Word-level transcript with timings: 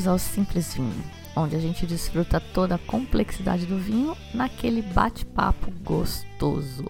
bem-vindos 0.00 0.08
ao 0.08 0.18
Simples 0.18 0.74
Vinho, 0.74 1.04
onde 1.36 1.54
a 1.54 1.58
gente 1.58 1.86
desfruta 1.86 2.40
toda 2.40 2.76
a 2.76 2.78
complexidade 2.78 3.66
do 3.66 3.76
vinho 3.76 4.16
naquele 4.32 4.80
bate-papo 4.80 5.70
gostoso. 5.84 6.86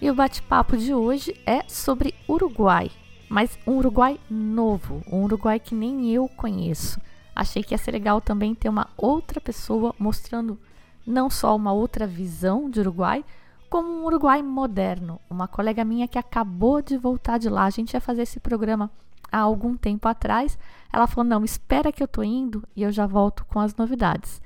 E 0.00 0.10
o 0.10 0.14
bate-papo 0.14 0.76
de 0.76 0.92
hoje 0.92 1.34
é 1.46 1.62
sobre 1.68 2.14
Uruguai, 2.28 2.90
mas 3.30 3.58
um 3.66 3.78
Uruguai 3.78 4.20
novo, 4.28 5.02
um 5.10 5.22
Uruguai 5.24 5.58
que 5.58 5.74
nem 5.74 6.10
eu 6.10 6.28
conheço. 6.28 7.00
Achei 7.34 7.62
que 7.62 7.72
ia 7.72 7.78
ser 7.78 7.92
legal 7.92 8.20
também 8.20 8.54
ter 8.54 8.68
uma 8.68 8.88
outra 8.96 9.40
pessoa 9.40 9.94
mostrando 9.98 10.58
não 11.06 11.30
só 11.30 11.56
uma 11.56 11.72
outra 11.72 12.06
visão 12.06 12.68
de 12.68 12.80
Uruguai, 12.80 13.24
como 13.70 13.88
um 13.88 14.04
Uruguai 14.04 14.42
moderno. 14.42 15.18
Uma 15.30 15.48
colega 15.48 15.84
minha 15.84 16.08
que 16.08 16.18
acabou 16.18 16.82
de 16.82 16.98
voltar 16.98 17.38
de 17.38 17.48
lá, 17.48 17.64
a 17.64 17.70
gente 17.70 17.94
ia 17.94 18.00
fazer 18.00 18.22
esse 18.22 18.38
programa 18.38 18.90
há 19.30 19.38
algum 19.38 19.76
tempo 19.76 20.08
atrás, 20.08 20.58
ela 20.92 21.06
falou: 21.06 21.28
Não, 21.28 21.44
espera 21.44 21.92
que 21.92 22.02
eu 22.02 22.08
tô 22.08 22.22
indo 22.22 22.66
e 22.74 22.82
eu 22.82 22.92
já 22.92 23.06
volto 23.06 23.44
com 23.46 23.60
as 23.60 23.74
novidades. 23.74 24.40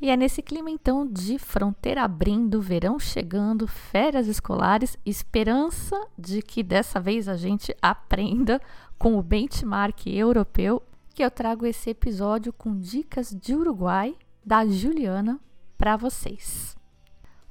E 0.00 0.10
é 0.10 0.16
nesse 0.16 0.42
clima 0.42 0.68
então 0.68 1.06
de 1.06 1.38
fronteira 1.38 2.02
abrindo, 2.02 2.60
verão 2.60 2.98
chegando, 2.98 3.68
férias 3.68 4.26
escolares, 4.26 4.98
esperança 5.06 5.96
de 6.18 6.42
que 6.42 6.60
dessa 6.64 6.98
vez 6.98 7.28
a 7.28 7.36
gente 7.36 7.72
aprenda 7.80 8.60
com 8.98 9.16
o 9.16 9.22
benchmark 9.22 10.08
europeu, 10.08 10.82
que 11.14 11.22
eu 11.22 11.30
trago 11.30 11.64
esse 11.64 11.90
episódio 11.90 12.52
com 12.52 12.76
dicas 12.76 13.30
de 13.30 13.54
Uruguai 13.54 14.16
da 14.44 14.66
Juliana 14.66 15.38
para 15.78 15.96
vocês. 15.96 16.76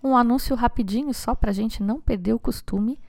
Um 0.04 0.18
anúncio 0.18 0.54
rapidinho 0.54 1.14
só 1.14 1.34
para 1.34 1.52
a 1.52 1.54
gente 1.54 1.82
não 1.82 2.02
perder 2.02 2.34
o 2.34 2.40
costume 2.40 3.00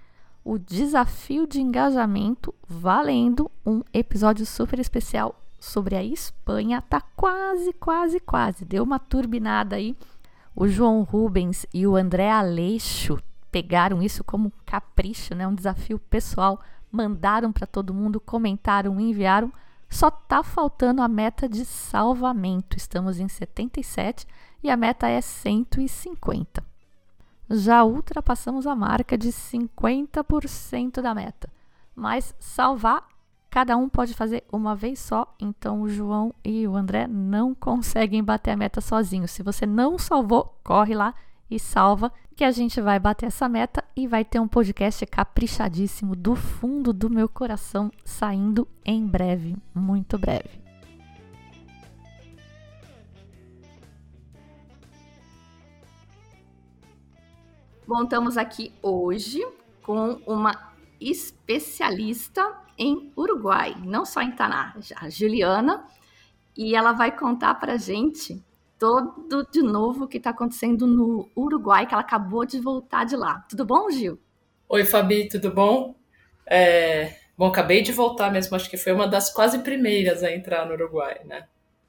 o 0.45 0.59
desafio 0.59 1.47
de 1.47 1.61
engajamento 1.61 2.55
valendo 2.69 3.51
um 3.65 3.83
episódio 3.93 4.45
super 4.45 4.79
especial 4.79 5.41
sobre 5.61 5.95
a 5.95 6.03
Espanha. 6.03 6.83
Tá 6.83 7.01
quase, 7.01 7.73
quase, 7.75 8.19
quase. 8.21 8.65
Deu 8.65 8.83
uma 8.83 8.99
turbinada 8.99 9.77
aí. 9.77 9.97
O 10.55 10.67
João 10.67 11.03
Rubens 11.03 11.65
e 11.73 11.87
o 11.87 11.97
André 11.97 12.31
Aleixo 12.31 13.19
pegaram 13.51 14.03
isso 14.03 14.25
como 14.25 14.49
um 14.49 14.53
capricho, 14.67 15.35
né? 15.35 15.47
Um 15.47 15.55
desafio 15.55 15.99
pessoal. 15.99 16.61
Mandaram 16.91 17.53
para 17.53 17.67
todo 17.67 17.95
mundo, 17.95 18.21
comentaram, 18.21 19.01
enviaram. 19.01 19.53
Só 19.89 20.11
tá 20.11 20.43
faltando 20.43 21.03
a 21.03 21.09
meta 21.09 21.49
de 21.49 21.65
salvamento. 21.65 22.77
Estamos 22.77 23.19
em 23.19 23.29
77 23.29 24.27
e 24.63 24.71
a 24.71 24.77
meta 24.77 25.09
é 25.09 25.21
150 25.21 26.72
já 27.51 27.85
ultrapassamos 27.85 28.67
a 28.67 28.75
marca 28.75 29.17
de 29.17 29.29
50% 29.29 31.01
da 31.01 31.15
meta. 31.15 31.49
Mas 31.95 32.35
salvar, 32.39 33.07
cada 33.51 33.77
um 33.77 33.89
pode 33.89 34.15
fazer 34.15 34.45
uma 34.53 34.75
vez 34.75 34.99
só, 34.99 35.35
então 35.39 35.83
o 35.83 35.89
João 35.89 36.35
e 36.45 36.67
o 36.67 36.77
André 36.77 37.07
não 37.07 37.55
conseguem 37.57 38.23
bater 38.23 38.53
a 38.53 38.57
meta 38.57 38.81
sozinhos. 38.81 39.31
Se 39.31 39.43
você 39.43 39.67
não 39.67 39.99
salvou, 39.99 40.59
corre 40.65 40.95
lá 40.95 41.15
e 41.51 41.59
salva, 41.59 42.11
que 42.35 42.45
a 42.45 42.51
gente 42.51 42.81
vai 42.81 42.99
bater 42.99 43.27
essa 43.27 43.49
meta 43.49 43.85
e 43.95 44.07
vai 44.07 44.25
ter 44.25 44.41
um 44.41 44.49
podcast 44.49 45.05
caprichadíssimo 45.05 46.17
do 46.17 46.35
fundo 46.35 46.93
do 46.93 47.11
meu 47.11 47.29
coração 47.29 47.91
saindo 48.05 48.67
em 48.85 49.07
breve, 49.07 49.57
muito 49.75 50.19
breve. 50.19 50.62
Bom, 57.85 58.05
estamos 58.05 58.37
aqui 58.37 58.73
hoje 58.81 59.45
com 59.83 60.13
uma 60.25 60.73
especialista 61.01 62.57
em 62.79 63.13
Uruguai, 63.17 63.75
não 63.85 64.05
só 64.05 64.23
em 64.23 64.31
Taná, 64.31 64.73
a 64.95 65.11
Juliana, 65.11 65.85
e 66.57 66.77
ela 66.77 66.93
vai 66.93 67.17
contar 67.17 67.57
para 67.57 67.77
gente 67.77 68.41
todo 68.79 69.45
de 69.51 69.63
novo 69.63 70.05
o 70.05 70.09
que 70.09 70.19
está 70.19 70.31
acontecendo 70.31 70.87
no 70.87 71.29
Uruguai, 71.37 71.85
que 71.85 71.93
ela 71.93 72.03
acabou 72.03 72.47
de 72.47 72.61
voltar 72.61 73.05
de 73.05 73.17
lá. 73.17 73.45
Tudo 73.49 73.65
bom, 73.65 73.91
Gil? 73.91 74.17
Oi, 74.69 74.85
Fabi, 74.85 75.29
tudo 75.29 75.51
bom? 75.51 75.97
É... 76.47 77.17
Bom, 77.37 77.47
acabei 77.47 77.83
de 77.83 77.91
voltar 77.91 78.31
mesmo, 78.31 78.55
acho 78.55 78.71
que 78.71 78.77
foi 78.77 78.93
uma 78.93 79.09
das 79.09 79.33
quase 79.33 79.59
primeiras 79.59 80.23
a 80.23 80.33
entrar 80.33 80.67
no 80.67 80.75
Uruguai, 80.75 81.21
né? 81.25 81.49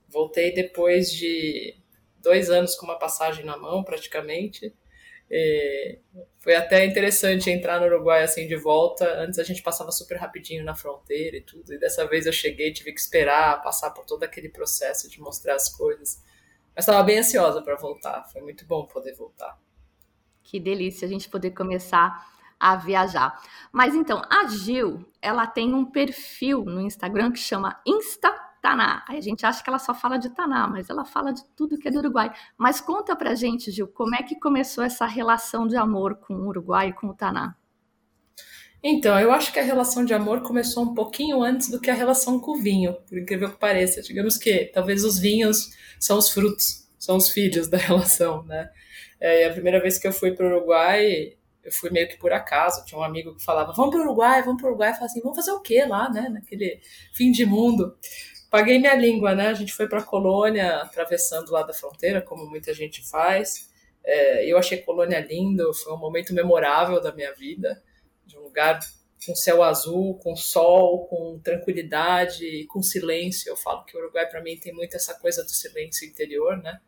Voltei 0.10 0.52
depois 0.56 1.12
de 1.12 1.75
dois 2.20 2.50
anos 2.50 2.75
com 2.75 2.88
uma 2.88 2.98
passagem 2.98 3.46
na 3.46 3.58
mão, 3.58 3.84
praticamente. 3.84 4.74
É, 5.35 5.97
foi 6.38 6.55
até 6.55 6.85
interessante 6.85 7.49
entrar 7.49 7.79
no 7.79 7.88
Uruguai 7.88 8.21
assim 8.21 8.47
de 8.47 8.55
volta. 8.55 9.19
Antes 9.19 9.39
a 9.39 9.44
gente 9.44 9.63
passava 9.63 9.91
super 9.91 10.16
rapidinho 10.17 10.63
na 10.63 10.75
fronteira 10.75 11.38
e 11.38 11.41
tudo, 11.41 11.73
e 11.73 11.79
dessa 11.79 12.07
vez 12.07 12.27
eu 12.27 12.33
cheguei, 12.33 12.71
tive 12.71 12.94
que 12.94 12.99
esperar 12.99 13.63
passar 13.63 13.89
por 13.89 14.05
todo 14.05 14.23
aquele 14.23 14.47
processo 14.47 15.09
de 15.09 15.19
mostrar 15.19 15.55
as 15.55 15.75
coisas. 15.75 16.21
Mas 16.75 16.85
estava 16.85 17.01
bem 17.01 17.17
ansiosa 17.17 17.63
para 17.63 17.75
voltar. 17.75 18.23
Foi 18.31 18.41
muito 18.41 18.63
bom 18.66 18.85
poder 18.85 19.16
voltar. 19.16 19.59
Que 20.44 20.59
delícia 20.59 21.07
a 21.07 21.09
gente 21.09 21.27
poder 21.27 21.51
começar 21.51 22.31
a 22.59 22.75
viajar. 22.75 23.41
Mas 23.71 23.95
então, 23.95 24.21
a 24.29 24.47
Gil, 24.47 25.03
ela 25.19 25.47
tem 25.47 25.73
um 25.73 25.83
perfil 25.83 26.63
no 26.63 26.79
Instagram 26.79 27.31
que 27.31 27.39
chama 27.39 27.81
Insta 27.88 28.31
Taná. 28.63 29.03
Aí 29.09 29.18
a 29.18 29.22
gente 29.22 29.46
acha 29.46 29.62
que 29.62 29.69
ela 29.69 29.78
só 29.78 29.94
fala 29.94 30.18
de 30.18 30.29
Taná, 30.29 30.66
mas 30.69 30.90
ela 30.90 31.03
fala 31.03 31.34
de 31.34 31.44
tudo 31.53 31.78
que 31.78 31.90
é 31.90 31.91
do 31.91 32.00
Uruguai. 32.00 32.31
Mas 32.57 32.79
conta 32.79 33.13
pra 33.13 33.35
gente, 33.35 33.69
Gil, 33.69 33.90
como 33.90 34.16
é 34.16 34.24
que 34.24 34.40
começou 34.40 34.85
essa 34.85 35.06
relação 35.06 35.68
de 35.68 35.75
amor 35.75 36.16
com 36.16 36.34
o 36.34 36.47
Uruguai 36.47 36.88
e 36.88 36.94
com 36.94 37.07
o 37.07 37.13
Taná? 37.13 37.57
Então, 38.81 39.19
eu 39.19 39.34
acho 39.34 39.51
que 39.51 39.59
a 39.59 39.63
relação 39.63 40.06
de 40.06 40.13
amor 40.13 40.41
começou 40.44 40.84
um 40.84 40.94
pouquinho 40.94 41.44
antes 41.44 41.69
do 41.69 41.79
que 41.79 41.91
a 41.91 41.94
relação 41.94 42.40
com 42.40 42.51
o 42.51 42.62
vinho, 42.62 42.94
por 43.07 43.18
incrível 43.18 43.50
que 43.51 43.59
pareça. 43.59 44.01
Digamos 44.01 44.38
que 44.38 44.72
talvez 44.74 45.03
os 45.03 45.19
vinhos 45.19 45.72
são 46.00 46.18
os 46.18 46.30
frutos, 46.30 46.88
são 46.97 47.18
os 47.18 47.30
filhos 47.30 47.68
da 47.68 47.75
relação, 47.78 48.44
né? 48.44 48.69
É, 49.19 49.45
a 49.45 49.51
primeira 49.51 49.81
vez 49.81 49.97
que 49.97 50.07
eu 50.07 50.13
fui 50.13 50.31
para 50.31 50.45
o 50.45 50.50
Uruguai, 50.50 51.34
eu 51.63 51.72
fui 51.72 51.90
meio 51.90 52.07
que 52.07 52.18
por 52.18 52.31
acaso. 52.31 52.84
Tinha 52.85 53.00
um 53.00 53.03
amigo 53.03 53.35
que 53.35 53.44
falava: 53.44 53.74
Vamos 53.74 53.91
para 53.91 54.01
o 54.01 54.03
Uruguai, 54.03 54.41
vamos 54.41 54.62
para 54.62 54.68
o 54.68 54.72
Uruguai. 54.72 54.90
Eu 54.90 54.94
falava 54.94 55.12
assim: 55.12 55.22
Vamos 55.22 55.38
fazer 55.38 55.51
o 55.51 55.62
quê 55.62 55.85
lá, 55.85 56.09
né? 56.09 56.30
Naquele 56.30 56.81
fim 57.13 57.31
de 57.31 57.45
mundo 57.45 57.95
paguei 58.53 58.78
minha 58.78 58.94
língua, 58.94 59.34
né? 59.34 59.47
A 59.47 59.53
gente 59.56 59.74
foi 59.74 59.88
para 59.90 60.03
colônia, 60.03 60.75
atravessando 60.78 61.52
lá 61.52 61.64
da 61.64 61.74
fronteira, 61.74 62.22
como 62.22 62.46
muita 62.46 62.72
gente 62.72 63.02
faz. 63.09 63.68
É, 64.06 64.46
eu 64.46 64.59
achei 64.59 64.78
colônia 64.78 65.19
lindo, 65.19 65.74
foi 65.74 65.91
um 65.91 65.97
momento 65.97 66.36
memorável 66.36 67.02
da 67.02 67.12
minha 67.12 67.34
vida, 67.34 67.81
de 68.24 68.38
um 68.38 68.42
lugar 68.42 68.80
com 69.25 69.34
céu 69.34 69.63
azul, 69.63 70.19
com 70.19 70.36
sol, 70.36 71.08
com 71.08 71.40
tranquilidade, 71.40 72.68
com 72.68 72.84
silêncio. 72.84 73.50
Eu 73.50 73.58
falo 73.58 73.84
que 73.86 73.97
o 73.97 74.00
Uruguai 74.00 74.30
para 74.30 74.44
mim 74.44 74.56
tem 74.56 74.72
muito 74.72 74.95
essa 74.95 75.16
coisa 75.16 75.44
do 75.44 75.50
silêncio 75.50 76.07
interior, 76.07 76.56
né? 76.62 76.80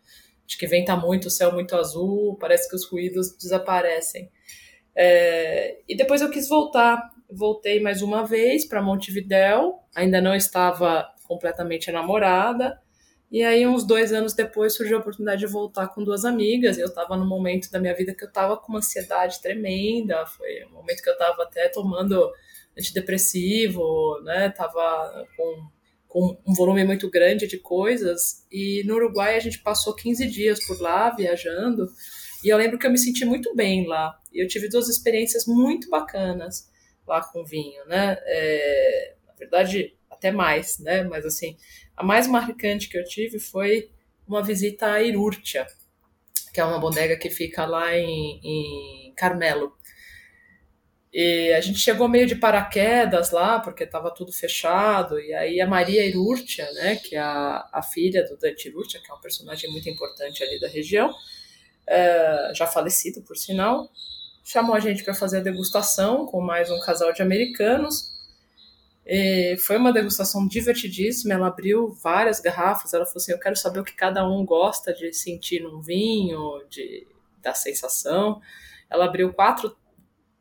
Acho 0.48 0.60
que 0.60 0.68
venta 0.68 0.96
muito, 0.96 1.30
o 1.30 1.32
céu 1.32 1.52
muito 1.52 1.76
azul, 1.76 2.38
parece 2.40 2.70
que 2.70 2.76
os 2.76 2.88
ruídos 2.88 3.36
desaparecem. 3.36 4.30
É, 4.96 5.80
e 5.90 5.98
depois 5.98 6.22
eu 6.22 6.30
quis 6.30 6.48
voltar. 6.48 7.12
Voltei 7.28 7.80
mais 7.80 8.04
uma 8.04 8.24
vez 8.24 8.68
para 8.68 8.84
Montevidéu, 8.84 9.80
ainda 9.96 10.22
não 10.22 10.36
estava 10.36 11.15
completamente 11.28 11.92
namorada. 11.92 12.80
E 13.32 13.44
aí, 13.44 13.66
uns 13.68 13.86
dois 13.86 14.14
anos 14.14 14.34
depois, 14.34 14.76
surgiu 14.76 14.98
a 14.98 15.00
oportunidade 15.00 15.42
de 15.42 15.48
voltar 15.48 15.88
com 15.88 16.04
duas 16.04 16.24
amigas. 16.24 16.78
Eu 16.78 16.88
estava 16.88 17.18
no 17.18 17.26
momento 17.26 17.70
da 17.72 17.80
minha 17.80 17.94
vida 17.96 18.14
que 18.14 18.24
eu 18.24 18.28
estava 18.28 18.56
com 18.56 18.72
uma 18.72 18.80
ansiedade 18.80 19.42
tremenda. 19.42 20.26
Foi 20.26 20.64
um 20.66 20.74
momento 20.74 21.02
que 21.02 21.10
eu 21.10 21.14
estava 21.14 21.44
até 21.44 21.68
tomando 21.68 22.32
antidepressivo, 22.78 24.22
né? 24.24 24.50
Tava 24.50 25.28
com, 25.36 25.68
com 26.08 26.38
um 26.48 26.54
volume 26.54 26.84
muito 26.86 27.10
grande 27.10 27.48
de 27.48 27.58
coisas. 27.58 28.46
E 28.52 28.84
no 28.86 28.96
Uruguai, 28.96 29.36
a 29.36 29.40
gente 29.40 29.60
passou 29.60 29.96
15 29.96 30.28
dias 30.28 30.66
por 30.66 30.80
lá, 30.80 31.10
viajando. 31.10 31.88
E 32.44 32.50
eu 32.50 32.58
lembro 32.58 32.78
que 32.78 32.86
eu 32.86 32.92
me 32.92 32.98
senti 32.98 33.26
muito 33.26 33.56
bem 33.56 33.88
lá. 33.88 34.18
E 34.32 34.44
eu 34.44 34.48
tive 34.48 34.70
duas 34.70 34.88
experiências 34.88 35.46
muito 35.48 35.90
bacanas 35.90 36.70
lá 37.08 37.22
com 37.22 37.44
vinho, 37.44 37.84
né? 37.86 38.18
É, 38.26 39.16
na 39.28 39.34
verdade, 39.34 39.98
até 40.16 40.32
mais, 40.32 40.80
né? 40.80 41.04
Mas 41.04 41.26
assim, 41.26 41.58
a 41.96 42.04
mais 42.04 42.28
marcante 42.28 42.90
que 42.90 42.98
eu 42.98 43.04
tive 43.04 43.40
foi 43.40 43.90
uma 44.28 44.42
visita 44.42 44.92
a 44.92 45.02
Irurtia, 45.02 45.68
que 46.54 46.60
é 46.60 46.66
uma 46.66 46.80
bodega 46.80 47.18
que 47.18 47.30
fica 47.30 47.66
lá 47.66 47.96
em, 47.96 48.40
em 48.44 49.14
Carmelo. 49.16 49.74
E 51.14 51.54
a 51.54 51.62
gente 51.62 51.80
chegou 51.80 52.10
meio 52.10 52.28
de 52.28 52.36
paraquedas 52.36 53.32
lá, 53.32 53.60
porque 53.60 53.86
estava 53.86 54.14
tudo 54.14 54.34
fechado. 54.34 55.18
E 55.18 55.34
aí 55.34 55.62
a 55.62 55.68
Maria 55.68 56.06
Irurtia, 56.06 56.70
né, 56.74 56.98
que 56.98 57.16
é 57.16 57.20
a, 57.20 57.70
a 57.72 57.82
filha 57.82 58.28
do 58.28 58.36
Dante 58.36 58.68
Irurtia, 58.68 59.00
que 59.02 59.10
é 59.10 59.14
um 59.14 59.22
personagem 59.22 59.72
muito 59.72 59.90
importante 59.90 60.44
ali 60.44 60.60
da 60.60 60.68
região, 60.68 61.14
é, 61.88 62.52
já 62.54 62.68
falecido 62.68 63.22
por 63.22 63.38
sinal, 63.38 63.90
chamou 64.44 64.76
a 64.76 64.80
gente 64.80 65.04
para 65.04 65.14
fazer 65.14 65.38
a 65.38 65.44
degustação 65.44 66.26
com 66.26 66.42
mais 66.42 66.70
um 66.70 66.80
casal 66.82 67.14
de 67.14 67.22
americanos. 67.22 68.15
E 69.06 69.56
foi 69.58 69.78
uma 69.78 69.94
degustação 69.94 70.48
divertidíssima. 70.48 71.34
Ela 71.34 71.48
abriu 71.48 71.94
várias 71.94 72.40
garrafas. 72.40 72.94
Ela 72.94 73.06
falou 73.06 73.18
assim: 73.18 73.32
Eu 73.32 73.40
quero 73.40 73.56
saber 73.56 73.80
o 73.80 73.84
que 73.84 73.94
cada 73.94 74.28
um 74.28 74.44
gosta 74.44 74.94
de 74.94 75.14
sentir 75.14 75.62
num 75.62 75.80
vinho, 75.80 76.66
de, 76.70 77.08
da 77.42 77.54
sensação. 77.54 78.42
Ela 78.90 79.06
abriu 79.06 79.32
quatro, 79.32 79.76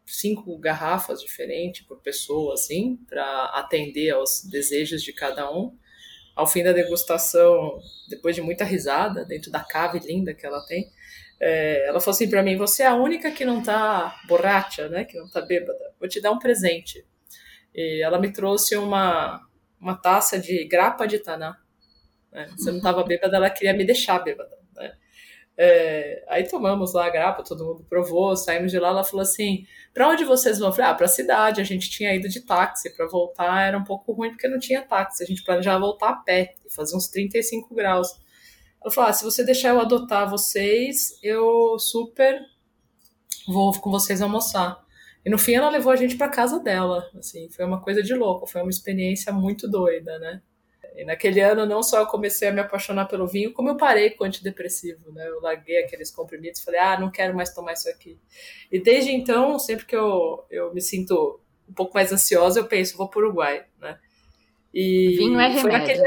cinco 0.06 0.56
garrafas 0.58 1.20
diferentes 1.20 1.86
por 1.86 2.00
pessoa, 2.00 2.54
assim, 2.54 2.96
para 3.08 3.46
atender 3.54 4.10
aos 4.10 4.42
desejos 4.44 5.02
de 5.02 5.12
cada 5.12 5.50
um. 5.52 5.76
Ao 6.34 6.46
fim 6.46 6.64
da 6.64 6.72
degustação, 6.72 7.78
depois 8.08 8.34
de 8.34 8.42
muita 8.42 8.64
risada, 8.64 9.24
dentro 9.24 9.52
da 9.52 9.60
cave 9.60 10.00
linda 10.00 10.34
que 10.34 10.44
ela 10.44 10.64
tem, 10.66 10.90
é, 11.38 11.86
ela 11.86 12.00
falou 12.00 12.14
assim 12.14 12.30
para 12.30 12.42
mim: 12.42 12.56
Você 12.56 12.82
é 12.82 12.86
a 12.86 12.94
única 12.94 13.30
que 13.30 13.44
não 13.44 13.62
tá 13.62 14.18
borracha, 14.26 14.88
né? 14.88 15.04
Que 15.04 15.18
não 15.18 15.28
tá 15.28 15.42
bêbada. 15.42 15.92
Vou 16.00 16.08
te 16.08 16.20
dar 16.20 16.32
um 16.32 16.38
presente. 16.38 17.04
E 17.74 18.02
ela 18.02 18.18
me 18.18 18.32
trouxe 18.32 18.76
uma, 18.76 19.40
uma 19.80 19.96
taça 19.96 20.38
de 20.38 20.64
grapa 20.64 21.06
de 21.06 21.18
taná. 21.18 21.56
Né? 22.30 22.48
Você 22.56 22.70
não 22.70 22.78
estava 22.78 23.02
bêbada, 23.04 23.36
ela 23.36 23.50
queria 23.50 23.74
me 23.74 23.84
deixar 23.84 24.18
bêbada. 24.18 24.56
Né? 24.76 24.92
É, 25.56 26.24
aí 26.28 26.44
tomamos 26.48 26.92
lá 26.94 27.06
a 27.06 27.10
grapa, 27.10 27.44
todo 27.44 27.64
mundo 27.64 27.86
provou, 27.88 28.36
saímos 28.36 28.72
de 28.72 28.78
lá. 28.78 28.88
Ela 28.88 29.04
falou 29.04 29.22
assim: 29.22 29.64
para 29.92 30.08
onde 30.08 30.24
vocês 30.24 30.58
vão? 30.58 30.68
Eu 30.68 30.72
falei: 30.72 30.90
ah, 30.90 30.94
para 30.94 31.06
a 31.06 31.08
cidade. 31.08 31.60
A 31.60 31.64
gente 31.64 31.88
tinha 31.88 32.14
ido 32.14 32.28
de 32.28 32.40
táxi. 32.40 32.94
Para 32.96 33.06
voltar 33.06 33.66
era 33.66 33.78
um 33.78 33.84
pouco 33.84 34.12
ruim 34.12 34.30
porque 34.30 34.48
não 34.48 34.58
tinha 34.58 34.82
táxi. 34.82 35.22
A 35.22 35.26
gente 35.26 35.44
planejava 35.44 35.80
voltar 35.80 36.10
a 36.10 36.16
pé 36.16 36.54
e 36.66 36.72
fazer 36.72 36.96
uns 36.96 37.08
35 37.08 37.74
graus. 37.74 38.08
Ela 38.82 38.90
falou: 38.92 39.10
ah, 39.10 39.12
se 39.12 39.24
você 39.24 39.44
deixar 39.44 39.70
eu 39.70 39.80
adotar 39.80 40.28
vocês, 40.28 41.18
eu 41.22 41.78
super 41.78 42.40
vou 43.46 43.72
com 43.80 43.90
vocês 43.90 44.20
almoçar. 44.20 44.83
E 45.24 45.30
no 45.30 45.38
fim 45.38 45.54
ela 45.54 45.70
levou 45.70 45.92
a 45.92 45.96
gente 45.96 46.16
para 46.16 46.28
casa 46.28 46.58
dela, 46.60 47.10
assim, 47.18 47.48
foi 47.50 47.64
uma 47.64 47.80
coisa 47.80 48.02
de 48.02 48.14
louco, 48.14 48.46
foi 48.46 48.60
uma 48.60 48.70
experiência 48.70 49.32
muito 49.32 49.68
doida, 49.68 50.18
né? 50.18 50.42
E 50.96 51.04
naquele 51.04 51.40
ano 51.40 51.66
não 51.66 51.82
só 51.82 52.00
eu 52.00 52.06
comecei 52.06 52.48
a 52.48 52.52
me 52.52 52.60
apaixonar 52.60 53.06
pelo 53.06 53.26
vinho, 53.26 53.52
como 53.52 53.68
eu 53.68 53.76
parei 53.76 54.10
com 54.10 54.22
o 54.22 54.26
antidepressivo, 54.26 55.10
né? 55.12 55.26
Eu 55.26 55.40
larguei 55.40 55.82
aqueles 55.82 56.10
comprimidos, 56.10 56.62
falei: 56.62 56.78
"Ah, 56.78 57.00
não 57.00 57.10
quero 57.10 57.34
mais 57.34 57.52
tomar 57.52 57.72
isso 57.72 57.88
aqui". 57.88 58.18
E 58.70 58.78
desde 58.78 59.10
então, 59.10 59.58
sempre 59.58 59.86
que 59.86 59.96
eu, 59.96 60.44
eu 60.50 60.72
me 60.72 60.80
sinto 60.80 61.40
um 61.68 61.72
pouco 61.72 61.94
mais 61.94 62.12
ansiosa, 62.12 62.60
eu 62.60 62.66
penso, 62.66 62.96
vou 62.96 63.08
para 63.08 63.20
o 63.20 63.24
Uruguai, 63.24 63.64
né? 63.80 63.98
E 64.72 65.16
vinho 65.16 65.40
é 65.40 65.48
remédio. 65.48 66.02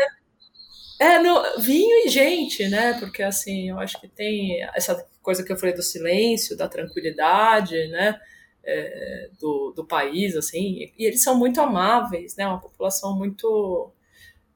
É, 1.00 1.20
no, 1.20 1.60
vinho 1.60 2.06
e 2.06 2.10
gente, 2.10 2.68
né? 2.70 2.94
Porque 3.00 3.22
assim, 3.22 3.70
eu 3.70 3.80
acho 3.80 4.00
que 4.00 4.08
tem 4.08 4.64
essa 4.74 5.06
coisa 5.22 5.44
que 5.44 5.52
eu 5.52 5.58
falei 5.58 5.76
do 5.76 5.84
silêncio, 5.84 6.58
da 6.58 6.68
tranquilidade, 6.68 7.76
né? 7.90 8.20
É, 8.68 9.30
do, 9.40 9.72
do 9.72 9.86
país, 9.86 10.36
assim, 10.36 10.92
e 10.98 11.06
eles 11.06 11.24
são 11.24 11.38
muito 11.38 11.62
amáveis, 11.62 12.36
né? 12.36 12.46
Uma 12.46 12.60
população 12.60 13.18
muito. 13.18 13.94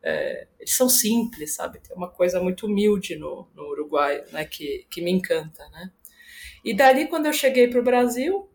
É, 0.03 0.47
eles 0.59 0.75
são 0.75 0.89
simples, 0.89 1.55
sabe? 1.55 1.79
Tem 1.79 1.95
uma 1.95 2.09
coisa 2.09 2.41
muito 2.41 2.65
humilde 2.65 3.15
no, 3.15 3.47
no 3.55 3.69
Uruguai, 3.69 4.21
né? 4.33 4.43
Que, 4.43 4.85
que 4.89 5.01
me 5.01 5.11
encanta, 5.11 5.65
né? 5.69 5.89
E 6.63 6.75
dali, 6.75 7.07
quando 7.07 7.27
eu 7.27 7.33
cheguei 7.33 7.69
para 7.69 7.79
o 7.79 7.83
Brasil, 7.83 8.49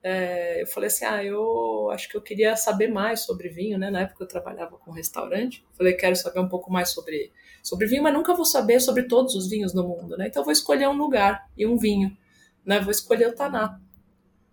é, 0.00 0.62
eu 0.62 0.66
falei 0.68 0.86
assim: 0.86 1.04
ah, 1.04 1.24
eu 1.24 1.90
acho 1.90 2.08
que 2.08 2.16
eu 2.16 2.22
queria 2.22 2.54
saber 2.56 2.86
mais 2.86 3.20
sobre 3.20 3.48
vinho, 3.48 3.78
né? 3.78 3.90
Na 3.90 4.02
época 4.02 4.22
eu 4.22 4.28
trabalhava 4.28 4.78
com 4.78 4.92
restaurante. 4.92 5.66
Falei, 5.72 5.94
quero 5.94 6.14
saber 6.14 6.38
um 6.38 6.48
pouco 6.48 6.70
mais 6.72 6.90
sobre, 6.90 7.32
sobre 7.64 7.88
vinho, 7.88 8.04
mas 8.04 8.14
nunca 8.14 8.32
vou 8.32 8.44
saber 8.44 8.78
sobre 8.78 9.04
todos 9.04 9.34
os 9.34 9.50
vinhos 9.50 9.74
no 9.74 9.82
mundo, 9.82 10.16
né? 10.16 10.28
Então 10.28 10.44
vou 10.44 10.52
escolher 10.52 10.88
um 10.88 10.96
lugar 10.96 11.50
e 11.56 11.66
um 11.66 11.76
vinho, 11.76 12.16
né? 12.64 12.78
Vou 12.78 12.92
escolher 12.92 13.26
o 13.26 13.34
Taná 13.34 13.80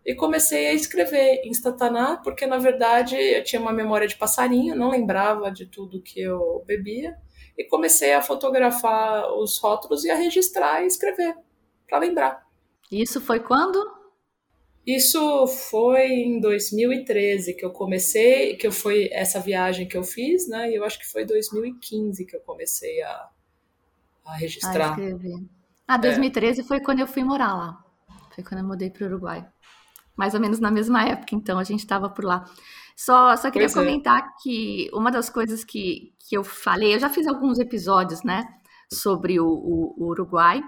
e 0.07 0.15
comecei 0.15 0.67
a 0.67 0.73
escrever 0.73 1.41
em 1.43 1.51
Stataná, 1.51 2.15
porque 2.23 2.47
na 2.47 2.57
verdade 2.57 3.17
eu 3.17 3.43
tinha 3.43 3.61
uma 3.61 3.73
memória 3.73 4.07
de 4.07 4.15
passarinho, 4.15 4.73
não 4.73 4.89
lembrava 4.89 5.51
de 5.51 5.65
tudo 5.65 6.01
que 6.01 6.21
eu 6.21 6.63
bebia, 6.65 7.17
e 7.57 7.65
comecei 7.65 8.13
a 8.13 8.21
fotografar 8.21 9.29
os 9.33 9.57
rótulos 9.57 10.05
e 10.05 10.09
a 10.09 10.15
registrar 10.15 10.81
e 10.81 10.87
escrever, 10.87 11.35
para 11.85 11.99
lembrar. 11.99 12.47
Isso 12.89 13.19
foi 13.19 13.41
quando? 13.41 13.85
Isso 14.85 15.45
foi 15.45 16.05
em 16.05 16.39
2013 16.39 17.53
que 17.55 17.65
eu 17.65 17.71
comecei, 17.71 18.55
que 18.55 18.65
eu 18.65 18.71
foi 18.71 19.09
essa 19.11 19.41
viagem 19.41 19.89
que 19.89 19.97
eu 19.97 20.03
fiz, 20.03 20.47
né? 20.47 20.71
E 20.71 20.75
eu 20.75 20.85
acho 20.85 20.97
que 20.97 21.05
foi 21.05 21.25
2015 21.25 22.25
que 22.25 22.37
eu 22.37 22.39
comecei 22.39 23.01
a, 23.01 23.29
a 24.23 24.37
registrar. 24.37 24.91
Ah, 24.91 25.01
escrever. 25.01 25.43
Ah, 25.85 25.97
2013 25.97 26.61
é. 26.61 26.63
foi 26.63 26.79
quando 26.79 27.01
eu 27.01 27.07
fui 27.07 27.25
morar 27.25 27.53
lá. 27.53 27.83
Foi 28.33 28.41
quando 28.41 28.61
eu 28.61 28.67
mudei 28.67 28.89
para 28.89 29.03
o 29.03 29.07
Uruguai 29.07 29.45
mais 30.17 30.33
ou 30.33 30.39
menos 30.39 30.59
na 30.59 30.71
mesma 30.71 31.03
época, 31.03 31.35
então 31.35 31.59
a 31.59 31.63
gente 31.63 31.79
estava 31.79 32.09
por 32.09 32.25
lá. 32.25 32.43
Só, 32.95 33.35
só 33.37 33.51
queria 33.51 33.67
pois 33.67 33.77
é. 33.77 33.79
comentar 33.79 34.19
é. 34.19 34.41
que 34.41 34.89
uma 34.91 35.11
das 35.11 35.29
coisas 35.29 35.63
que, 35.63 36.13
que 36.27 36.35
eu 36.35 36.43
falei, 36.43 36.95
eu 36.95 36.99
já 36.99 37.09
fiz 37.09 37.27
alguns 37.27 37.59
episódios, 37.59 38.23
né, 38.23 38.43
sobre 38.91 39.39
o, 39.39 39.47
o, 39.47 39.95
o 39.97 40.07
Uruguai, 40.07 40.63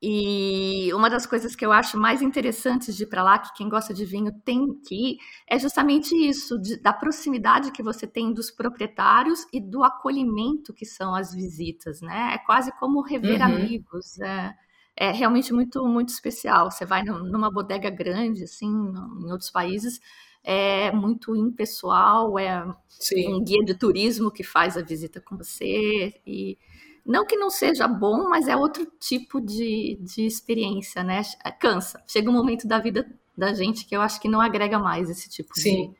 e 0.00 0.92
uma 0.94 1.10
das 1.10 1.26
coisas 1.26 1.56
que 1.56 1.66
eu 1.66 1.72
acho 1.72 1.98
mais 1.98 2.22
interessantes 2.22 2.96
de 2.96 3.02
ir 3.02 3.06
para 3.06 3.22
lá, 3.22 3.38
que 3.38 3.52
quem 3.54 3.68
gosta 3.68 3.92
de 3.92 4.04
vinho 4.04 4.30
tem 4.44 4.78
que 4.86 4.94
ir, 4.94 5.18
é 5.48 5.58
justamente 5.58 6.14
isso, 6.14 6.56
de, 6.56 6.80
da 6.80 6.92
proximidade 6.92 7.72
que 7.72 7.82
você 7.82 8.06
tem 8.06 8.32
dos 8.32 8.48
proprietários 8.50 9.44
e 9.52 9.60
do 9.60 9.82
acolhimento 9.82 10.72
que 10.72 10.86
são 10.86 11.14
as 11.14 11.34
visitas, 11.34 12.00
né? 12.00 12.34
É 12.34 12.38
quase 12.38 12.70
como 12.78 13.02
rever 13.02 13.40
uhum. 13.40 13.46
amigos. 13.46 14.20
É, 14.20 14.54
é 15.00 15.12
realmente 15.12 15.52
muito, 15.52 15.86
muito 15.86 16.08
especial. 16.08 16.70
Você 16.70 16.84
vai 16.84 17.04
numa 17.04 17.50
bodega 17.50 17.88
grande, 17.88 18.42
assim, 18.42 18.66
em 18.66 19.30
outros 19.30 19.48
países, 19.48 20.00
é 20.42 20.90
muito 20.90 21.36
impessoal, 21.36 22.36
é 22.36 22.66
Sim. 22.88 23.34
um 23.34 23.44
guia 23.44 23.64
de 23.64 23.74
turismo 23.74 24.28
que 24.28 24.42
faz 24.42 24.76
a 24.76 24.82
visita 24.82 25.20
com 25.20 25.36
você. 25.36 26.20
E 26.26 26.58
não 27.06 27.24
que 27.24 27.36
não 27.36 27.48
seja 27.48 27.86
bom, 27.86 28.28
mas 28.28 28.48
é 28.48 28.56
outro 28.56 28.90
tipo 28.98 29.40
de, 29.40 29.96
de 30.00 30.26
experiência, 30.26 31.04
né? 31.04 31.22
Cansa. 31.60 32.02
Chega 32.06 32.28
um 32.28 32.34
momento 32.34 32.66
da 32.66 32.80
vida 32.80 33.08
da 33.36 33.54
gente 33.54 33.86
que 33.86 33.94
eu 33.94 34.00
acho 34.00 34.20
que 34.20 34.28
não 34.28 34.40
agrega 34.40 34.80
mais 34.80 35.08
esse 35.08 35.30
tipo 35.30 35.54
de, 35.54 35.90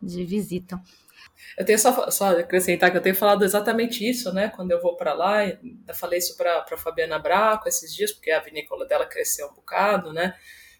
de 0.00 0.24
visita. 0.24 0.80
Eu 1.58 1.64
tenho 1.64 1.78
só, 1.78 2.10
só 2.10 2.38
acrescentar 2.38 2.90
que 2.90 2.96
eu 2.96 3.02
tenho 3.02 3.14
falado 3.14 3.44
exatamente 3.44 4.08
isso, 4.08 4.32
né? 4.32 4.48
Quando 4.48 4.70
eu 4.70 4.80
vou 4.80 4.96
para 4.96 5.12
lá, 5.12 5.46
eu 5.46 5.58
falei 5.94 6.18
isso 6.18 6.36
para 6.36 6.64
Fabiana 6.76 7.18
Braco 7.18 7.68
esses 7.68 7.94
dias, 7.94 8.12
porque 8.12 8.30
a 8.30 8.40
vinícola 8.40 8.86
dela 8.86 9.06
cresceu 9.06 9.48
um 9.48 9.54
bocado, 9.54 10.12
né? 10.12 10.34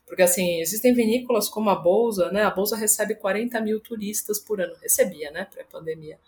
Porque, 0.07 0.23
assim, 0.23 0.61
existem 0.61 0.93
vinícolas 0.93 1.49
como 1.49 1.71
a 1.71 1.77
Bolsa, 1.77 2.33
né? 2.33 2.43
A 2.43 2.51
Bolsa 2.51 2.77
recebe 2.77 3.15
40 3.15 3.61
mil 3.61 3.79
turistas 3.81 4.41
por 4.41 4.61
ano. 4.61 4.75
Recebia, 4.83 5.31
né? 5.31 5.47
Pré-pandemia. 5.49 6.19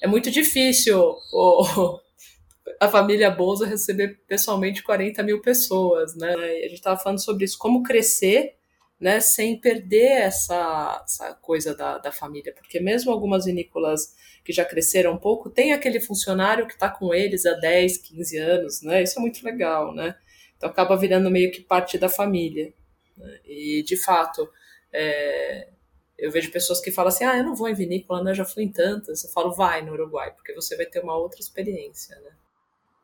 É 0.00 0.06
muito 0.08 0.30
difícil 0.30 1.16
o, 1.32 2.00
a 2.80 2.88
família 2.88 3.30
Bolsa 3.30 3.66
receber 3.66 4.20
pessoalmente 4.26 4.82
40 4.82 5.22
mil 5.22 5.40
pessoas, 5.40 6.16
né? 6.16 6.34
E 6.34 6.64
a 6.64 6.68
gente 6.68 6.74
estava 6.74 6.98
falando 6.98 7.22
sobre 7.22 7.44
isso, 7.44 7.56
como 7.58 7.82
crescer 7.82 8.56
né, 9.00 9.18
sem 9.18 9.58
perder 9.58 10.22
essa, 10.22 11.02
essa 11.04 11.34
coisa 11.34 11.74
da, 11.74 11.98
da 11.98 12.12
família, 12.12 12.52
porque 12.52 12.78
mesmo 12.78 13.10
algumas 13.10 13.46
vinícolas 13.46 14.14
que 14.44 14.52
já 14.52 14.64
cresceram 14.64 15.14
um 15.14 15.18
pouco, 15.18 15.48
tem 15.48 15.72
aquele 15.72 16.00
funcionário 16.00 16.66
que 16.66 16.74
está 16.74 16.90
com 16.90 17.14
eles 17.14 17.46
há 17.46 17.54
10, 17.54 17.96
15 17.96 18.38
anos, 18.38 18.82
né, 18.82 19.02
isso 19.02 19.18
é 19.18 19.22
muito 19.22 19.42
legal, 19.42 19.94
né, 19.94 20.16
então 20.56 20.68
acaba 20.68 20.96
virando 20.96 21.30
meio 21.30 21.50
que 21.50 21.62
parte 21.62 21.96
da 21.96 22.08
família, 22.08 22.72
né? 23.16 23.40
e 23.46 23.82
de 23.82 23.96
fato, 23.96 24.46
é, 24.92 25.68
eu 26.18 26.30
vejo 26.30 26.52
pessoas 26.52 26.80
que 26.80 26.90
falam 26.90 27.08
assim, 27.08 27.24
ah, 27.24 27.38
eu 27.38 27.44
não 27.44 27.56
vou 27.56 27.68
em 27.68 27.74
vinícola, 27.74 28.22
né, 28.22 28.32
eu 28.32 28.36
já 28.36 28.44
fui 28.44 28.64
em 28.64 28.72
tantas, 28.72 29.24
eu 29.24 29.30
falo, 29.30 29.52
vai 29.52 29.80
no 29.82 29.92
Uruguai, 29.92 30.30
porque 30.32 30.52
você 30.52 30.76
vai 30.76 30.84
ter 30.84 31.02
uma 31.02 31.16
outra 31.16 31.40
experiência, 31.40 32.20
né. 32.20 32.30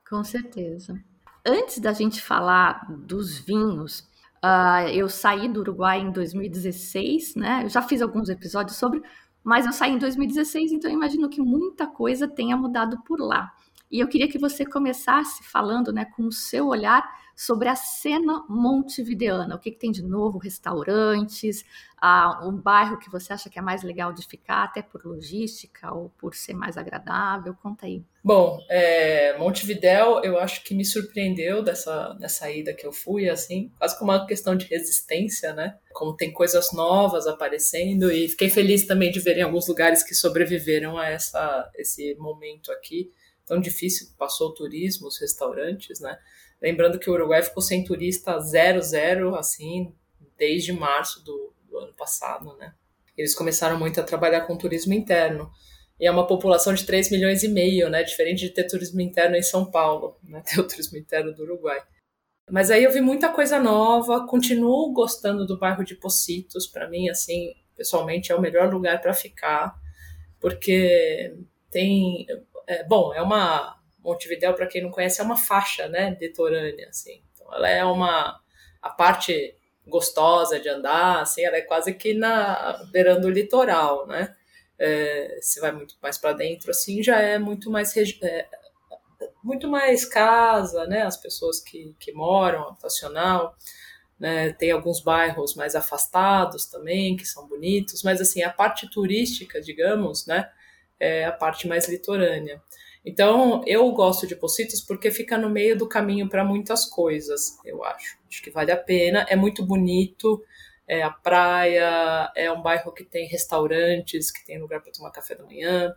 Com 0.09 0.23
certeza. 0.23 1.03
Antes 1.45 1.79
da 1.79 1.93
gente 1.93 2.21
falar 2.21 2.87
dos 2.91 3.39
vinhos, 3.39 4.07
Uh, 4.47 4.89
eu 4.91 5.09
saí 5.09 5.49
do 5.49 5.61
Uruguai 5.61 5.99
em 6.01 6.13
2016, 6.13 7.35
né? 7.35 7.65
Eu 7.65 7.69
já 7.69 7.83
fiz 7.83 8.01
alguns 8.01 8.29
episódios 8.29 8.77
sobre, 8.77 9.03
mas 9.43 9.67
eu 9.67 9.73
saí 9.73 9.93
em 9.93 9.99
2016, 9.99 10.73
então 10.73 10.89
eu 10.89 10.95
imagino 10.95 11.29
que 11.29 11.41
muita 11.41 11.87
coisa 11.87 12.29
tenha 12.29 12.57
mudado 12.57 13.03
por 13.03 13.19
lá. 13.19 13.53
E 13.91 14.01
eu 14.01 14.09
queria 14.09 14.29
que 14.29 14.39
você 14.39 14.65
começasse 14.65 15.43
falando, 15.45 15.93
né, 15.93 16.05
com 16.17 16.25
o 16.25 16.33
seu 16.33 16.67
olhar 16.67 17.05
sobre 17.37 17.69
a 17.69 17.77
cena 17.77 18.45
montevideana. 18.49 19.55
O 19.55 19.59
que, 19.59 19.71
que 19.71 19.79
tem 19.79 19.93
de 19.93 20.03
novo? 20.03 20.39
Restaurantes, 20.39 21.65
ah, 22.01 22.41
um 22.43 22.53
bairro 22.53 22.99
que 22.99 23.11
você 23.11 23.35
acha 23.35 23.51
que 23.51 23.59
é 23.59 23.63
mais 23.63 23.83
legal 23.83 24.11
de 24.11 24.27
ficar, 24.27 24.65
até 24.65 24.81
por 24.81 25.05
logística 25.05 25.93
ou 25.93 26.11
por 26.19 26.35
ser 26.35 26.55
mais 26.55 26.79
agradável? 26.79 27.55
Conta 27.63 27.85
aí. 27.85 28.03
Bom, 28.25 28.59
é, 28.71 29.37
Montevidéu 29.37 30.23
eu 30.25 30.39
acho 30.39 30.65
que 30.65 30.75
me 30.75 30.85
surpreendeu 30.85 31.63
dessa, 31.63 32.15
dessa 32.15 32.51
ida 32.51 32.73
que 32.73 32.87
eu 32.87 32.93
fui, 32.93 33.29
assim, 33.29 33.71
quase 33.79 33.99
como 33.99 34.13
uma 34.13 34.27
questão 34.27 34.57
de 34.57 34.65
resistência, 34.65 35.53
né? 35.53 35.77
Como 35.93 36.17
tem 36.17 36.33
coisas 36.33 36.73
novas 36.73 37.27
aparecendo 37.27 38.11
e 38.11 38.29
fiquei 38.29 38.49
feliz 38.49 38.87
também 38.87 39.11
de 39.11 39.21
ver 39.21 39.37
em 39.37 39.43
alguns 39.43 39.69
lugares 39.69 40.03
que 40.03 40.15
sobreviveram 40.15 40.97
a 40.97 41.07
essa, 41.07 41.71
esse 41.77 42.15
momento 42.15 42.73
aqui 42.73 43.13
tão 43.47 43.61
difícil 43.61 44.09
passou 44.19 44.49
o 44.49 44.55
turismo, 44.55 45.07
os 45.07 45.19
restaurantes, 45.19 46.01
né? 46.01 46.19
Lembrando 46.61 46.99
que 46.99 47.09
o 47.09 47.13
Uruguai 47.13 47.43
ficou 47.43 47.63
sem 47.63 47.85
turista 47.85 48.39
zero, 48.41 48.83
zero, 48.83 49.35
assim, 49.37 49.95
desde 50.37 50.73
março 50.73 51.25
do, 51.25 51.53
do 51.69 51.79
ano 51.79 51.95
passado, 51.95 52.57
né? 52.57 52.75
Eles 53.17 53.35
começaram 53.35 53.79
muito 53.79 54.01
a 54.01 54.05
trabalhar 54.05 54.43
com 54.43 54.59
turismo 54.59 54.93
interno. 54.93 55.51
E 55.99 56.07
é 56.07 56.11
uma 56.11 56.27
população 56.27 56.75
de 56.75 56.85
3 56.85 57.11
milhões 57.11 57.43
e 57.43 57.49
meio, 57.49 57.89
né? 57.89 58.03
Diferente 58.03 58.41
de 58.41 58.51
ter 58.51 58.65
turismo 58.65 59.01
interno 59.01 59.37
em 59.37 59.43
São 59.43 59.71
Paulo, 59.71 60.19
né? 60.23 60.43
Ter 60.47 60.61
o 60.61 60.69
turismo 60.69 60.99
interno 60.99 61.33
do 61.35 61.43
Uruguai. 61.43 61.81
Mas 62.51 62.71
aí 62.71 62.85
eu 62.85 62.93
vi 62.93 63.01
muita 63.01 63.31
coisa 63.31 63.59
nova, 63.59 64.27
continuo 64.27 64.93
gostando 64.93 65.47
do 65.47 65.59
bairro 65.59 65.85
de 65.85 65.97
Pocitos, 65.97 66.67
para 66.67 66.89
mim, 66.89 67.09
assim, 67.09 67.53
pessoalmente 67.75 68.31
é 68.31 68.35
o 68.35 68.41
melhor 68.41 68.73
lugar 68.73 69.01
para 69.01 69.13
ficar, 69.13 69.75
porque 70.39 71.35
tem, 71.71 72.25
é, 72.67 72.85
bom, 72.85 73.15
é 73.15 73.23
uma 73.23 73.77
Montevidéu, 74.07 74.55
para 74.55 74.67
quem 74.69 74.83
não 74.83 74.91
conhece, 74.91 75.21
é 75.21 75.25
uma 75.25 75.37
faixa, 75.37 75.89
né, 75.89 76.17
litorânea, 76.21 76.89
assim. 76.89 77.23
Então, 77.35 77.53
ela 77.53 77.69
é 77.69 77.85
uma 77.85 78.41
a 78.81 78.91
parte 78.91 79.57
gostosa 79.87 80.61
de 80.61 80.69
andar, 80.69 81.23
assim, 81.23 81.45
ela 81.45 81.57
é 81.57 81.63
quase 81.63 81.93
que 81.95 82.15
na 82.15 82.85
beirando 82.93 83.27
o 83.27 83.31
litoral, 83.31 84.07
né? 84.07 84.35
É, 84.79 85.39
se 85.41 85.61
vai 85.61 85.73
muito 85.73 85.97
mais 86.03 86.19
para 86.19 86.33
dentro, 86.35 86.71
assim, 86.71 87.03
já 87.03 87.21
é 87.21 87.39
muito 87.39 87.71
mais 87.71 87.97
é, 87.97 88.47
muito 89.43 89.69
mais 89.69 90.05
casa, 90.05 90.87
né? 90.87 91.03
As 91.03 91.17
pessoas 91.17 91.61
que, 91.61 91.95
que 91.99 92.13
moram, 92.13 92.69
habitacional, 92.69 93.57
né? 94.19 94.53
Tem 94.53 94.71
alguns 94.71 95.01
bairros 95.01 95.55
mais 95.55 95.75
afastados 95.75 96.67
também 96.67 97.17
que 97.17 97.27
são 97.27 97.49
bonitos, 97.49 98.03
mas 98.03 98.21
assim 98.21 98.43
a 98.43 98.53
parte 98.53 98.89
turística, 98.91 99.61
digamos, 99.61 100.27
né? 100.27 100.51
É 100.99 101.25
a 101.25 101.33
parte 101.33 101.69
mais 101.69 101.89
litorânea. 101.89 102.63
Então, 103.05 103.63
eu 103.67 103.91
gosto 103.93 104.27
de 104.27 104.35
Pocitos 104.35 104.81
porque 104.81 105.11
fica 105.13 105.39
no 105.39 105.49
meio 105.49 105.79
do 105.79 105.89
caminho 105.89 106.29
para 106.29 106.45
muitas 106.45 106.85
coisas, 106.87 107.57
eu 107.65 107.85
acho. 107.85 108.19
Acho 108.29 108.43
que 108.43 108.51
vale 108.51 108.73
a 108.73 108.77
pena, 108.77 109.25
é 109.29 109.37
muito 109.37 109.65
bonito, 109.65 110.43
é 110.89 111.03
a 111.03 111.11
praia, 111.11 112.33
é 112.35 112.51
um 112.51 112.61
bairro 112.61 112.93
que 112.93 113.05
tem 113.05 113.29
restaurantes, 113.29 114.33
que 114.33 114.45
tem 114.45 114.59
lugar 114.59 114.83
para 114.83 114.91
tomar 114.91 115.13
café 115.13 115.37
da 115.37 115.45
manhã. 115.45 115.95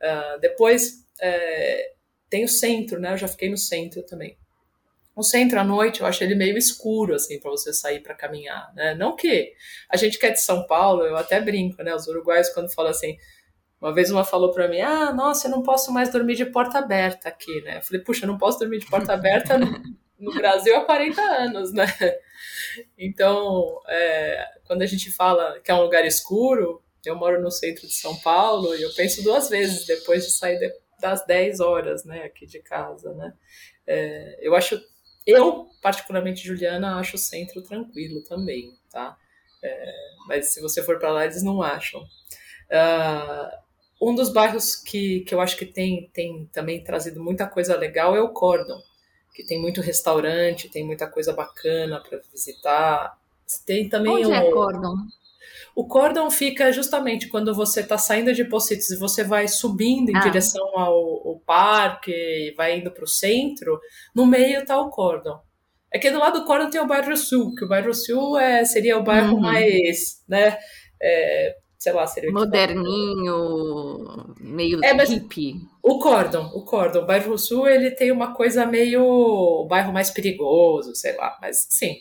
Uh, 0.00 0.40
depois, 0.40 1.04
é, 1.20 1.92
tem 2.30 2.44
o 2.44 2.48
centro, 2.48 2.98
né? 2.98 3.12
Eu 3.12 3.18
já 3.18 3.28
fiquei 3.28 3.50
no 3.50 3.58
centro 3.58 4.02
também. 4.02 4.36
O 5.14 5.22
centro 5.22 5.58
à 5.58 5.64
noite 5.64 6.02
eu 6.02 6.06
acho 6.06 6.22
ele 6.22 6.34
meio 6.34 6.58
escuro 6.58 7.14
assim 7.14 7.40
para 7.40 7.50
você 7.50 7.72
sair 7.72 8.00
para 8.00 8.14
caminhar, 8.14 8.70
né? 8.74 8.94
Não 8.94 9.16
que 9.16 9.54
a 9.88 9.96
gente 9.96 10.18
que 10.18 10.26
é 10.26 10.30
de 10.30 10.40
São 10.42 10.66
Paulo, 10.66 11.04
eu 11.04 11.16
até 11.16 11.40
brinco, 11.40 11.82
né? 11.82 11.94
Os 11.94 12.06
uruguaios 12.06 12.50
quando 12.50 12.72
falam 12.74 12.90
assim, 12.90 13.16
uma 13.86 13.94
vez 13.94 14.10
uma 14.10 14.24
falou 14.24 14.52
para 14.52 14.66
mim: 14.66 14.80
Ah, 14.80 15.12
nossa, 15.12 15.46
eu 15.46 15.50
não 15.52 15.62
posso 15.62 15.92
mais 15.92 16.10
dormir 16.10 16.34
de 16.34 16.44
porta 16.44 16.78
aberta 16.78 17.28
aqui, 17.28 17.62
né? 17.62 17.78
Eu 17.78 17.82
falei: 17.82 18.02
Puxa, 18.02 18.24
eu 18.24 18.28
não 18.28 18.36
posso 18.36 18.58
dormir 18.58 18.80
de 18.80 18.86
porta 18.86 19.12
aberta 19.12 19.56
no, 19.56 19.80
no 20.18 20.34
Brasil 20.34 20.76
há 20.76 20.84
40 20.84 21.20
anos, 21.22 21.72
né? 21.72 21.86
Então, 22.98 23.80
é, 23.88 24.44
quando 24.66 24.82
a 24.82 24.86
gente 24.86 25.10
fala 25.12 25.60
que 25.60 25.70
é 25.70 25.74
um 25.74 25.82
lugar 25.82 26.04
escuro, 26.04 26.82
eu 27.04 27.14
moro 27.14 27.40
no 27.40 27.50
centro 27.50 27.86
de 27.86 27.94
São 27.94 28.16
Paulo 28.16 28.74
e 28.74 28.82
eu 28.82 28.92
penso 28.94 29.22
duas 29.22 29.48
vezes 29.48 29.86
depois 29.86 30.24
de 30.24 30.32
sair 30.32 30.58
de, 30.58 30.70
das 31.00 31.24
10 31.24 31.60
horas, 31.60 32.04
né, 32.04 32.24
aqui 32.24 32.44
de 32.44 32.58
casa, 32.58 33.14
né? 33.14 33.32
É, 33.86 34.38
eu 34.42 34.56
acho, 34.56 34.80
eu, 35.24 35.68
particularmente, 35.80 36.44
Juliana, 36.44 36.98
acho 36.98 37.14
o 37.14 37.18
centro 37.18 37.62
tranquilo 37.62 38.22
também, 38.24 38.76
tá? 38.90 39.16
É, 39.62 39.92
mas 40.26 40.52
se 40.52 40.60
você 40.60 40.82
for 40.82 40.98
para 40.98 41.12
lá, 41.12 41.24
eles 41.24 41.42
não 41.42 41.62
acham. 41.62 42.02
Uh, 42.02 43.65
um 44.00 44.14
dos 44.14 44.32
bairros 44.32 44.76
que, 44.76 45.20
que 45.20 45.34
eu 45.34 45.40
acho 45.40 45.56
que 45.56 45.66
tem, 45.66 46.10
tem 46.12 46.48
também 46.52 46.82
trazido 46.82 47.22
muita 47.22 47.46
coisa 47.46 47.76
legal 47.76 48.14
é 48.14 48.20
o 48.20 48.28
Cordon, 48.28 48.80
que 49.34 49.44
tem 49.44 49.60
muito 49.60 49.80
restaurante, 49.80 50.68
tem 50.68 50.84
muita 50.84 51.06
coisa 51.06 51.32
bacana 51.32 52.00
para 52.00 52.20
visitar. 52.30 53.18
Tem 53.64 53.88
também 53.88 54.12
Onde 54.12 54.26
o, 54.26 54.34
é 54.34 54.50
Cordon? 54.50 54.94
O 55.74 55.86
Cordon 55.86 56.30
fica 56.30 56.72
justamente 56.72 57.28
quando 57.28 57.54
você 57.54 57.80
está 57.80 57.98
saindo 57.98 58.32
de 58.32 58.44
Pocitos 58.44 58.90
e 58.90 58.98
você 58.98 59.22
vai 59.22 59.46
subindo 59.46 60.10
em 60.10 60.16
ah. 60.16 60.20
direção 60.20 60.66
ao, 60.74 61.28
ao 61.28 61.42
parque, 61.46 62.54
vai 62.56 62.78
indo 62.78 62.90
para 62.90 63.04
o 63.04 63.08
centro, 63.08 63.78
no 64.14 64.26
meio 64.26 64.60
está 64.60 64.78
o 64.80 64.90
Cordon. 64.90 65.38
É 65.92 65.98
que 65.98 66.10
do 66.10 66.18
lado 66.18 66.40
do 66.40 66.46
Cordon 66.46 66.70
tem 66.70 66.80
o 66.80 66.86
bairro 66.86 67.16
Sul, 67.16 67.54
que 67.54 67.64
o 67.64 67.68
bairro 67.68 67.94
Sul 67.94 68.38
é, 68.38 68.64
seria 68.64 68.98
o 68.98 69.02
bairro 69.02 69.34
uhum. 69.34 69.40
mais, 69.40 70.22
né, 70.28 70.58
é, 71.00 71.56
sei 71.78 71.92
lá, 71.92 72.06
seria 72.06 72.30
moderninho, 72.30 74.34
meio 74.40 74.82
é, 74.84 74.94
mas 74.94 75.10
hippie. 75.10 75.60
O 75.82 75.98
Cordon, 75.98 76.50
o 76.54 76.64
Cordon, 76.64 77.00
o 77.00 77.06
bairro 77.06 77.38
Sul, 77.38 77.68
ele 77.68 77.90
tem 77.90 78.10
uma 78.10 78.34
coisa 78.34 78.66
meio 78.66 79.04
o 79.04 79.66
bairro 79.66 79.92
mais 79.92 80.10
perigoso, 80.10 80.94
sei 80.94 81.16
lá, 81.16 81.36
mas 81.40 81.66
sim, 81.70 81.96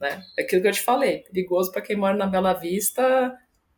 né? 0.00 0.22
É 0.38 0.42
aquilo 0.42 0.62
que 0.62 0.68
eu 0.68 0.72
te 0.72 0.82
falei, 0.82 1.18
perigoso 1.18 1.72
para 1.72 1.82
quem 1.82 1.96
mora 1.96 2.16
na 2.16 2.26
Bela 2.26 2.52
Vista, 2.52 3.34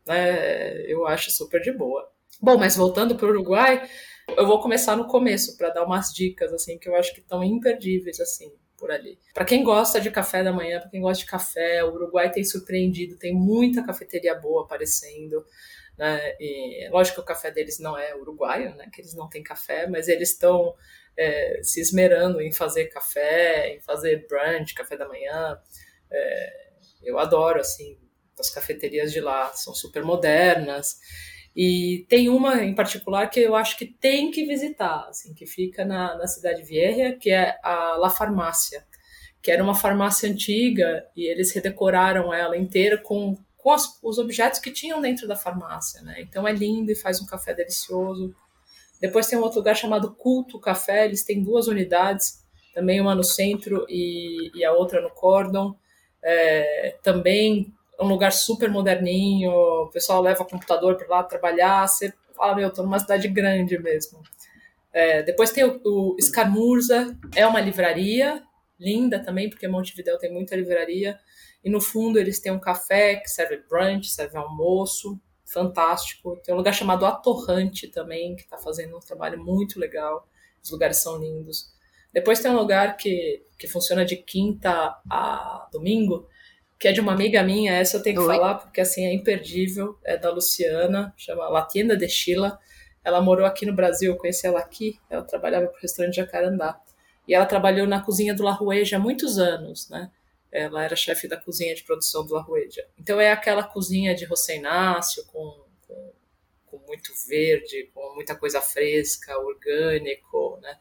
né? 0.07 0.83
Eu 0.91 1.07
acho 1.07 1.31
super 1.31 1.61
de 1.61 1.73
boa. 1.73 2.09
Bom, 2.41 2.57
mas 2.57 2.77
voltando 2.77 3.15
para 3.15 3.27
o 3.27 3.31
Uruguai, 3.31 3.89
eu 4.37 4.47
vou 4.47 4.61
começar 4.61 4.97
no 4.97 5.07
começo 5.07 5.57
para 5.57 5.71
dar 5.71 5.85
umas 5.85 6.13
dicas 6.13 6.53
assim 6.53 6.79
que 6.79 6.89
eu 6.89 6.97
acho 6.97 7.15
que 7.15 7.21
estão 7.21 7.45
imperdíveis 7.45 8.19
assim 8.19 8.51
por 8.83 8.91
ali. 8.91 9.17
Para 9.33 9.45
quem 9.45 9.63
gosta 9.63 10.01
de 10.01 10.11
café 10.11 10.43
da 10.43 10.53
manhã, 10.53 10.81
para 10.81 10.91
quem 10.91 11.01
gosta 11.01 11.23
de 11.23 11.31
café, 11.31 11.85
o 11.85 11.95
Uruguai 11.95 12.33
tem 12.33 12.43
surpreendido, 12.43 13.17
tem 13.17 13.33
muita 13.33 13.87
cafeteria 13.87 14.35
boa 14.35 14.65
aparecendo. 14.65 15.47
Né? 15.97 16.35
E, 16.41 16.89
lógico 16.91 17.19
que 17.19 17.21
o 17.21 17.25
café 17.25 17.53
deles 17.53 17.79
não 17.79 17.97
é 17.97 18.13
uruguaio, 18.17 18.75
né? 18.75 18.91
que 18.93 19.01
eles 19.01 19.15
não 19.15 19.29
têm 19.29 19.41
café, 19.41 19.87
mas 19.87 20.09
eles 20.09 20.31
estão 20.31 20.75
é, 21.17 21.61
se 21.63 21.81
esmerando 21.81 22.41
em 22.41 22.51
fazer 22.51 22.87
café, 22.87 23.77
em 23.77 23.81
fazer 23.81 24.27
brunch, 24.27 24.75
café 24.75 24.97
da 24.97 25.07
manhã. 25.07 25.57
É, 26.11 26.71
eu 27.05 27.21
adoro, 27.21 27.61
assim, 27.61 27.97
as 28.37 28.51
cafeterias 28.51 29.13
de 29.13 29.21
lá, 29.21 29.53
são 29.53 29.73
super 29.73 30.03
modernas. 30.03 30.99
E 31.55 32.07
tem 32.09 32.29
uma 32.29 32.65
em 32.65 32.75
particular 32.75 33.29
que 33.29 33.41
eu 33.41 33.55
acho 33.55 33.77
que 33.77 33.85
tem 33.87 34.31
que 34.31 34.47
visitar, 34.47 35.07
assim, 35.09 35.35
que 35.35 35.47
fica 35.47 35.85
na, 35.85 36.17
na 36.17 36.27
cidade 36.27 36.63
vieja, 36.63 37.13
que 37.13 37.31
é 37.31 37.59
a 37.63 37.97
La 37.97 38.09
Farmácia, 38.09 38.85
que 39.43 39.51
era 39.51 39.63
uma 39.63 39.75
farmácia 39.75 40.31
antiga 40.31 41.05
e 41.17 41.27
eles 41.27 41.53
redecoraram 41.53 42.33
ela 42.33 42.57
inteira 42.57 42.97
com, 42.97 43.37
com 43.59 43.71
as, 43.73 43.99
os 44.03 44.19
objetos 44.19 44.61
que 44.61 44.71
tinham 44.71 45.01
dentro 45.01 45.27
da 45.27 45.37
farmácia, 45.37 46.01
né? 46.03 46.21
Então 46.21 46.47
é 46.47 46.53
lindo 46.53 46.91
e 46.91 46.95
faz 46.95 47.21
um 47.21 47.27
café 47.27 47.53
delicioso. 47.53 48.35
Depois 49.01 49.27
tem 49.27 49.37
um 49.39 49.43
outro 49.43 49.59
lugar 49.59 49.77
chamado 49.77 50.15
Culto 50.15 50.61
Café, 50.61 51.05
eles 51.05 51.25
têm 51.25 51.43
duas 51.43 51.67
unidades, 51.67 52.43
também 52.73 53.01
uma 53.01 53.17
no 53.17 53.25
centro 53.25 53.85
e, 53.89 54.53
e 54.55 54.65
a 54.65 54.73
outra 54.73 55.03
no 55.03 55.11
Cordon. 55.11 55.77
É, 56.23 56.97
também 57.03 57.75
um 58.03 58.09
lugar 58.09 58.33
super 58.33 58.71
moderninho, 58.71 59.51
o 59.51 59.91
pessoal 59.91 60.21
leva 60.21 60.45
computador 60.45 60.97
para 60.97 61.09
lá 61.09 61.23
trabalhar, 61.23 61.87
você 61.87 62.13
fala, 62.35 62.57
meu, 62.57 62.73
tô 62.73 62.83
numa 62.83 62.99
cidade 62.99 63.29
grande 63.29 63.79
mesmo. 63.79 64.21
É, 64.93 65.23
depois 65.23 65.51
tem 65.51 65.65
o, 65.65 65.81
o 65.85 66.17
Escamurza, 66.19 67.17
é 67.35 67.47
uma 67.47 67.61
livraria, 67.61 68.43
linda 68.79 69.19
também, 69.19 69.49
porque 69.49 69.69
Montevideo 69.69 70.19
tem 70.19 70.33
muita 70.33 70.57
livraria, 70.57 71.19
e 71.65 71.71
no 71.71 71.81
fundo 71.81 72.19
eles 72.19 72.41
têm 72.41 72.53
um 72.53 72.61
café 72.61 73.17
que 73.17 73.29
serve 73.29 73.63
brunch, 73.69 74.11
serve 74.11 74.37
almoço, 74.37 75.19
fantástico. 75.45 76.37
Tem 76.45 76.55
um 76.55 76.59
lugar 76.59 76.73
chamado 76.73 77.07
Atorrante 77.07 77.89
também, 77.89 78.35
que 78.35 78.43
está 78.43 78.59
fazendo 78.59 78.97
um 78.97 79.01
trabalho 79.01 79.43
muito 79.43 79.79
legal, 79.79 80.27
os 80.63 80.71
lugares 80.71 80.99
são 80.99 81.19
lindos. 81.19 81.71
Depois 82.13 82.41
tem 82.41 82.51
um 82.51 82.57
lugar 82.57 82.97
que, 82.97 83.43
que 83.59 83.67
funciona 83.67 84.05
de 84.05 84.17
quinta 84.17 85.01
a 85.11 85.69
domingo, 85.73 86.29
que 86.83 86.89
é 86.89 86.93
de 86.93 87.01
uma 87.01 87.13
amiga 87.13 87.45
minha, 87.45 87.75
essa 87.75 87.97
eu 87.97 88.03
tenho 88.03 88.17
que 88.17 88.23
Oi. 88.23 88.35
falar, 88.35 88.57
porque 88.57 88.81
assim 88.81 89.07
é 89.07 89.15
imperdível, 89.15 89.97
é 90.03 90.19
da 90.19 90.33
Luciana, 90.33 91.15
chama 91.17 91.49
Latina 91.49 91.97
de 91.97 92.09
Chila. 92.09 92.59
Ela 93.05 93.21
morou 93.21 93.47
aqui 93.47 93.65
no 93.65 93.73
Brasil, 93.73 94.11
eu 94.11 94.19
conheci 94.19 94.49
ela 94.49 94.59
aqui, 94.59 94.99
ela 95.09 95.23
trabalhava 95.23 95.69
para 95.69 95.79
o 95.79 95.81
restaurante 95.81 96.17
Jacarandá. 96.17 96.81
E 97.29 97.35
ela 97.35 97.47
trabalhou 97.47 97.87
na 97.87 98.03
cozinha 98.03 98.35
do 98.35 98.43
La 98.43 98.51
Rueja 98.51 98.97
há 98.97 98.99
muitos 98.99 99.39
anos, 99.39 99.89
né? 99.89 100.11
Ela 100.51 100.83
era 100.83 100.97
chefe 100.97 101.29
da 101.29 101.37
cozinha 101.37 101.73
de 101.73 101.85
produção 101.85 102.27
do 102.27 102.35
La 102.35 102.43
Rueja. 102.43 102.85
Então 102.99 103.21
é 103.21 103.31
aquela 103.31 103.63
cozinha 103.63 104.13
de 104.13 104.25
José 104.25 104.57
Inácio, 104.57 105.25
com, 105.27 105.65
com, 105.87 106.13
com 106.67 106.79
muito 106.89 107.13
verde, 107.29 107.93
com 107.95 108.13
muita 108.17 108.35
coisa 108.35 108.61
fresca, 108.61 109.39
orgânico, 109.39 110.59
né? 110.61 110.77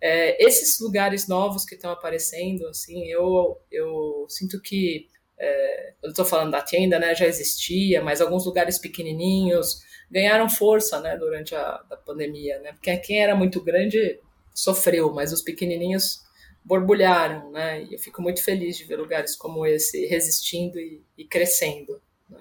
É, 0.00 0.42
esses 0.42 0.80
lugares 0.80 1.28
novos 1.28 1.66
que 1.66 1.74
estão 1.74 1.90
aparecendo, 1.90 2.66
assim, 2.66 3.04
eu, 3.08 3.60
eu 3.70 4.24
sinto 4.30 4.58
que 4.62 5.12
é, 5.44 5.94
eu 6.02 6.10
estou 6.10 6.24
falando 6.24 6.52
da 6.52 6.62
tenda, 6.62 6.98
né, 6.98 7.14
já 7.14 7.26
existia, 7.26 8.02
mas 8.02 8.20
alguns 8.20 8.46
lugares 8.46 8.78
pequenininhos 8.78 9.82
ganharam 10.10 10.48
força, 10.48 11.00
né, 11.00 11.16
durante 11.16 11.54
a, 11.54 11.82
a 11.90 11.96
pandemia, 11.96 12.58
né, 12.60 12.72
porque 12.72 12.96
quem 12.98 13.22
era 13.22 13.34
muito 13.34 13.62
grande 13.62 14.18
sofreu, 14.54 15.12
mas 15.12 15.32
os 15.32 15.42
pequenininhos 15.42 16.24
borbulharam, 16.64 17.50
né, 17.50 17.82
e 17.84 17.94
eu 17.94 17.98
fico 17.98 18.22
muito 18.22 18.42
feliz 18.42 18.76
de 18.78 18.84
ver 18.84 18.96
lugares 18.96 19.36
como 19.36 19.66
esse 19.66 20.06
resistindo 20.06 20.78
e, 20.78 21.02
e 21.18 21.24
crescendo. 21.24 22.00
Né. 22.28 22.40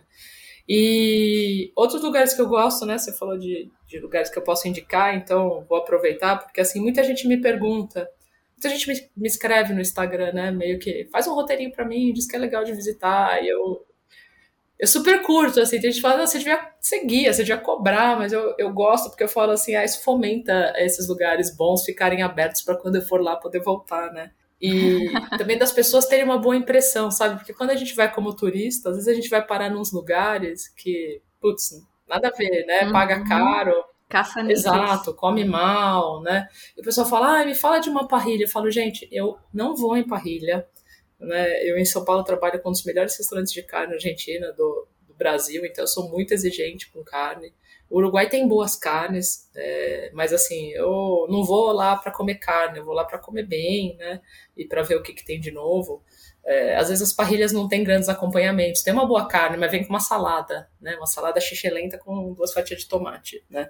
E 0.68 1.72
outros 1.76 2.02
lugares 2.02 2.34
que 2.34 2.42
eu 2.42 2.48
gosto, 2.48 2.86
né, 2.86 2.98
você 2.98 3.12
falou 3.12 3.38
de, 3.38 3.70
de 3.86 4.00
lugares 4.00 4.30
que 4.30 4.38
eu 4.38 4.44
posso 4.44 4.68
indicar, 4.68 5.16
então 5.16 5.66
vou 5.68 5.78
aproveitar, 5.78 6.38
porque 6.38 6.62
assim, 6.62 6.80
muita 6.80 7.04
gente 7.04 7.28
me 7.28 7.42
pergunta, 7.42 8.10
muita 8.64 8.70
gente 8.70 8.88
me, 8.88 9.10
me 9.18 9.28
escreve 9.28 9.74
no 9.74 9.82
Instagram, 9.82 10.32
né? 10.34 10.52
Meio 10.52 10.80
que 10.80 11.08
faz 11.12 11.28
um 11.28 11.34
roteirinho 11.34 11.72
para 11.72 11.86
mim, 11.86 12.14
diz 12.14 12.26
que 12.26 12.36
é 12.36 12.40
legal 12.40 12.64
de 12.64 12.74
visitar. 12.74 13.44
E 13.44 13.50
eu, 13.50 13.86
eu 14.80 14.88
super 14.88 15.22
curto, 15.22 15.60
assim. 15.60 15.80
Tem 15.80 15.92
gente 15.92 15.96
que 15.96 16.02
fala, 16.02 16.26
você 16.26 16.38
devia 16.38 16.60
seguir, 16.80 17.26
você 17.26 17.44
devia 17.44 17.58
cobrar, 17.58 18.18
mas 18.18 18.32
eu, 18.32 18.56
eu 18.58 18.72
gosto 18.72 19.10
porque 19.10 19.24
eu 19.24 19.28
falo 19.28 19.52
assim, 19.52 19.76
ah, 19.76 19.84
isso 19.84 20.04
fomenta 20.04 20.74
esses 20.78 21.08
lugares 21.08 21.56
bons 21.56 21.84
ficarem 21.84 22.22
abertos 22.22 22.62
para 22.62 22.78
quando 22.78 22.96
eu 22.96 23.02
for 23.02 23.22
lá 23.22 23.36
poder 23.36 23.60
voltar, 23.60 24.12
né? 24.12 24.32
E 24.62 25.12
também 25.38 25.58
das 25.58 25.72
pessoas 25.72 26.06
terem 26.06 26.24
uma 26.24 26.38
boa 26.38 26.56
impressão, 26.56 27.12
sabe? 27.12 27.36
Porque 27.36 27.54
quando 27.54 27.72
a 27.72 27.76
gente 27.76 27.94
vai 27.96 28.12
como 28.12 28.36
turista, 28.36 28.90
às 28.90 28.96
vezes 28.96 29.10
a 29.10 29.14
gente 29.14 29.30
vai 29.30 29.46
parar 29.46 29.70
nos 29.70 29.92
lugares 29.92 30.70
que, 30.70 31.22
putz, 31.42 31.84
nada 32.08 32.30
a 32.30 32.32
ver, 32.32 32.66
né? 32.66 32.92
Paga 32.92 33.18
uhum. 33.18 33.26
caro 33.26 33.93
Caça 34.14 34.42
Exato, 34.42 35.16
come 35.16 35.44
mal, 35.44 36.22
né? 36.22 36.48
E 36.78 36.82
o 36.82 36.84
pessoal 36.84 37.10
fala, 37.10 37.42
ah, 37.42 37.46
me 37.46 37.56
fala 37.56 37.80
de 37.80 37.90
uma 37.90 38.08
parrilha. 38.08 38.44
Eu 38.44 38.48
falo, 38.48 38.70
gente, 38.70 39.10
eu 39.12 39.40
não 39.52 39.76
vou 39.76 39.98
em 39.98 40.06
parrilha. 40.06 40.68
Né? 41.20 41.68
Eu 41.68 41.80
em 41.80 41.86
São 41.86 42.06
Paulo 42.06 42.24
trabalho 42.24 42.62
com 42.62 42.70
um 42.70 42.72
dos 42.72 42.84
melhores 42.84 43.18
restaurantes 43.18 43.52
de 43.52 43.64
carne 43.64 43.96
argentina 43.96 44.52
do, 44.52 44.88
do 45.08 45.16
Brasil, 45.16 45.66
então 45.66 45.84
eu 45.84 45.88
sou 45.88 46.12
muito 46.12 46.32
exigente 46.32 46.92
com 46.92 47.04
carne. 47.04 47.52
O 47.90 47.98
Uruguai 47.98 48.30
tem 48.30 48.48
boas 48.48 48.76
carnes, 48.76 49.50
é, 49.56 50.12
mas 50.14 50.32
assim, 50.32 50.70
eu 50.74 51.26
não 51.28 51.44
vou 51.44 51.72
lá 51.72 51.96
para 51.96 52.12
comer 52.12 52.36
carne, 52.36 52.78
eu 52.78 52.86
vou 52.86 52.94
lá 52.94 53.06
para 53.06 53.18
comer 53.18 53.48
bem, 53.48 53.96
né? 53.98 54.22
E 54.56 54.64
para 54.64 54.84
ver 54.84 54.96
o 54.96 55.02
que, 55.02 55.14
que 55.14 55.26
tem 55.26 55.40
de 55.40 55.50
novo. 55.50 56.04
É, 56.46 56.76
às 56.76 56.90
vezes 56.90 57.02
as 57.02 57.14
parrilhas 57.14 57.54
não 57.54 57.68
têm 57.68 57.84
grandes 57.84 58.10
acompanhamentos. 58.10 58.82
Tem 58.82 58.94
uma 58.94 59.08
boa 59.08 59.28
carne, 59.28 59.58
mas 59.58 59.72
vem 59.72 59.84
com 59.84 59.90
uma 59.90 60.00
salada, 60.00 60.70
né? 60.82 60.96
Uma 60.98 61.08
salada 61.08 61.40
xixelenta 61.40 61.98
com 61.98 62.34
duas 62.34 62.54
fatias 62.54 62.82
de 62.82 62.88
tomate, 62.88 63.44
né? 63.50 63.70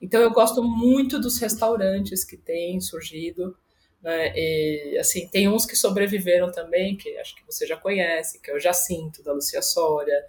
Então 0.00 0.20
eu 0.20 0.30
gosto 0.30 0.62
muito 0.62 1.20
dos 1.20 1.38
restaurantes 1.38 2.24
que 2.24 2.36
têm 2.36 2.80
surgido, 2.80 3.56
né? 4.02 4.32
E, 4.34 4.98
assim, 4.98 5.28
tem 5.28 5.48
uns 5.48 5.66
que 5.66 5.76
sobreviveram 5.76 6.50
também, 6.50 6.96
que 6.96 7.16
acho 7.18 7.34
que 7.34 7.44
você 7.46 7.66
já 7.66 7.76
conhece, 7.76 8.40
que 8.40 8.50
é 8.50 8.54
o 8.54 8.60
Jacinto, 8.60 9.22
da 9.22 9.32
Lucia 9.32 9.62
Soria, 9.62 10.20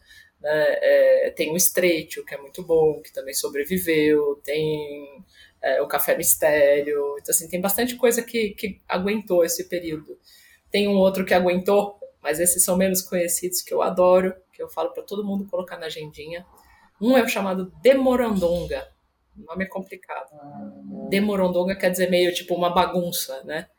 né? 0.42 0.78
É, 0.82 1.34
tem 1.36 1.52
o 1.52 1.58
Estreito, 1.58 2.24
que 2.26 2.36
é 2.36 2.38
muito 2.38 2.64
bom, 2.64 3.02
que 3.02 3.12
também 3.14 3.34
sobreviveu, 3.34 4.40
tem 4.44 5.24
é, 5.62 5.82
o 5.82 5.88
Café 5.88 6.16
Mistério, 6.16 7.18
então 7.20 7.34
assim, 7.34 7.50
tem 7.50 7.60
bastante 7.60 7.96
coisa 7.96 8.22
que, 8.22 8.50
que 8.52 8.82
aguentou 8.88 9.44
esse 9.44 9.68
período. 9.68 10.18
Tem 10.76 10.90
um 10.90 10.98
outro 10.98 11.24
que 11.24 11.34
aguentou, 11.34 11.98
mas 12.22 12.38
esses 12.38 12.62
são 12.62 12.76
menos 12.76 13.02
conhecidos, 13.02 13.62
que 13.62 13.74
eu 13.74 13.82
adoro, 13.82 14.36
que 14.52 14.62
eu 14.62 14.68
falo 14.68 14.90
para 14.90 15.04
todo 15.04 15.24
mundo 15.24 15.46
colocar 15.46 15.78
na 15.78 15.86
agendinha. 15.86 16.46
Um 17.00 17.18
é 17.18 17.24
o 17.24 17.30
chamado 17.30 17.72
Demorandonga. 17.82 18.86
O 19.38 19.46
nome 19.46 19.64
é 19.64 19.68
complicado. 19.70 20.32
Demorandonga 21.10 21.78
quer 21.78 21.92
dizer 21.92 22.10
meio 22.10 22.34
tipo 22.34 22.54
uma 22.54 22.74
bagunça, 22.74 23.42
né? 23.46 23.70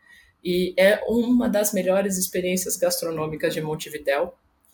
E 0.42 0.72
é 0.78 1.04
uma 1.06 1.50
das 1.50 1.74
melhores 1.74 2.16
experiências 2.16 2.78
gastronômicas 2.78 3.52
de 3.52 3.60
Montevidéu. 3.60 4.32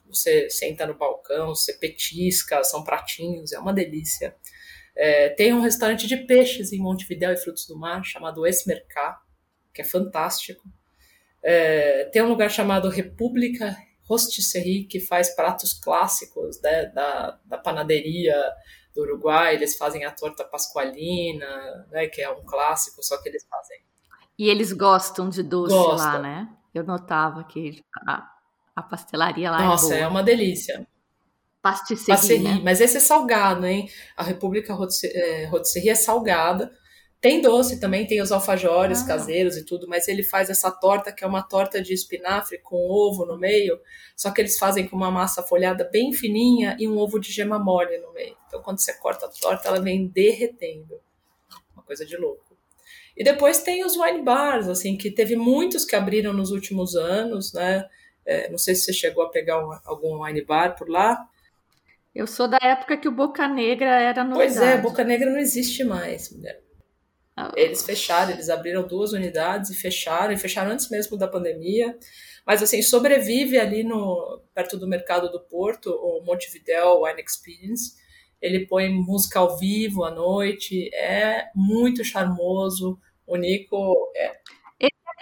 Você 0.09 0.49
senta 0.49 0.87
no 0.87 0.95
balcão, 0.95 1.57
você 1.57 1.73
petisca, 1.73 2.63
são 2.63 2.85
pratinhos, 2.85 3.51
é 3.53 3.59
uma 3.59 3.73
delícia. 3.73 4.37
É, 4.95 5.31
tem 5.31 5.53
um 5.53 5.61
restaurante 5.61 6.07
de 6.07 6.19
peixes 6.19 6.73
em 6.73 6.79
Montevidéu 6.79 7.33
e 7.33 7.37
frutos 7.37 7.67
do 7.67 7.77
mar 7.77 8.05
chamado 8.05 8.47
Esmercá, 8.47 9.21
que 9.75 9.83
é 9.83 9.85
fantástico. 9.85 10.63
É, 11.43 12.05
tem 12.13 12.23
um 12.23 12.29
lugar 12.29 12.51
chamado 12.51 12.89
República 12.89 13.77
Rostisserie, 14.05 14.85
que 14.85 15.01
faz 15.01 15.35
pratos 15.35 15.73
clássicos 15.73 16.61
né, 16.61 16.87
da, 16.87 17.39
da 17.45 17.59
panaderia 17.59 18.35
do 18.95 19.03
Uruguai. 19.03 19.55
Eles 19.55 19.77
fazem 19.77 20.05
a 20.05 20.11
torta 20.11 20.45
pascualina, 20.45 21.87
né, 21.91 22.07
que 22.07 22.21
é 22.21 22.31
um 22.31 22.45
clássico, 22.45 23.03
só 23.03 23.21
que 23.23 23.29
eles 23.29 23.47
fazem. 23.49 23.79
E 24.39 24.49
eles 24.49 24.73
gostam 24.73 25.29
de 25.29 25.43
doce 25.43 25.75
lá, 25.75 26.19
né? 26.19 26.49
Eu 26.75 26.85
notava 26.85 27.45
que 27.45 27.85
a, 28.07 28.27
a 28.75 28.83
pastelaria 28.83 29.51
lá 29.51 29.63
é 29.63 29.65
Nossa, 29.67 29.95
é, 29.95 30.01
é 30.01 30.09
uma 30.09 30.23
delícia. 30.23 30.87
Pastisserie, 31.61 32.19
Passerie, 32.19 32.43
né? 32.43 32.61
Mas 32.65 32.81
esse 32.81 32.97
é 32.97 33.01
salgado, 33.01 33.67
hein? 33.67 33.89
A 34.17 34.23
República 34.23 34.75
Rotisserie 34.75 35.91
é 35.91 35.95
salgada. 35.95 36.73
Tem 37.23 37.41
doce 37.41 37.79
também, 37.79 38.05
tem 38.05 38.21
os 38.21 38.33
alfajores 38.33 39.03
ah. 39.03 39.07
caseiros 39.07 39.57
e 39.57 39.65
tudo, 39.65 39.87
mas 39.87 40.09
ele 40.09 40.25
faz 40.25 40.51
essa 40.51 40.73
torta 40.73 41.13
que 41.13 41.23
é 41.23 41.27
uma 41.27 41.41
torta 41.41 41.81
de 41.81 41.95
espinafre 41.95 42.59
com 42.59 42.75
ovo 42.77 43.25
no 43.25 43.39
meio, 43.39 43.81
só 44.17 44.33
que 44.33 44.41
eles 44.41 44.59
fazem 44.59 44.89
com 44.89 44.97
uma 44.97 45.09
massa 45.09 45.41
folhada 45.41 45.85
bem 45.85 46.13
fininha 46.13 46.77
e 46.81 46.89
um 46.89 46.99
ovo 46.99 47.21
de 47.21 47.31
gema 47.31 47.61
mole 47.61 47.97
no 47.99 48.13
meio. 48.13 48.37
Então 48.49 48.61
quando 48.61 48.81
você 48.81 48.93
corta 48.95 49.27
a 49.27 49.29
torta, 49.29 49.69
ela 49.69 49.81
vem 49.81 50.09
derretendo. 50.09 51.01
Uma 51.73 51.85
coisa 51.85 52.05
de 52.05 52.17
louco. 52.17 52.59
E 53.17 53.23
depois 53.23 53.63
tem 53.63 53.85
os 53.85 53.97
wine 53.97 54.23
bars, 54.23 54.67
assim, 54.67 54.97
que 54.97 55.09
teve 55.09 55.37
muitos 55.37 55.85
que 55.85 55.95
abriram 55.95 56.33
nos 56.33 56.51
últimos 56.51 56.97
anos, 56.97 57.53
né? 57.53 57.89
É, 58.27 58.51
não 58.51 58.59
sei 58.59 58.75
se 58.75 58.83
você 58.83 58.93
chegou 58.93 59.23
a 59.23 59.31
pegar 59.31 59.65
um, 59.65 59.71
algum 59.85 60.25
wine 60.25 60.45
bar 60.45 60.75
por 60.77 60.89
lá. 60.89 61.25
Eu 62.13 62.27
sou 62.27 62.49
da 62.49 62.59
época 62.61 62.97
que 62.97 63.07
o 63.07 63.13
Boca 63.13 63.47
Negra 63.47 64.01
era 64.01 64.25
novidade. 64.25 64.55
Pois 64.55 64.61
é, 64.61 64.79
Boca 64.79 65.05
Negra 65.05 65.31
não 65.31 65.39
existe 65.39 65.85
mais, 65.85 66.33
mulher. 66.33 66.61
Eles 67.57 67.83
fecharam, 67.83 68.33
eles 68.33 68.51
abriram 68.51 68.87
duas 68.87 69.13
unidades 69.13 69.71
e 69.71 69.75
fecharam, 69.75 70.33
e 70.33 70.39
fecharam 70.39 70.71
antes 70.71 70.91
mesmo 70.91 71.17
da 71.17 71.27
pandemia. 71.27 71.97
Mas 72.47 72.63
assim, 72.63 72.83
sobrevive 72.83 73.59
ali 73.59 73.83
no 73.83 74.43
perto 74.55 74.77
do 74.77 74.87
mercado 74.87 75.31
do 75.31 75.41
Porto, 75.41 75.91
o 75.91 76.23
Montevideo 76.25 77.05
Wine 77.05 77.23
Experience. 77.23 77.95
Ele 78.41 78.67
põe 78.67 78.89
música 78.89 79.39
ao 79.39 79.57
vivo 79.57 80.05
à 80.05 80.11
noite, 80.11 80.91
é 80.95 81.49
muito 81.55 82.05
charmoso. 82.05 82.99
O 83.27 83.37
Nico 83.37 84.11
é 84.17 84.43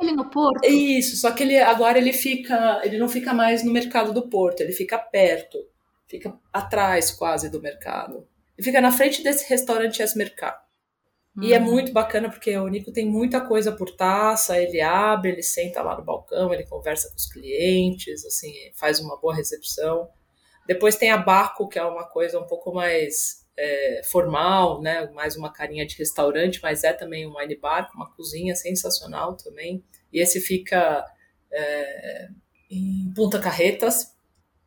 ele 0.01 0.13
é 0.13 0.15
no 0.15 0.31
Porto? 0.31 0.65
Isso, 0.65 1.17
só 1.17 1.31
que 1.31 1.43
ele 1.43 1.59
agora 1.59 1.99
ele 1.99 2.13
fica, 2.13 2.81
ele 2.83 2.99
não 2.99 3.09
fica 3.09 3.35
mais 3.35 3.63
no 3.63 3.73
mercado 3.73 4.13
do 4.13 4.29
Porto, 4.29 4.63
ele 4.63 4.73
fica 4.73 4.99
perto, 4.99 5.59
fica 6.09 6.35
atrás 6.53 7.11
quase 7.11 7.51
do 7.51 7.61
mercado. 7.61 8.27
Ele 8.57 8.65
fica 8.65 8.81
na 8.81 8.91
frente 8.91 9.23
desse 9.23 9.49
restaurante 9.49 10.03
E 11.41 11.55
é 11.55 11.59
uhum. 11.59 11.65
muito 11.65 11.93
bacana 11.93 12.29
porque 12.29 12.57
o 12.57 12.67
Nico 12.67 12.93
tem 12.93 13.07
muita 13.07 13.41
coisa 13.41 13.71
por 13.71 13.95
taça, 13.95 14.61
ele 14.61 14.81
abre, 14.81 15.31
ele 15.31 15.43
senta 15.43 15.81
lá 15.81 15.97
no 15.97 16.05
balcão, 16.05 16.53
ele 16.53 16.67
conversa 16.67 17.09
com 17.09 17.17
os 17.17 17.27
clientes, 17.27 18.25
assim, 18.25 18.53
faz 18.75 18.99
uma 18.99 19.17
boa 19.17 19.35
recepção. 19.35 20.09
Depois 20.67 20.97
tem 20.97 21.11
a 21.11 21.17
Baco, 21.17 21.69
que 21.69 21.79
é 21.79 21.85
uma 21.85 22.05
coisa 22.05 22.39
um 22.39 22.47
pouco 22.47 22.75
mais 22.75 23.47
é, 23.57 24.01
formal, 24.05 24.81
né? 24.81 25.09
Mais 25.11 25.37
uma 25.37 25.53
carinha 25.53 25.87
de 25.87 25.97
restaurante, 25.97 26.61
mas 26.63 26.83
é 26.83 26.93
também 26.93 27.27
um 27.27 27.37
wine 27.37 27.57
bar, 27.57 27.91
uma 27.95 28.11
cozinha 28.15 28.55
sensacional 28.55 29.37
também. 29.37 29.85
E 30.13 30.21
esse 30.21 30.41
fica 30.41 31.05
é, 31.53 32.29
em 32.71 33.13
Punta 33.15 33.39
Carretas. 33.39 34.17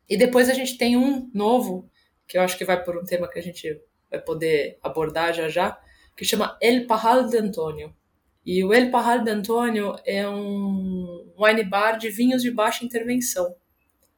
E 0.08 0.16
depois 0.16 0.48
a 0.48 0.54
gente 0.54 0.78
tem 0.78 0.96
um 0.96 1.30
novo, 1.34 1.90
que 2.26 2.38
eu 2.38 2.42
acho 2.42 2.56
que 2.56 2.64
vai 2.64 2.82
por 2.82 2.96
um 2.96 3.04
tema 3.04 3.28
que 3.28 3.38
a 3.38 3.42
gente 3.42 3.80
vai 4.10 4.20
poder 4.20 4.78
abordar 4.82 5.32
já 5.32 5.48
já, 5.48 5.78
que 6.16 6.24
chama 6.24 6.56
El 6.60 6.86
Parral 6.86 7.28
de 7.28 7.38
Antônio. 7.38 7.94
E 8.44 8.62
o 8.62 8.72
El 8.72 8.90
Parral 8.90 9.24
de 9.24 9.30
Antônio 9.30 9.96
é 10.04 10.28
um 10.28 11.32
wine 11.38 11.64
bar 11.64 11.98
de 11.98 12.10
vinhos 12.10 12.42
de 12.42 12.50
baixa 12.50 12.84
intervenção 12.84 13.54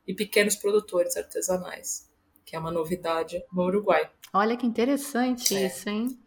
e 0.06 0.14
pequenos 0.14 0.56
produtores 0.56 1.16
artesanais, 1.16 2.10
que 2.44 2.56
é 2.56 2.58
uma 2.58 2.70
novidade 2.70 3.42
no 3.52 3.64
Uruguai. 3.64 4.10
Olha 4.32 4.56
que 4.56 4.66
interessante 4.66 5.56
é. 5.56 5.66
isso, 5.66 5.88
hein? 5.88 6.18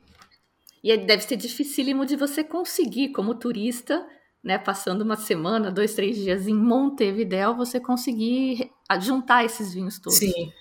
E 0.84 0.92
é, 0.92 0.98
deve 0.98 1.24
ser 1.24 1.36
dificílimo 1.36 2.06
de 2.06 2.16
você 2.16 2.44
conseguir, 2.44 3.10
como 3.10 3.36
turista, 3.36 4.08
né, 4.44 4.58
passando 4.58 5.02
uma 5.02 5.18
semana, 5.18 5.72
dois, 5.72 5.94
três 5.94 6.16
dias 6.16 6.48
em 6.48 6.54
Montevidéu, 6.54 7.56
você 7.56 7.80
conseguir 7.80 8.72
juntar 9.02 9.44
esses 9.44 9.74
vinhos 9.74 10.00
todos. 10.00 10.18
Sim, 10.18 10.52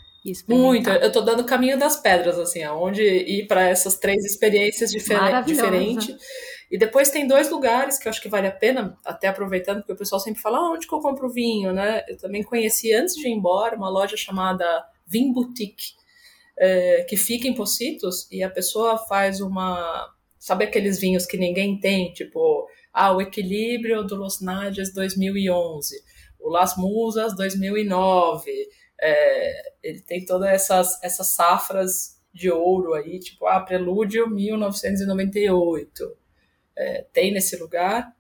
muito, 0.48 0.90
eu 0.90 1.12
tô 1.12 1.20
dando 1.20 1.44
caminho 1.44 1.78
das 1.78 1.96
pedras, 1.96 2.38
assim, 2.38 2.62
aonde 2.62 3.02
ir 3.02 3.46
para 3.46 3.68
essas 3.68 3.96
três 3.96 4.24
experiências 4.24 4.90
difer 4.90 5.42
diferentes. 5.44 6.16
E 6.70 6.76
depois 6.76 7.10
tem 7.10 7.26
dois 7.26 7.50
lugares 7.50 7.98
que 7.98 8.06
eu 8.06 8.10
acho 8.10 8.20
que 8.20 8.28
vale 8.28 8.46
a 8.46 8.52
pena, 8.52 8.96
até 9.04 9.28
aproveitando, 9.28 9.78
porque 9.78 9.92
o 9.92 9.96
pessoal 9.96 10.20
sempre 10.20 10.42
fala, 10.42 10.58
ah, 10.58 10.72
onde 10.72 10.86
que 10.86 10.94
eu 10.94 11.00
compro 11.00 11.30
vinho, 11.30 11.72
né? 11.72 12.02
Eu 12.06 12.18
também 12.18 12.42
conheci, 12.42 12.92
antes 12.92 13.14
de 13.14 13.26
ir 13.26 13.32
embora, 13.32 13.74
uma 13.74 13.88
loja 13.88 14.16
chamada 14.16 14.84
Vin 15.06 15.32
Boutique, 15.32 15.94
é, 16.58 17.06
que 17.08 17.16
fica 17.16 17.48
em 17.48 17.54
Pocitos, 17.54 18.30
e 18.30 18.42
a 18.42 18.50
pessoa 18.50 18.98
faz 18.98 19.40
uma, 19.40 20.10
sabe 20.38 20.64
aqueles 20.64 21.00
vinhos 21.00 21.24
que 21.24 21.38
ninguém 21.38 21.80
tem, 21.80 22.12
tipo, 22.12 22.66
ah, 22.92 23.16
o 23.16 23.22
Equilíbrio 23.22 24.04
do 24.04 24.16
Los 24.16 24.40
Nadias 24.40 24.92
2011, 24.92 25.96
o 26.38 26.50
Las 26.50 26.76
Musas 26.76 27.34
2009, 27.34 28.50
é, 29.00 29.72
ele 29.82 30.00
tem 30.00 30.24
todas 30.24 30.48
essas, 30.48 31.02
essas 31.02 31.28
safras 31.28 32.18
de 32.32 32.50
ouro 32.50 32.94
aí, 32.94 33.18
tipo, 33.18 33.46
ah, 33.46 33.61
Prelúdio 33.61 34.28
1998, 34.28 36.16
é, 36.76 37.06
tem 37.12 37.32
nesse 37.32 37.56
lugar. 37.56 38.14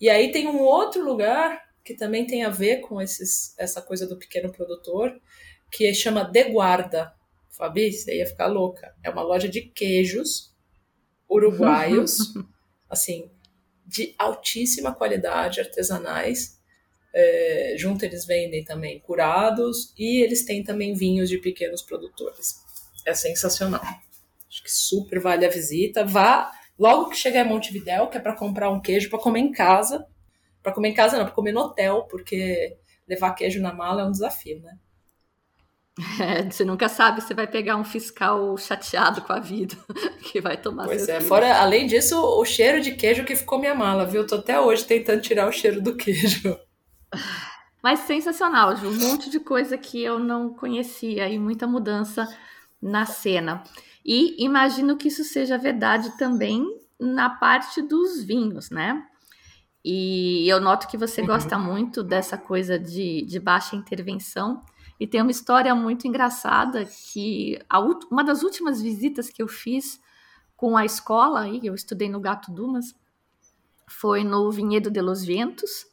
E 0.00 0.08
aí 0.08 0.30
tem 0.30 0.46
um 0.46 0.60
outro 0.60 1.04
lugar 1.04 1.60
que 1.84 1.94
também 1.94 2.26
tem 2.26 2.44
a 2.44 2.50
ver 2.50 2.80
com 2.80 3.00
esses, 3.00 3.54
essa 3.58 3.80
coisa 3.80 4.06
do 4.06 4.18
pequeno 4.18 4.52
produtor, 4.52 5.18
que 5.70 5.92
chama 5.94 6.22
De 6.22 6.44
Guarda. 6.44 7.14
Fabi, 7.50 7.92
você 7.92 8.18
ia 8.18 8.26
ficar 8.26 8.46
louca. 8.46 8.94
É 9.02 9.10
uma 9.10 9.22
loja 9.22 9.48
de 9.48 9.62
queijos 9.62 10.54
uruguaios, 11.28 12.34
assim, 12.88 13.30
de 13.86 14.14
altíssima 14.18 14.94
qualidade, 14.94 15.60
artesanais. 15.60 16.57
É, 17.14 17.74
junto 17.78 18.04
eles 18.04 18.26
vendem 18.26 18.64
também 18.64 19.00
curados 19.00 19.92
e 19.98 20.22
eles 20.22 20.44
têm 20.44 20.62
também 20.62 20.94
vinhos 20.94 21.28
de 21.28 21.38
pequenos 21.38 21.82
produtores. 21.82 22.56
É 23.06 23.14
sensacional. 23.14 23.80
Acho 24.48 24.62
que 24.62 24.72
super 24.72 25.18
vale 25.18 25.46
a 25.46 25.50
visita. 25.50 26.04
Vá 26.04 26.50
logo 26.78 27.10
que 27.10 27.16
chegar 27.16 27.44
em 27.44 27.48
Montevidéu, 27.48 28.08
que 28.08 28.18
é 28.18 28.20
para 28.20 28.36
comprar 28.36 28.70
um 28.70 28.80
queijo 28.80 29.10
para 29.10 29.18
comer 29.18 29.40
em 29.40 29.52
casa. 29.52 30.06
Para 30.62 30.72
comer 30.72 30.90
em 30.90 30.94
casa 30.94 31.16
não, 31.16 31.24
para 31.24 31.34
comer 31.34 31.52
no 31.52 31.60
hotel, 31.60 32.06
porque 32.10 32.76
levar 33.08 33.32
queijo 33.32 33.60
na 33.60 33.72
mala 33.72 34.02
é 34.02 34.04
um 34.04 34.12
desafio, 34.12 34.60
né? 34.60 34.76
É, 36.20 36.42
você 36.50 36.64
nunca 36.64 36.88
sabe 36.88 37.20
se 37.22 37.34
vai 37.34 37.46
pegar 37.46 37.76
um 37.76 37.84
fiscal 37.84 38.56
chateado 38.56 39.22
com 39.22 39.32
a 39.32 39.40
vida 39.40 39.76
que 40.22 40.40
vai 40.40 40.56
tomar 40.56 40.84
Pois 40.86 41.08
é, 41.08 41.20
fora, 41.20 41.58
além 41.58 41.86
disso, 41.86 42.20
o 42.20 42.44
cheiro 42.44 42.80
de 42.80 42.92
queijo 42.92 43.24
que 43.24 43.34
ficou 43.34 43.58
minha 43.58 43.74
mala, 43.74 44.06
viu? 44.06 44.26
Tô 44.26 44.36
até 44.36 44.60
hoje 44.60 44.84
tentando 44.84 45.20
tirar 45.20 45.48
o 45.48 45.52
cheiro 45.52 45.80
do 45.80 45.96
queijo. 45.96 46.58
Mas 47.82 48.00
sensacional, 48.00 48.76
Ju. 48.76 48.88
Um 48.88 48.98
monte 48.98 49.30
de 49.30 49.40
coisa 49.40 49.78
que 49.78 50.02
eu 50.02 50.18
não 50.18 50.52
conhecia 50.52 51.28
e 51.28 51.38
muita 51.38 51.66
mudança 51.66 52.28
na 52.80 53.06
cena. 53.06 53.62
E 54.04 54.42
imagino 54.42 54.96
que 54.96 55.08
isso 55.08 55.24
seja 55.24 55.58
verdade 55.58 56.16
também 56.18 56.64
na 56.98 57.30
parte 57.30 57.80
dos 57.80 58.22
vinhos, 58.22 58.70
né? 58.70 59.04
E 59.84 60.48
eu 60.48 60.60
noto 60.60 60.88
que 60.88 60.96
você 60.96 61.20
uhum. 61.20 61.28
gosta 61.28 61.58
muito 61.58 62.02
dessa 62.02 62.36
coisa 62.36 62.78
de, 62.78 63.22
de 63.22 63.38
baixa 63.38 63.76
intervenção. 63.76 64.62
E 64.98 65.06
tem 65.06 65.22
uma 65.22 65.30
história 65.30 65.74
muito 65.74 66.08
engraçada 66.08 66.84
que 66.84 67.58
a, 67.70 67.78
uma 68.10 68.24
das 68.24 68.42
últimas 68.42 68.82
visitas 68.82 69.30
que 69.30 69.40
eu 69.42 69.46
fiz 69.46 70.00
com 70.56 70.76
a 70.76 70.84
escola, 70.84 71.42
aí, 71.42 71.60
eu 71.62 71.74
estudei 71.74 72.08
no 72.08 72.18
Gato 72.18 72.50
Dumas, 72.50 72.92
foi 73.86 74.24
no 74.24 74.50
Vinhedo 74.50 74.90
de 74.90 75.00
los 75.00 75.24
Ventos. 75.24 75.86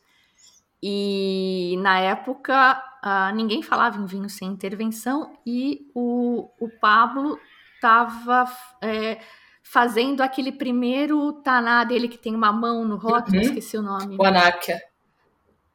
E 0.88 1.78
na 1.80 2.00
época 2.00 2.80
uh, 3.04 3.36
ninguém 3.36 3.64
falava 3.64 4.00
em 4.00 4.06
vinho 4.06 4.30
sem 4.30 4.48
intervenção 4.48 5.36
e 5.44 5.90
o, 5.96 6.48
o 6.60 6.70
Pablo 6.80 7.40
estava 7.74 8.46
é, 8.84 9.20
fazendo 9.64 10.22
aquele 10.22 10.52
primeiro 10.52 11.34
taná 11.42 11.84
dele 11.84 12.08
que 12.08 12.20
tem 12.20 12.36
uma 12.36 12.52
mão 12.52 12.86
no 12.86 12.98
rótulo, 12.98 13.38
uhum. 13.38 13.42
esqueci 13.42 13.76
o 13.76 13.82
nome. 13.82 14.16
O 14.20 14.24
Anárquia. 14.24 14.80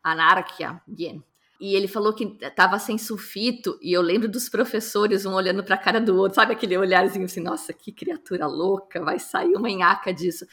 Anárquia, 0.00 0.80
bien. 0.86 1.24
E 1.60 1.74
ele 1.74 1.88
falou 1.88 2.14
que 2.14 2.38
estava 2.40 2.78
sem 2.78 2.96
sulfito, 2.96 3.76
e 3.82 3.92
eu 3.92 4.00
lembro 4.00 4.28
dos 4.28 4.48
professores 4.48 5.26
um 5.26 5.34
olhando 5.34 5.64
para 5.64 5.74
a 5.74 5.78
cara 5.78 6.00
do 6.00 6.16
outro, 6.16 6.36
sabe 6.36 6.52
aquele 6.52 6.78
olharzinho 6.78 7.24
assim, 7.24 7.40
nossa, 7.40 7.72
que 7.72 7.90
criatura 7.90 8.46
louca, 8.46 9.04
vai 9.04 9.18
sair 9.18 9.56
uma 9.56 9.68
enhaca 9.68 10.14
disso. 10.14 10.46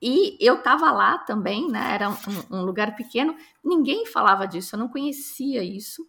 E 0.00 0.36
eu 0.40 0.54
estava 0.56 0.90
lá 0.90 1.18
também, 1.18 1.68
né? 1.68 1.94
Era 1.94 2.08
um, 2.08 2.16
um, 2.50 2.62
lugar 2.62 2.96
pequeno, 2.96 3.36
ninguém 3.62 4.06
falava 4.06 4.46
disso, 4.46 4.74
eu 4.74 4.78
não 4.78 4.88
conhecia 4.88 5.62
isso. 5.62 6.06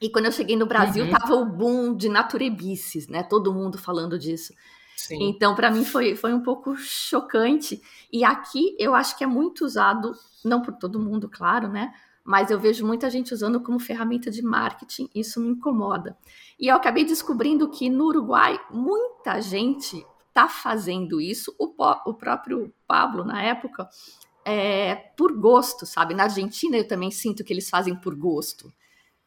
E 0.00 0.08
quando 0.08 0.26
eu 0.26 0.32
cheguei 0.32 0.56
no 0.56 0.66
Brasil, 0.66 1.04
uhum. 1.04 1.10
tava 1.10 1.34
o 1.34 1.44
boom 1.44 1.96
de 1.96 2.08
naturebices, 2.08 3.08
né? 3.08 3.22
Todo 3.22 3.52
mundo 3.52 3.78
falando 3.78 4.18
disso. 4.18 4.52
Sim. 4.96 5.30
Então, 5.30 5.54
para 5.54 5.70
mim, 5.70 5.84
foi, 5.84 6.14
foi 6.14 6.32
um 6.32 6.42
pouco 6.42 6.76
chocante. 6.76 7.80
E 8.12 8.24
aqui 8.24 8.76
eu 8.78 8.94
acho 8.94 9.16
que 9.16 9.24
é 9.24 9.26
muito 9.26 9.64
usado, 9.64 10.12
não 10.44 10.62
por 10.62 10.74
todo 10.74 11.00
mundo, 11.00 11.28
claro, 11.28 11.68
né? 11.68 11.92
mas 12.24 12.50
eu 12.50 12.58
vejo 12.58 12.86
muita 12.86 13.10
gente 13.10 13.34
usando 13.34 13.60
como 13.60 13.80
ferramenta 13.80 14.30
de 14.30 14.42
marketing, 14.42 15.08
isso 15.14 15.40
me 15.40 15.48
incomoda. 15.48 16.16
E 16.58 16.68
eu 16.68 16.76
acabei 16.76 17.04
descobrindo 17.04 17.68
que 17.68 17.90
no 17.90 18.06
Uruguai 18.06 18.60
muita 18.70 19.40
gente 19.40 20.06
está 20.32 20.48
fazendo 20.48 21.20
isso, 21.20 21.54
o, 21.58 21.74
o, 22.06 22.14
próprio 22.14 22.72
Pablo, 22.86 23.22
na 23.22 23.42
época, 23.42 23.86
é, 24.44 24.94
por 25.16 25.38
gosto, 25.38 25.84
sabe? 25.84 26.14
Na 26.14 26.24
Argentina 26.24 26.76
eu 26.76 26.88
também 26.88 27.10
sinto 27.10 27.44
que 27.44 27.52
eles 27.52 27.68
fazem 27.68 27.94
por 27.94 28.14
gosto, 28.14 28.72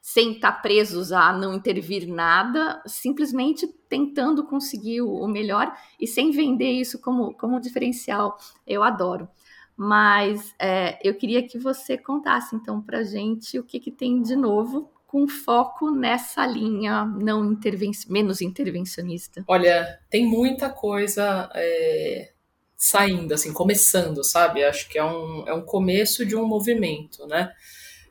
sem 0.01 0.33
estar 0.33 0.51
tá 0.51 0.59
presos 0.59 1.11
a 1.11 1.31
não 1.31 1.53
intervir 1.53 2.07
nada, 2.07 2.81
simplesmente 2.87 3.67
tentando 3.87 4.43
conseguir 4.45 5.01
o, 5.01 5.13
o 5.13 5.27
melhor 5.27 5.71
e 5.99 6.07
sem 6.07 6.31
vender 6.31 6.71
isso 6.71 6.99
como, 6.99 7.33
como 7.35 7.61
diferencial. 7.61 8.37
Eu 8.65 8.83
adoro. 8.83 9.29
Mas 9.77 10.55
é, 10.59 10.97
eu 11.07 11.15
queria 11.15 11.45
que 11.47 11.59
você 11.59 11.97
contasse 11.97 12.55
então 12.55 12.81
para 12.81 13.03
gente 13.03 13.59
o 13.59 13.63
que, 13.63 13.79
que 13.79 13.91
tem 13.91 14.21
de 14.21 14.35
novo 14.35 14.89
com 15.15 15.29
foco 15.29 15.91
nessa 15.91 16.45
linha 16.45 17.05
não 17.05 17.49
interven 17.49 17.91
menos 18.09 18.41
intervencionista. 18.41 19.45
Olha, 19.47 19.97
tem 20.09 20.25
muita 20.25 20.69
coisa 20.69 21.49
é, 21.55 22.33
saindo, 22.75 23.33
assim, 23.33 23.53
começando, 23.53 24.25
sabe? 24.25 24.61
Acho 24.61 24.89
que 24.89 24.97
é 24.99 25.03
um, 25.05 25.47
é 25.47 25.53
um 25.53 25.61
começo 25.61 26.25
de 26.25 26.35
um 26.35 26.45
movimento, 26.45 27.25
né? 27.27 27.49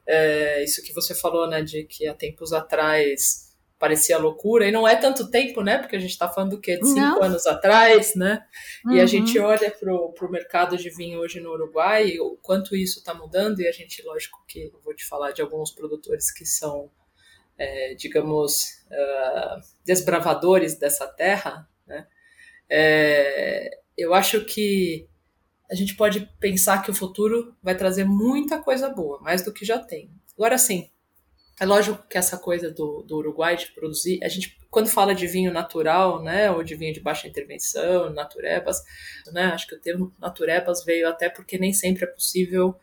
É, 0.06 0.64
isso 0.64 0.82
que 0.82 0.94
você 0.94 1.14
falou, 1.14 1.46
né, 1.46 1.60
de 1.60 1.84
que 1.84 2.06
há 2.06 2.14
tempos 2.14 2.54
atrás 2.54 3.53
parecia 3.84 4.16
loucura, 4.16 4.66
e 4.66 4.72
não 4.72 4.88
é 4.88 4.96
tanto 4.96 5.30
tempo, 5.30 5.60
né? 5.60 5.76
Porque 5.76 5.94
a 5.94 5.98
gente 5.98 6.12
está 6.12 6.26
falando 6.26 6.52
do 6.52 6.60
quê? 6.60 6.78
De 6.78 6.88
cinco 6.88 7.00
não. 7.00 7.22
anos 7.22 7.46
atrás, 7.46 8.14
né? 8.14 8.42
Uhum. 8.82 8.92
E 8.92 8.98
a 8.98 9.02
uhum. 9.02 9.06
gente 9.06 9.38
olha 9.38 9.70
para 9.70 9.92
o 9.92 10.30
mercado 10.30 10.74
de 10.78 10.88
vinho 10.88 11.18
hoje 11.18 11.38
no 11.38 11.50
Uruguai, 11.52 12.18
o 12.18 12.38
quanto 12.40 12.74
isso 12.74 13.00
está 13.00 13.12
mudando, 13.12 13.60
e 13.60 13.68
a 13.68 13.72
gente, 13.72 14.02
lógico 14.02 14.42
que 14.48 14.70
eu 14.72 14.80
vou 14.82 14.94
te 14.94 15.04
falar 15.04 15.32
de 15.32 15.42
alguns 15.42 15.70
produtores 15.70 16.32
que 16.32 16.46
são, 16.46 16.90
é, 17.58 17.94
digamos, 17.94 18.82
uh, 18.90 19.60
desbravadores 19.84 20.78
dessa 20.78 21.06
terra, 21.06 21.68
né? 21.86 22.06
É, 22.70 23.68
eu 23.98 24.14
acho 24.14 24.46
que 24.46 25.06
a 25.70 25.74
gente 25.74 25.94
pode 25.94 26.26
pensar 26.40 26.80
que 26.80 26.90
o 26.90 26.94
futuro 26.94 27.54
vai 27.62 27.76
trazer 27.76 28.04
muita 28.04 28.58
coisa 28.62 28.88
boa, 28.88 29.20
mais 29.20 29.42
do 29.42 29.52
que 29.52 29.62
já 29.62 29.78
tem. 29.78 30.10
Agora 30.38 30.56
sim, 30.56 30.88
é 31.60 31.64
lógico 31.64 32.02
que 32.08 32.18
essa 32.18 32.36
coisa 32.36 32.70
do, 32.70 33.02
do 33.02 33.16
Uruguai 33.16 33.56
de 33.56 33.70
produzir, 33.72 34.18
a 34.22 34.28
gente 34.28 34.58
quando 34.74 34.88
fala 34.88 35.14
de 35.14 35.28
vinho 35.28 35.52
natural, 35.52 36.20
né, 36.20 36.50
ou 36.50 36.64
de 36.64 36.74
vinho 36.74 36.92
de 36.92 36.98
baixa 36.98 37.28
intervenção, 37.28 38.10
naturebas, 38.10 38.82
né, 39.32 39.44
acho 39.44 39.68
que 39.68 39.76
o 39.76 39.80
termo 39.80 40.12
naturebas 40.18 40.84
veio 40.84 41.08
até 41.08 41.28
porque 41.30 41.56
nem 41.56 41.72
sempre 41.72 42.02
é 42.02 42.08
possível 42.08 42.74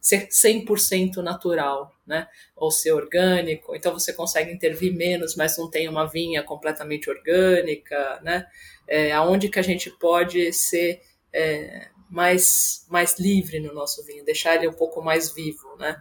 ser 0.00 0.28
100% 0.28 1.16
natural, 1.16 1.92
né, 2.06 2.28
ou 2.54 2.70
ser 2.70 2.92
orgânico, 2.92 3.74
então 3.74 3.92
você 3.92 4.12
consegue 4.12 4.52
intervir 4.52 4.94
menos, 4.94 5.34
mas 5.34 5.58
não 5.58 5.68
tem 5.68 5.88
uma 5.88 6.06
vinha 6.06 6.40
completamente 6.44 7.10
orgânica, 7.10 8.20
né, 8.22 8.46
é, 8.86 9.10
aonde 9.10 9.48
que 9.48 9.58
a 9.58 9.62
gente 9.62 9.90
pode 9.90 10.52
ser 10.52 11.00
é, 11.32 11.88
mais, 12.08 12.86
mais 12.88 13.18
livre 13.18 13.58
no 13.58 13.74
nosso 13.74 14.04
vinho, 14.06 14.24
deixar 14.24 14.54
ele 14.54 14.68
um 14.68 14.72
pouco 14.72 15.02
mais 15.02 15.32
vivo, 15.32 15.76
né, 15.80 16.00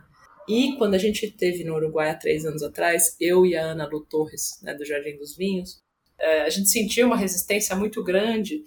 e 0.49 0.75
quando 0.77 0.95
a 0.95 0.97
gente 0.97 1.29
teve 1.29 1.63
no 1.63 1.75
Uruguai 1.75 2.09
há 2.09 2.15
três 2.15 2.43
anos 2.43 2.63
atrás, 2.63 3.15
eu 3.19 3.45
e 3.45 3.55
a 3.55 3.63
Ana 3.63 3.87
Lu 3.87 4.03
Torres, 4.03 4.59
né, 4.63 4.73
do 4.73 4.83
Jardim 4.83 5.15
dos 5.15 5.37
Vinhos, 5.37 5.79
é, 6.19 6.41
a 6.41 6.49
gente 6.49 6.69
sentiu 6.69 7.05
uma 7.05 7.15
resistência 7.15 7.75
muito 7.75 8.03
grande 8.03 8.63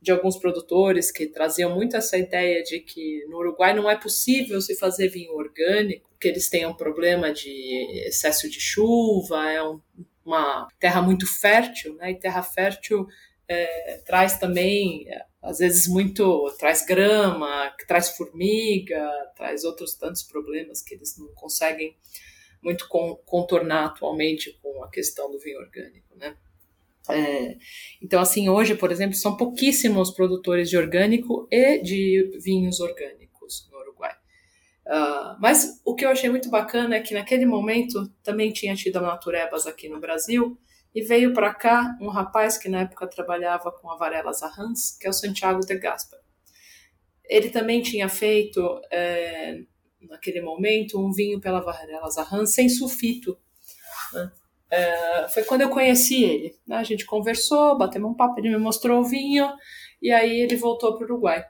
de 0.00 0.10
alguns 0.10 0.38
produtores 0.38 1.12
que 1.12 1.26
traziam 1.26 1.74
muito 1.74 1.96
essa 1.96 2.16
ideia 2.16 2.62
de 2.62 2.80
que 2.80 3.26
no 3.28 3.38
Uruguai 3.38 3.74
não 3.74 3.90
é 3.90 3.96
possível 3.96 4.60
se 4.62 4.76
fazer 4.76 5.08
vinho 5.08 5.32
orgânico, 5.34 6.10
que 6.18 6.28
eles 6.28 6.48
têm 6.48 6.64
um 6.64 6.74
problema 6.74 7.32
de 7.32 7.50
excesso 8.06 8.48
de 8.48 8.58
chuva, 8.58 9.50
é 9.50 9.62
um, 9.62 9.80
uma 10.24 10.68
terra 10.78 11.02
muito 11.02 11.26
fértil, 11.26 11.96
né? 11.96 12.12
E 12.12 12.18
terra 12.18 12.42
fértil 12.42 13.06
é, 13.48 13.98
traz 14.04 14.38
também 14.38 15.06
às 15.42 15.58
vezes 15.58 15.86
muito 15.86 16.52
traz 16.58 16.84
grama, 16.84 17.72
traz 17.86 18.10
formiga, 18.16 19.08
traz 19.36 19.64
outros 19.64 19.94
tantos 19.94 20.24
problemas 20.24 20.82
que 20.82 20.94
eles 20.94 21.16
não 21.16 21.28
conseguem 21.34 21.96
muito 22.60 22.88
contornar 23.24 23.86
atualmente 23.86 24.58
com 24.60 24.82
a 24.82 24.90
questão 24.90 25.30
do 25.30 25.38
vinho 25.38 25.60
orgânico, 25.60 26.16
né? 26.16 26.36
É, 27.08 27.56
então, 28.02 28.20
assim, 28.20 28.48
hoje, 28.48 28.74
por 28.74 28.90
exemplo, 28.90 29.14
são 29.14 29.36
pouquíssimos 29.36 30.10
produtores 30.10 30.68
de 30.68 30.76
orgânico 30.76 31.46
e 31.52 31.78
de 31.80 32.38
vinhos 32.42 32.80
orgânicos 32.80 33.68
no 33.70 33.78
Uruguai. 33.78 34.12
Uh, 34.84 35.38
mas 35.40 35.80
o 35.84 35.94
que 35.94 36.04
eu 36.04 36.08
achei 36.08 36.28
muito 36.28 36.50
bacana 36.50 36.96
é 36.96 37.00
que 37.00 37.14
naquele 37.14 37.46
momento 37.46 38.08
também 38.24 38.52
tinha 38.52 38.74
tido 38.74 38.96
a 38.96 39.02
Naturebas 39.02 39.66
aqui 39.68 39.88
no 39.88 40.00
Brasil 40.00 40.58
E 40.96 41.02
veio 41.02 41.34
para 41.34 41.52
cá 41.52 41.94
um 42.00 42.08
rapaz 42.08 42.56
que 42.56 42.70
na 42.70 42.80
época 42.80 43.06
trabalhava 43.06 43.70
com 43.70 43.90
a 43.90 43.98
Varela 43.98 44.32
Zarrans, 44.32 44.96
que 44.98 45.06
é 45.06 45.10
o 45.10 45.12
Santiago 45.12 45.60
de 45.60 45.78
Gaspar. 45.78 46.18
Ele 47.22 47.50
também 47.50 47.82
tinha 47.82 48.08
feito, 48.08 48.80
é, 48.90 49.58
naquele 50.00 50.40
momento, 50.40 50.98
um 50.98 51.12
vinho 51.12 51.38
pela 51.38 51.60
Varela 51.60 52.08
Zarrans 52.08 52.54
sem 52.54 52.70
sulfito. 52.70 53.36
Né? 54.14 54.32
É, 54.70 55.28
foi 55.28 55.44
quando 55.44 55.60
eu 55.60 55.68
conheci 55.68 56.24
ele. 56.24 56.56
Né? 56.66 56.76
A 56.76 56.82
gente 56.82 57.04
conversou, 57.04 57.76
batemos 57.76 58.10
um 58.10 58.14
papo, 58.14 58.40
ele 58.40 58.48
me 58.48 58.58
mostrou 58.58 59.00
o 59.00 59.04
vinho 59.04 59.52
e 60.00 60.10
aí 60.10 60.40
ele 60.40 60.56
voltou 60.56 60.96
para 60.96 61.04
o 61.04 61.10
Uruguai. 61.10 61.44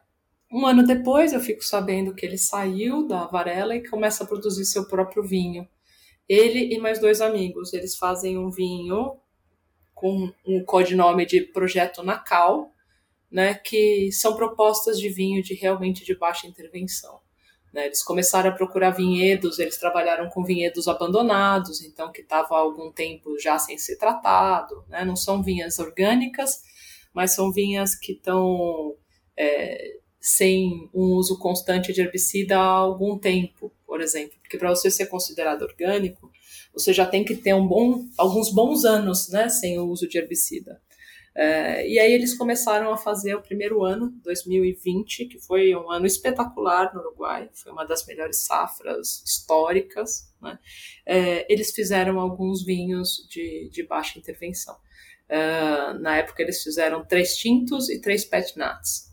Um 0.51 0.67
ano 0.67 0.85
depois, 0.85 1.33
eu 1.33 1.39
fico 1.39 1.63
sabendo 1.63 2.17
que 2.17 2.27
ele 2.27 2.37
saiu 2.37 3.07
da 3.07 3.29
Varela 3.29 3.77
e 3.77 3.89
começa 3.89 4.25
a 4.25 4.27
produzir 4.27 4.65
seu 4.65 4.89
próprio 4.89 5.23
vinho. 5.23 5.69
Ele 6.29 6.75
e 6.75 6.81
mais 6.81 6.99
dois 6.99 7.21
amigos, 7.21 7.73
eles 7.73 7.97
fazem 7.97 8.37
um 8.37 8.51
vinho 8.51 9.21
com 9.97 10.31
um 10.47 10.63
codinome 10.63 11.25
de 11.25 11.41
Projeto 11.41 12.03
Nacal, 12.03 12.71
né, 13.31 13.55
que 13.55 14.13
são 14.13 14.37
propostas 14.37 15.01
de 15.01 15.09
vinho 15.09 15.43
de 15.43 15.55
realmente 15.55 16.05
de 16.05 16.15
baixa 16.15 16.47
intervenção. 16.47 17.19
Né? 17.73 17.87
Eles 17.87 18.03
começaram 18.03 18.51
a 18.51 18.53
procurar 18.53 18.91
vinhedos, 18.91 19.59
eles 19.59 19.79
trabalharam 19.79 20.29
com 20.29 20.45
vinhedos 20.45 20.87
abandonados, 20.87 21.83
então 21.83 22.13
que 22.13 22.21
estavam 22.21 22.59
há 22.59 22.61
algum 22.61 22.93
tempo 22.93 23.39
já 23.39 23.59
sem 23.59 23.79
ser 23.79 23.97
tratado. 23.97 24.85
Né? 24.87 25.03
Não 25.03 25.17
são 25.17 25.43
vinhas 25.43 25.79
orgânicas, 25.79 26.63
mas 27.15 27.35
são 27.35 27.51
vinhas 27.51 27.95
que 27.95 28.13
estão 28.13 28.95
é, 29.35 29.97
sem 30.21 30.91
um 30.93 31.15
uso 31.15 31.39
constante 31.39 31.91
de 31.91 32.03
herbicida 32.03 32.59
há 32.59 32.67
algum 32.67 33.19
tempo, 33.19 33.73
por 33.87 34.03
exemplo. 34.03 34.37
Porque 34.43 34.59
para 34.59 34.69
você 34.69 34.91
ser 34.91 35.07
considerado 35.07 35.63
orgânico, 35.63 36.31
você 36.77 36.93
já 36.93 37.07
tem 37.07 37.25
que 37.25 37.35
ter 37.35 37.55
um 37.55 37.67
bom, 37.67 38.05
alguns 38.19 38.53
bons 38.53 38.85
anos 38.85 39.31
né, 39.31 39.49
sem 39.49 39.79
o 39.79 39.89
uso 39.89 40.07
de 40.07 40.19
herbicida. 40.19 40.79
É, 41.35 41.87
e 41.87 41.99
aí 41.99 42.13
eles 42.13 42.37
começaram 42.37 42.93
a 42.93 42.97
fazer 42.97 43.35
o 43.35 43.43
primeiro 43.43 43.83
ano, 43.83 44.11
2020, 44.23 45.27
que 45.27 45.39
foi 45.39 45.75
um 45.75 45.91
ano 45.91 46.07
espetacular 46.07 46.95
no 46.95 47.01
Uruguai, 47.01 47.51
foi 47.53 47.73
uma 47.73 47.85
das 47.85 48.07
melhores 48.07 48.45
safras 48.45 49.23
históricas. 49.25 50.33
Né? 50.41 50.59
É, 51.05 51.53
eles 51.53 51.73
fizeram 51.73 52.21
alguns 52.21 52.65
vinhos 52.65 53.27
de, 53.31 53.71
de 53.71 53.83
baixa 53.83 54.19
intervenção. 54.19 54.77
É, 55.29 55.95
na 55.99 56.19
época 56.19 56.43
eles 56.43 56.63
fizeram 56.63 57.05
três 57.05 57.37
tintos 57.37 57.89
e 57.89 58.01
três 58.01 58.25
pet 58.25 58.57
nuts. 58.59 59.07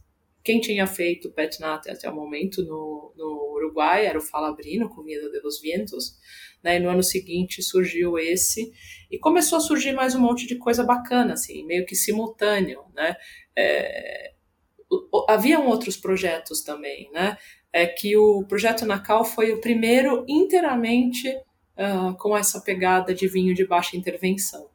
Quem 0.43 0.59
tinha 0.59 0.85
feito 0.85 1.31
pet 1.31 1.61
nut 1.61 1.89
até 1.89 2.09
o 2.09 2.15
momento 2.15 2.61
no, 2.63 3.13
no 3.17 3.53
Uruguai 3.55 4.05
era 4.05 4.17
o 4.17 4.21
Falabrino, 4.21 4.89
com 4.89 5.01
Miedo 5.01 5.31
de 5.31 5.39
los 5.39 5.61
Vientos, 5.61 6.17
né? 6.63 6.77
E 6.77 6.79
no 6.79 6.89
ano 6.89 7.03
seguinte 7.03 7.61
surgiu 7.61 8.17
esse 8.17 8.71
e 9.11 9.19
começou 9.19 9.57
a 9.57 9.61
surgir 9.61 9.93
mais 9.93 10.15
um 10.15 10.21
monte 10.21 10.47
de 10.47 10.55
coisa 10.55 10.83
bacana, 10.83 11.33
assim, 11.33 11.65
meio 11.65 11.85
que 11.85 11.95
simultâneo, 11.95 12.83
né? 12.95 13.15
É, 13.55 14.31
haviam 15.27 15.67
outros 15.67 15.97
projetos 15.97 16.61
também, 16.61 17.09
né? 17.11 17.37
É 17.71 17.85
que 17.85 18.15
o 18.15 18.43
projeto 18.47 18.85
Nacal 18.85 19.25
foi 19.25 19.51
o 19.51 19.59
primeiro 19.59 20.23
inteiramente 20.27 21.27
uh, 21.29 22.15
com 22.17 22.37
essa 22.37 22.61
pegada 22.61 23.13
de 23.13 23.27
vinho 23.27 23.53
de 23.53 23.65
baixa 23.65 23.97
intervenção. 23.97 24.69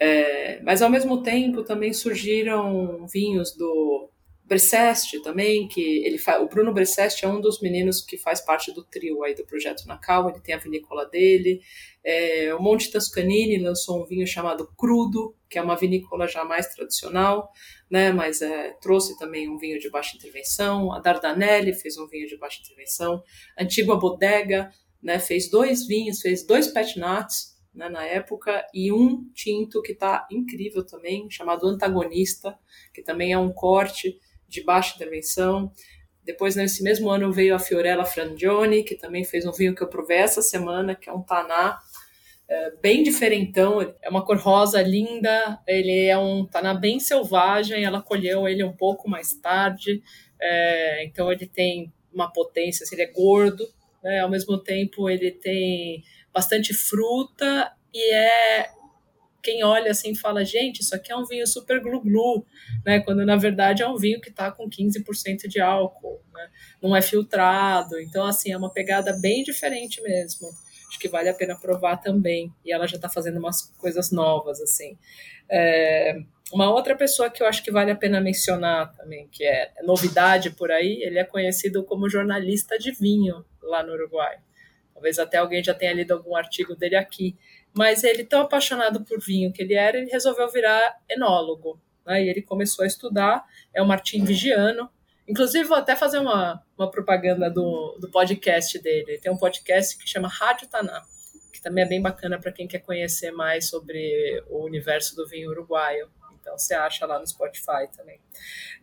É, 0.00 0.60
mas 0.62 0.82
ao 0.82 0.90
mesmo 0.90 1.22
tempo 1.22 1.62
também 1.62 1.92
surgiram 1.92 3.06
vinhos 3.06 3.56
do 3.56 4.10
Breceste 4.46 5.22
também, 5.22 5.66
que 5.66 6.04
ele 6.04 6.20
o 6.40 6.46
Bruno 6.46 6.72
Breceste 6.72 7.24
é 7.24 7.28
um 7.28 7.40
dos 7.40 7.62
meninos 7.62 8.02
que 8.02 8.18
faz 8.18 8.42
parte 8.42 8.72
do 8.72 8.84
trio 8.84 9.24
aí 9.24 9.34
do 9.34 9.44
projeto 9.46 9.86
Nacal, 9.86 10.28
ele 10.28 10.40
tem 10.40 10.54
a 10.54 10.58
vinícola 10.58 11.06
dele. 11.06 11.62
É, 12.04 12.54
o 12.54 12.60
Monte 12.60 12.90
Tascanini 12.90 13.58
lançou 13.58 14.02
um 14.02 14.04
vinho 14.04 14.26
chamado 14.26 14.70
Crudo, 14.76 15.34
que 15.48 15.58
é 15.58 15.62
uma 15.62 15.76
vinícola 15.76 16.28
já 16.28 16.44
mais 16.44 16.66
tradicional, 16.66 17.50
né, 17.90 18.12
mas 18.12 18.42
é, 18.42 18.72
trouxe 18.82 19.16
também 19.18 19.48
um 19.48 19.56
vinho 19.56 19.78
de 19.78 19.88
baixa 19.88 20.14
intervenção. 20.14 20.92
A 20.92 20.98
Dardanelli 20.98 21.72
fez 21.72 21.96
um 21.96 22.06
vinho 22.06 22.28
de 22.28 22.36
baixa 22.36 22.60
intervenção. 22.60 23.22
A 23.58 23.64
Antigua 23.64 23.98
Bodega 23.98 24.70
né, 25.02 25.18
fez 25.18 25.48
dois 25.48 25.86
vinhos, 25.86 26.20
fez 26.20 26.46
dois 26.46 26.68
pet 26.68 26.98
nuts, 26.98 27.54
né, 27.74 27.88
na 27.88 28.04
época, 28.04 28.62
e 28.74 28.92
um 28.92 29.24
tinto 29.32 29.80
que 29.80 29.92
está 29.92 30.28
incrível 30.30 30.84
também, 30.84 31.30
chamado 31.30 31.66
Antagonista, 31.66 32.58
que 32.92 33.02
também 33.02 33.32
é 33.32 33.38
um 33.38 33.52
corte 33.52 34.18
de 34.54 34.64
baixa 34.64 34.94
intervenção. 34.94 35.70
Depois, 36.24 36.56
nesse 36.56 36.82
mesmo 36.82 37.10
ano, 37.10 37.32
veio 37.32 37.54
a 37.54 37.58
Fiorella 37.58 38.04
Frangioni, 38.04 38.82
que 38.82 38.94
também 38.94 39.24
fez 39.24 39.44
um 39.44 39.52
vinho 39.52 39.74
que 39.74 39.82
eu 39.82 39.88
provei 39.88 40.18
essa 40.18 40.40
semana, 40.40 40.94
que 40.94 41.10
é 41.10 41.12
um 41.12 41.22
Taná 41.22 41.78
é, 42.48 42.72
bem 42.82 43.02
diferentão. 43.02 43.80
É 44.00 44.08
uma 44.08 44.24
cor 44.24 44.38
rosa 44.38 44.80
linda, 44.80 45.60
ele 45.66 46.06
é 46.06 46.16
um 46.16 46.46
Taná 46.46 46.72
bem 46.72 46.98
selvagem, 46.98 47.84
ela 47.84 48.00
colheu 48.00 48.48
ele 48.48 48.64
um 48.64 48.72
pouco 48.72 49.08
mais 49.08 49.34
tarde, 49.34 50.02
é, 50.40 51.04
então 51.04 51.30
ele 51.30 51.46
tem 51.46 51.92
uma 52.12 52.32
potência, 52.32 52.84
assim, 52.84 52.94
ele 52.94 53.02
é 53.02 53.12
gordo, 53.12 53.66
né, 54.02 54.20
ao 54.20 54.30
mesmo 54.30 54.56
tempo 54.58 55.10
ele 55.10 55.30
tem 55.30 56.02
bastante 56.32 56.72
fruta 56.72 57.72
e 57.92 58.14
é 58.14 58.70
quem 59.44 59.62
olha 59.62 59.90
assim 59.90 60.14
fala, 60.14 60.42
gente, 60.42 60.80
isso 60.80 60.94
aqui 60.94 61.12
é 61.12 61.16
um 61.16 61.26
vinho 61.26 61.46
super 61.46 61.78
glu-glu, 61.78 62.46
né? 62.84 63.00
Quando 63.00 63.24
na 63.26 63.36
verdade 63.36 63.82
é 63.82 63.88
um 63.88 63.96
vinho 63.96 64.18
que 64.18 64.30
está 64.30 64.50
com 64.50 64.68
15% 64.68 65.46
de 65.46 65.60
álcool, 65.60 66.22
né? 66.32 66.48
Não 66.82 66.96
é 66.96 67.02
filtrado. 67.02 68.00
Então, 68.00 68.26
assim, 68.26 68.50
é 68.50 68.56
uma 68.56 68.72
pegada 68.72 69.12
bem 69.20 69.44
diferente 69.44 70.00
mesmo. 70.02 70.48
Acho 70.88 70.98
que 70.98 71.08
vale 71.08 71.28
a 71.28 71.34
pena 71.34 71.54
provar 71.54 71.98
também. 71.98 72.50
E 72.64 72.72
ela 72.72 72.86
já 72.86 72.96
está 72.96 73.08
fazendo 73.08 73.38
umas 73.38 73.70
coisas 73.76 74.10
novas, 74.10 74.60
assim. 74.62 74.96
É, 75.50 76.16
uma 76.50 76.72
outra 76.72 76.96
pessoa 76.96 77.28
que 77.28 77.42
eu 77.42 77.46
acho 77.46 77.62
que 77.62 77.70
vale 77.70 77.90
a 77.90 77.96
pena 77.96 78.20
mencionar 78.22 78.94
também, 78.96 79.28
que 79.28 79.44
é 79.44 79.72
novidade 79.82 80.50
por 80.50 80.70
aí, 80.70 81.02
ele 81.02 81.18
é 81.18 81.24
conhecido 81.24 81.84
como 81.84 82.08
jornalista 82.08 82.78
de 82.78 82.92
vinho 82.92 83.44
lá 83.62 83.82
no 83.82 83.92
Uruguai. 83.92 84.38
Talvez 84.94 85.18
até 85.18 85.36
alguém 85.36 85.62
já 85.62 85.74
tenha 85.74 85.92
lido 85.92 86.14
algum 86.14 86.34
artigo 86.34 86.74
dele 86.74 86.96
aqui 86.96 87.36
mas 87.74 88.04
ele, 88.04 88.24
tão 88.24 88.42
apaixonado 88.42 89.04
por 89.04 89.20
vinho 89.20 89.52
que 89.52 89.60
ele 89.60 89.74
era, 89.74 89.98
ele 89.98 90.10
resolveu 90.10 90.48
virar 90.48 90.96
enólogo. 91.10 91.80
Né? 92.06 92.24
E 92.24 92.28
ele 92.28 92.40
começou 92.40 92.84
a 92.84 92.86
estudar, 92.86 93.44
é 93.74 93.82
o 93.82 93.86
Martim 93.86 94.24
Vigiano. 94.24 94.88
Inclusive, 95.26 95.64
vou 95.64 95.76
até 95.76 95.96
fazer 95.96 96.18
uma, 96.18 96.62
uma 96.78 96.90
propaganda 96.90 97.50
do, 97.50 97.98
do 98.00 98.08
podcast 98.10 98.78
dele. 98.78 99.12
Ele 99.12 99.18
tem 99.18 99.32
um 99.32 99.36
podcast 99.36 99.98
que 99.98 100.08
chama 100.08 100.28
Rádio 100.28 100.68
Taná, 100.68 101.02
que 101.52 101.60
também 101.60 101.84
é 101.84 101.88
bem 101.88 102.00
bacana 102.00 102.38
para 102.38 102.52
quem 102.52 102.68
quer 102.68 102.80
conhecer 102.80 103.32
mais 103.32 103.68
sobre 103.68 104.42
o 104.48 104.64
universo 104.64 105.16
do 105.16 105.26
vinho 105.26 105.50
uruguaio. 105.50 106.08
Então, 106.40 106.56
você 106.56 106.74
acha 106.74 107.06
lá 107.06 107.18
no 107.18 107.26
Spotify 107.26 107.88
também. 107.96 108.20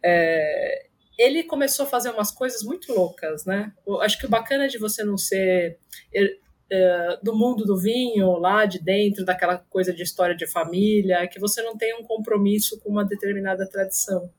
É, 0.03 0.87
ele 1.17 1.43
começou 1.43 1.85
a 1.85 1.89
fazer 1.89 2.09
umas 2.09 2.31
coisas 2.31 2.63
muito 2.63 2.91
loucas, 2.91 3.45
né? 3.45 3.71
Eu 3.85 4.01
acho 4.01 4.17
que 4.17 4.25
o 4.25 4.29
bacana 4.29 4.67
de 4.67 4.79
você 4.79 5.03
não 5.03 5.17
ser 5.17 5.77
do 7.21 7.35
mundo 7.35 7.65
do 7.65 7.77
vinho, 7.77 8.37
lá 8.37 8.65
de 8.65 8.79
dentro, 8.79 9.25
daquela 9.25 9.57
coisa 9.57 9.93
de 9.93 10.03
história 10.03 10.35
de 10.35 10.47
família, 10.47 11.27
que 11.27 11.39
você 11.39 11.61
não 11.61 11.77
tem 11.77 11.93
um 11.95 12.03
compromisso 12.03 12.79
com 12.79 12.89
uma 12.89 13.03
determinada 13.03 13.67
tradição. 13.67 14.29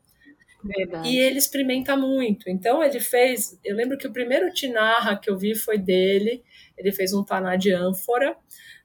Verdade. 0.64 1.08
E 1.08 1.18
ele 1.18 1.38
experimenta 1.38 1.96
muito. 1.96 2.48
Então 2.48 2.82
ele 2.82 3.00
fez. 3.00 3.58
Eu 3.64 3.74
lembro 3.76 3.98
que 3.98 4.06
o 4.06 4.12
primeiro 4.12 4.52
Tinarra 4.52 5.18
que 5.18 5.28
eu 5.28 5.36
vi 5.36 5.54
foi 5.54 5.76
dele. 5.76 6.42
Ele 6.78 6.92
fez 6.92 7.12
um 7.12 7.24
Taná 7.24 7.56
de 7.56 7.72
ânfora. 7.72 8.36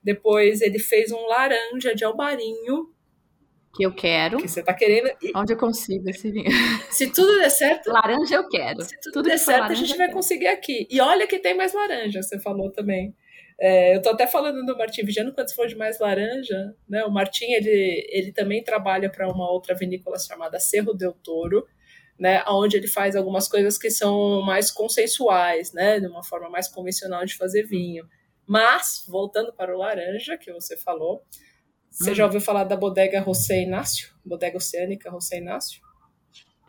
Depois 0.03 0.61
ele 0.61 0.79
fez 0.79 1.11
um 1.11 1.27
laranja 1.27 1.93
de 1.93 2.03
albarinho. 2.03 2.91
Que 3.75 3.85
eu 3.85 3.93
quero. 3.93 4.37
Que 4.37 4.47
você 4.47 4.63
tá 4.63 4.73
querendo. 4.73 5.09
Onde 5.35 5.53
eu 5.53 5.57
consigo 5.57 6.09
esse 6.09 6.31
vinho? 6.31 6.49
Se 6.89 7.11
tudo 7.11 7.37
der 7.37 7.51
certo. 7.51 7.91
Laranja 7.91 8.35
eu 8.35 8.49
quero. 8.49 8.81
Se 8.81 8.99
tudo, 8.99 9.13
tudo 9.13 9.29
der 9.29 9.37
certo, 9.37 9.71
a 9.71 9.75
gente 9.75 9.95
vai 9.95 10.11
conseguir 10.11 10.47
aqui. 10.47 10.87
E 10.89 10.99
olha 10.99 11.27
que 11.27 11.37
tem 11.37 11.55
mais 11.55 11.73
laranja, 11.73 12.23
você 12.23 12.39
falou 12.39 12.71
também. 12.71 13.15
É, 13.59 13.93
eu 13.93 13.97
estou 13.97 14.13
até 14.13 14.27
falando 14.27 14.63
do 14.63 14.77
Martim 14.77 15.03
Vigiano 15.03 15.33
quando 15.33 15.49
se 15.49 15.55
for 15.55 15.67
de 15.67 15.75
mais 15.75 15.99
laranja, 15.99 16.75
né? 16.87 17.03
O 17.05 17.11
Martim 17.11 17.45
ele, 17.45 18.05
ele 18.09 18.31
também 18.31 18.63
trabalha 18.63 19.09
para 19.09 19.27
uma 19.27 19.51
outra 19.51 19.73
vinícola 19.73 20.17
chamada 20.19 20.59
Cerro 20.59 20.93
del 20.93 21.13
Toro, 21.13 21.65
né? 22.19 22.43
Onde 22.47 22.77
ele 22.77 22.87
faz 22.87 23.15
algumas 23.15 23.47
coisas 23.47 23.77
que 23.77 23.89
são 23.89 24.41
mais 24.43 24.69
consensuais, 24.69 25.73
né? 25.73 25.99
De 25.99 26.05
uma 26.05 26.23
forma 26.23 26.49
mais 26.49 26.67
convencional 26.67 27.25
de 27.25 27.35
fazer 27.35 27.63
vinho. 27.63 28.05
Mas 28.45 29.03
voltando 29.07 29.51
para 29.51 29.75
o 29.75 29.79
laranja 29.79 30.37
que 30.37 30.53
você 30.53 30.77
falou, 30.77 31.23
você 31.89 32.13
já 32.13 32.23
uhum. 32.23 32.27
ouviu 32.27 32.41
falar 32.41 32.63
da 32.63 32.75
bodega 32.75 33.23
José 33.23 33.63
Inácio, 33.63 34.13
bodega 34.23 34.57
oceânica 34.57 35.09
José 35.09 35.37
Inácio? 35.37 35.81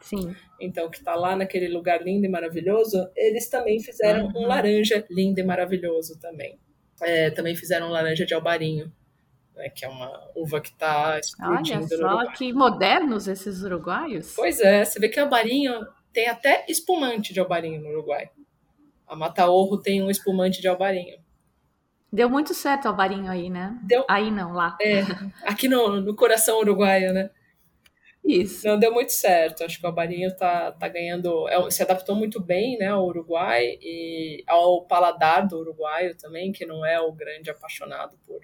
Sim. 0.00 0.34
Então, 0.58 0.88
que 0.90 0.98
está 0.98 1.14
lá 1.14 1.36
naquele 1.36 1.68
lugar 1.68 2.02
lindo 2.02 2.24
e 2.24 2.30
maravilhoso, 2.30 3.10
eles 3.14 3.48
também 3.48 3.78
fizeram 3.78 4.26
uhum. 4.26 4.42
um 4.42 4.46
laranja 4.46 5.04
lindo 5.10 5.38
e 5.38 5.44
maravilhoso 5.44 6.18
também. 6.18 6.58
É, 7.02 7.30
também 7.30 7.54
fizeram 7.54 7.90
laranja 7.90 8.26
de 8.26 8.34
albarinho, 8.34 8.92
né, 9.54 9.68
que 9.68 9.84
é 9.84 9.88
uma 9.88 10.10
uva 10.34 10.60
que 10.60 10.70
está 10.70 11.18
explodindo 11.18 11.86
Olha 11.92 12.26
só, 12.26 12.32
que 12.32 12.52
modernos 12.52 13.28
esses 13.28 13.62
uruguaios. 13.62 14.32
Pois 14.34 14.60
é, 14.60 14.84
você 14.84 14.98
vê 14.98 15.08
que 15.08 15.20
albarinho 15.20 15.86
tem 16.12 16.28
até 16.28 16.64
espumante 16.68 17.32
de 17.32 17.40
albarinho 17.40 17.80
no 17.80 17.90
Uruguai. 17.90 18.30
A 19.06 19.14
Mataorro 19.14 19.78
tem 19.78 20.02
um 20.02 20.10
espumante 20.10 20.60
de 20.60 20.68
albarinho. 20.68 21.18
Deu 22.12 22.28
muito 22.28 22.54
certo 22.54 22.86
o 22.86 22.88
Alvarinho 22.88 23.30
aí, 23.30 23.50
né? 23.50 23.78
Deu. 23.82 24.04
Aí 24.08 24.30
não, 24.30 24.52
lá. 24.52 24.76
É, 24.80 25.02
aqui 25.44 25.68
no, 25.68 26.00
no 26.00 26.14
coração 26.16 26.58
uruguaio, 26.58 27.12
né? 27.12 27.30
Isso. 28.28 28.66
Não 28.66 28.78
deu 28.78 28.92
muito 28.92 29.10
certo. 29.10 29.64
Acho 29.64 29.80
que 29.80 29.86
o 29.86 29.88
Alvarinho 29.88 30.36
tá, 30.36 30.70
tá 30.72 30.86
ganhando. 30.86 31.48
É, 31.48 31.70
se 31.70 31.82
adaptou 31.82 32.14
muito 32.14 32.38
bem 32.40 32.76
né, 32.76 32.88
ao 32.88 33.06
Uruguai 33.06 33.78
e 33.80 34.44
ao 34.46 34.84
paladar 34.84 35.48
do 35.48 35.58
uruguaio 35.58 36.14
também, 36.14 36.52
que 36.52 36.66
não 36.66 36.84
é 36.84 37.00
o 37.00 37.10
grande 37.10 37.50
apaixonado 37.50 38.18
por 38.26 38.40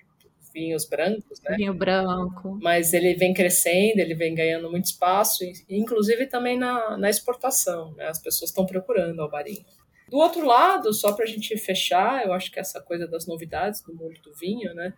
vinhos 0.54 0.86
brancos, 0.86 1.42
né? 1.42 1.56
Vinho 1.56 1.74
branco. 1.74 2.56
Mas 2.62 2.92
ele 2.92 3.14
vem 3.14 3.34
crescendo, 3.34 3.98
ele 3.98 4.14
vem 4.14 4.34
ganhando 4.34 4.70
muito 4.70 4.84
espaço, 4.84 5.44
inclusive 5.68 6.26
também 6.26 6.56
na, 6.56 6.96
na 6.96 7.10
exportação, 7.10 7.92
né? 7.94 8.06
As 8.06 8.20
pessoas 8.20 8.50
estão 8.50 8.64
procurando 8.64 9.20
alvarinho. 9.20 9.64
Do 10.08 10.18
outro 10.18 10.46
lado, 10.46 10.94
só 10.94 11.12
para 11.12 11.24
a 11.24 11.28
gente 11.28 11.56
fechar, 11.58 12.24
eu 12.24 12.32
acho 12.32 12.52
que 12.52 12.60
essa 12.60 12.80
coisa 12.80 13.06
das 13.08 13.26
novidades 13.26 13.82
do 13.82 13.92
mundo 13.92 14.20
do 14.22 14.32
vinho, 14.32 14.72
né? 14.74 14.94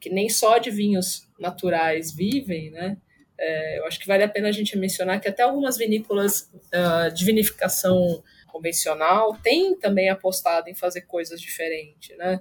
Que 0.00 0.08
nem 0.08 0.28
só 0.28 0.58
de 0.58 0.70
vinhos 0.70 1.28
naturais 1.38 2.12
vivem, 2.12 2.70
né? 2.70 2.96
É, 3.44 3.78
eu 3.80 3.86
acho 3.86 3.98
que 3.98 4.06
vale 4.06 4.22
a 4.22 4.28
pena 4.28 4.48
a 4.48 4.52
gente 4.52 4.78
mencionar 4.78 5.20
que 5.20 5.26
até 5.26 5.42
algumas 5.42 5.76
vinícolas 5.76 6.48
uh, 6.72 7.12
de 7.12 7.24
vinificação 7.24 8.22
convencional 8.46 9.36
têm 9.42 9.76
também 9.76 10.08
apostado 10.08 10.70
em 10.70 10.74
fazer 10.76 11.02
coisas 11.02 11.40
diferentes, 11.40 12.16
né? 12.16 12.40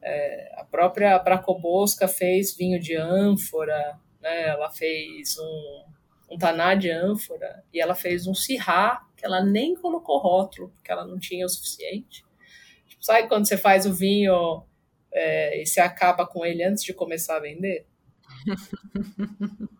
É, 0.00 0.52
a 0.54 0.64
própria 0.64 1.18
Bracobosca 1.18 2.08
fez 2.08 2.56
vinho 2.56 2.80
de 2.80 2.96
ânfora, 2.96 3.98
né? 4.22 4.48
ela 4.48 4.70
fez 4.70 5.36
um, 5.38 5.84
um 6.30 6.38
taná 6.38 6.74
de 6.74 6.90
ânfora 6.90 7.62
e 7.74 7.78
ela 7.78 7.94
fez 7.94 8.26
um 8.26 8.34
cirrá 8.34 9.04
que 9.16 9.26
ela 9.26 9.44
nem 9.44 9.74
colocou 9.74 10.18
rótulo, 10.18 10.70
porque 10.70 10.90
ela 10.90 11.04
não 11.04 11.18
tinha 11.18 11.44
o 11.44 11.48
suficiente. 11.48 12.24
Tipo, 12.86 13.04
sabe 13.04 13.28
quando 13.28 13.46
você 13.46 13.58
faz 13.58 13.84
o 13.84 13.92
vinho 13.92 14.62
é, 15.12 15.60
e 15.60 15.66
você 15.66 15.80
acaba 15.80 16.26
com 16.26 16.46
ele 16.46 16.62
antes 16.62 16.84
de 16.84 16.94
começar 16.94 17.36
a 17.36 17.40
vender? 17.40 17.84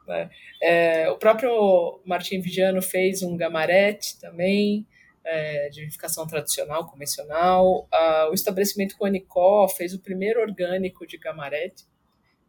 É, 0.08 0.30
é, 0.62 1.10
o 1.10 1.16
próprio 1.16 2.00
Martin 2.04 2.40
Vigiano 2.40 2.82
fez 2.82 3.22
um 3.22 3.36
gamarete 3.36 4.18
também, 4.20 4.86
é, 5.24 5.68
de 5.68 5.80
vinificação 5.80 6.26
tradicional, 6.26 6.86
convencional. 6.86 7.88
Uh, 7.92 8.30
o 8.30 8.34
estabelecimento 8.34 8.96
Conicó 8.96 9.68
fez 9.68 9.92
o 9.92 10.00
primeiro 10.00 10.40
orgânico 10.40 11.06
de 11.06 11.18
Gamarete, 11.18 11.84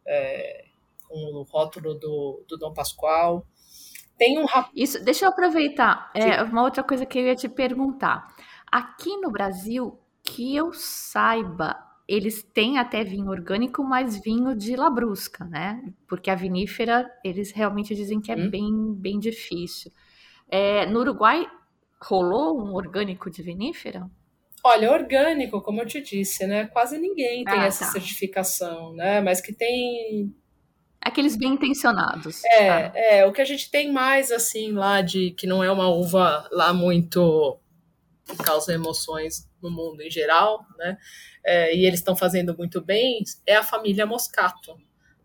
é, 0.06 0.64
com 1.06 1.14
o 1.14 1.42
rótulo 1.42 1.94
do, 1.94 2.44
do 2.48 2.56
Dom 2.56 2.72
Pascoal. 2.72 3.46
Tem 4.16 4.38
um 4.38 4.46
Isso, 4.74 5.02
deixa 5.02 5.24
eu 5.24 5.30
aproveitar. 5.30 6.10
É, 6.14 6.42
uma 6.42 6.62
outra 6.62 6.82
coisa 6.82 7.06
que 7.06 7.18
eu 7.18 7.26
ia 7.26 7.36
te 7.36 7.48
perguntar. 7.48 8.28
Aqui 8.70 9.16
no 9.16 9.30
Brasil, 9.30 9.98
que 10.22 10.54
eu 10.54 10.72
saiba, 10.72 11.76
eles 12.10 12.42
têm 12.42 12.76
até 12.76 13.04
vinho 13.04 13.30
orgânico, 13.30 13.84
mas 13.84 14.20
vinho 14.20 14.56
de 14.56 14.74
labrusca, 14.74 15.44
né? 15.44 15.80
Porque 16.08 16.28
a 16.28 16.34
vinífera, 16.34 17.08
eles 17.22 17.52
realmente 17.52 17.94
dizem 17.94 18.20
que 18.20 18.32
é 18.32 18.34
hum. 18.34 18.50
bem, 18.50 18.94
bem 18.94 19.20
difícil. 19.20 19.92
É, 20.48 20.86
no 20.86 20.98
Uruguai, 20.98 21.46
rolou 22.02 22.60
um 22.60 22.74
orgânico 22.74 23.30
de 23.30 23.44
vinífera? 23.44 24.10
Olha, 24.64 24.90
orgânico, 24.90 25.62
como 25.62 25.82
eu 25.82 25.86
te 25.86 26.02
disse, 26.02 26.48
né? 26.48 26.66
Quase 26.66 26.98
ninguém 26.98 27.44
tem 27.44 27.60
ah, 27.60 27.66
essa 27.66 27.84
tá. 27.84 27.92
certificação, 27.92 28.92
né? 28.92 29.20
Mas 29.20 29.40
que 29.40 29.52
tem. 29.52 30.34
Aqueles 31.00 31.36
bem 31.36 31.52
intencionados. 31.52 32.42
É, 32.44 32.88
tá? 32.88 32.98
é, 32.98 33.24
o 33.24 33.32
que 33.32 33.40
a 33.40 33.44
gente 33.44 33.70
tem 33.70 33.92
mais, 33.92 34.32
assim, 34.32 34.72
lá 34.72 35.00
de 35.00 35.30
que 35.30 35.46
não 35.46 35.62
é 35.62 35.70
uma 35.70 35.88
uva 35.88 36.48
lá 36.50 36.74
muito 36.74 37.56
que 38.30 38.42
causa 38.42 38.72
emoções 38.72 39.48
no 39.62 39.70
mundo 39.70 40.02
em 40.02 40.10
geral, 40.10 40.64
né? 40.78 40.96
É, 41.44 41.76
e 41.76 41.84
eles 41.84 42.00
estão 42.00 42.16
fazendo 42.16 42.56
muito 42.56 42.80
bem, 42.80 43.22
é 43.46 43.56
a 43.56 43.62
família 43.62 44.06
Moscato. 44.06 44.76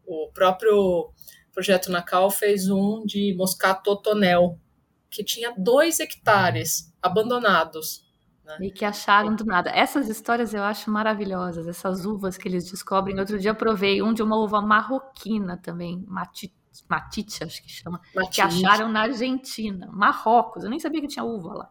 O 0.06 0.30
próprio 0.34 1.12
projeto 1.52 1.92
Nacal 1.92 2.30
fez 2.30 2.70
um 2.70 3.06
de 3.06 3.34
Moscato 3.36 3.96
Tonel, 3.98 4.60
que 5.10 5.24
tinha 5.24 5.54
dois 5.58 6.00
hectares 6.00 6.94
abandonados. 7.02 8.06
Né? 8.44 8.58
E 8.62 8.72
que 8.72 8.86
acharam 8.86 9.36
do 9.36 9.46
nada. 9.46 9.72
Essas 9.72 10.08
histórias 10.10 10.54
eu 10.54 10.62
acho 10.62 10.92
maravilhosas, 10.92 11.68
essas 11.68 12.06
uvas 12.06 12.38
que 12.38 12.48
eles 12.48 12.70
descobrem. 12.70 13.18
Outro 13.20 13.40
dia 13.40 13.52
eu 13.52 13.56
provei 13.56 14.02
um 14.02 14.14
de 14.14 14.22
uma 14.22 14.38
uva 14.38 14.62
marroquina 14.62 15.58
também, 15.58 16.06
matite, 16.08 16.54
matite 16.88 17.44
acho 17.44 17.64
que 17.64 17.70
chama, 17.70 18.00
matite. 18.14 18.36
que 18.36 18.42
acharam 18.42 18.90
na 18.90 19.02
Argentina, 19.02 19.90
Marrocos. 19.92 20.64
Eu 20.64 20.70
nem 20.70 20.80
sabia 20.80 21.02
que 21.02 21.08
tinha 21.08 21.24
uva 21.24 21.54
lá. 21.54 21.70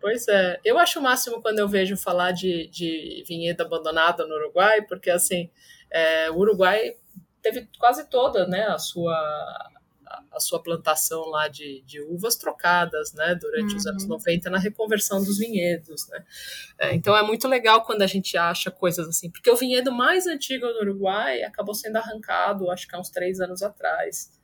Pois 0.00 0.28
é, 0.28 0.60
eu 0.64 0.78
acho 0.78 1.00
o 1.00 1.02
máximo 1.02 1.42
quando 1.42 1.58
eu 1.58 1.68
vejo 1.68 1.96
falar 1.96 2.32
de, 2.32 2.68
de 2.68 3.24
vinhedo 3.26 3.62
abandonado 3.62 4.26
no 4.26 4.34
Uruguai, 4.36 4.82
porque 4.82 5.10
assim, 5.10 5.50
é, 5.90 6.30
o 6.30 6.36
Uruguai 6.36 6.96
teve 7.42 7.68
quase 7.78 8.08
toda 8.08 8.46
né, 8.46 8.66
a 8.66 8.78
sua 8.78 9.68
a 10.32 10.40
sua 10.40 10.62
plantação 10.62 11.26
lá 11.26 11.48
de, 11.48 11.82
de 11.82 12.00
uvas 12.00 12.36
trocadas, 12.36 13.12
né, 13.12 13.34
durante 13.34 13.72
uhum. 13.72 13.76
os 13.76 13.86
anos 13.86 14.06
90 14.06 14.48
uhum. 14.48 14.52
na 14.54 14.58
reconversão 14.58 15.22
dos 15.22 15.38
vinhedos, 15.38 16.08
né. 16.08 16.24
É, 16.78 16.94
então 16.94 17.16
é 17.16 17.22
muito 17.22 17.46
legal 17.46 17.84
quando 17.84 18.02
a 18.02 18.06
gente 18.06 18.36
acha 18.36 18.70
coisas 18.70 19.06
assim, 19.08 19.30
porque 19.30 19.50
o 19.50 19.56
vinhedo 19.56 19.92
mais 19.92 20.26
antigo 20.26 20.66
no 20.66 20.80
Uruguai 20.80 21.42
acabou 21.42 21.74
sendo 21.74 21.96
arrancado, 21.96 22.70
acho 22.70 22.88
que 22.88 22.96
há 22.96 22.98
uns 22.98 23.10
três 23.10 23.40
anos 23.40 23.62
atrás. 23.62 24.37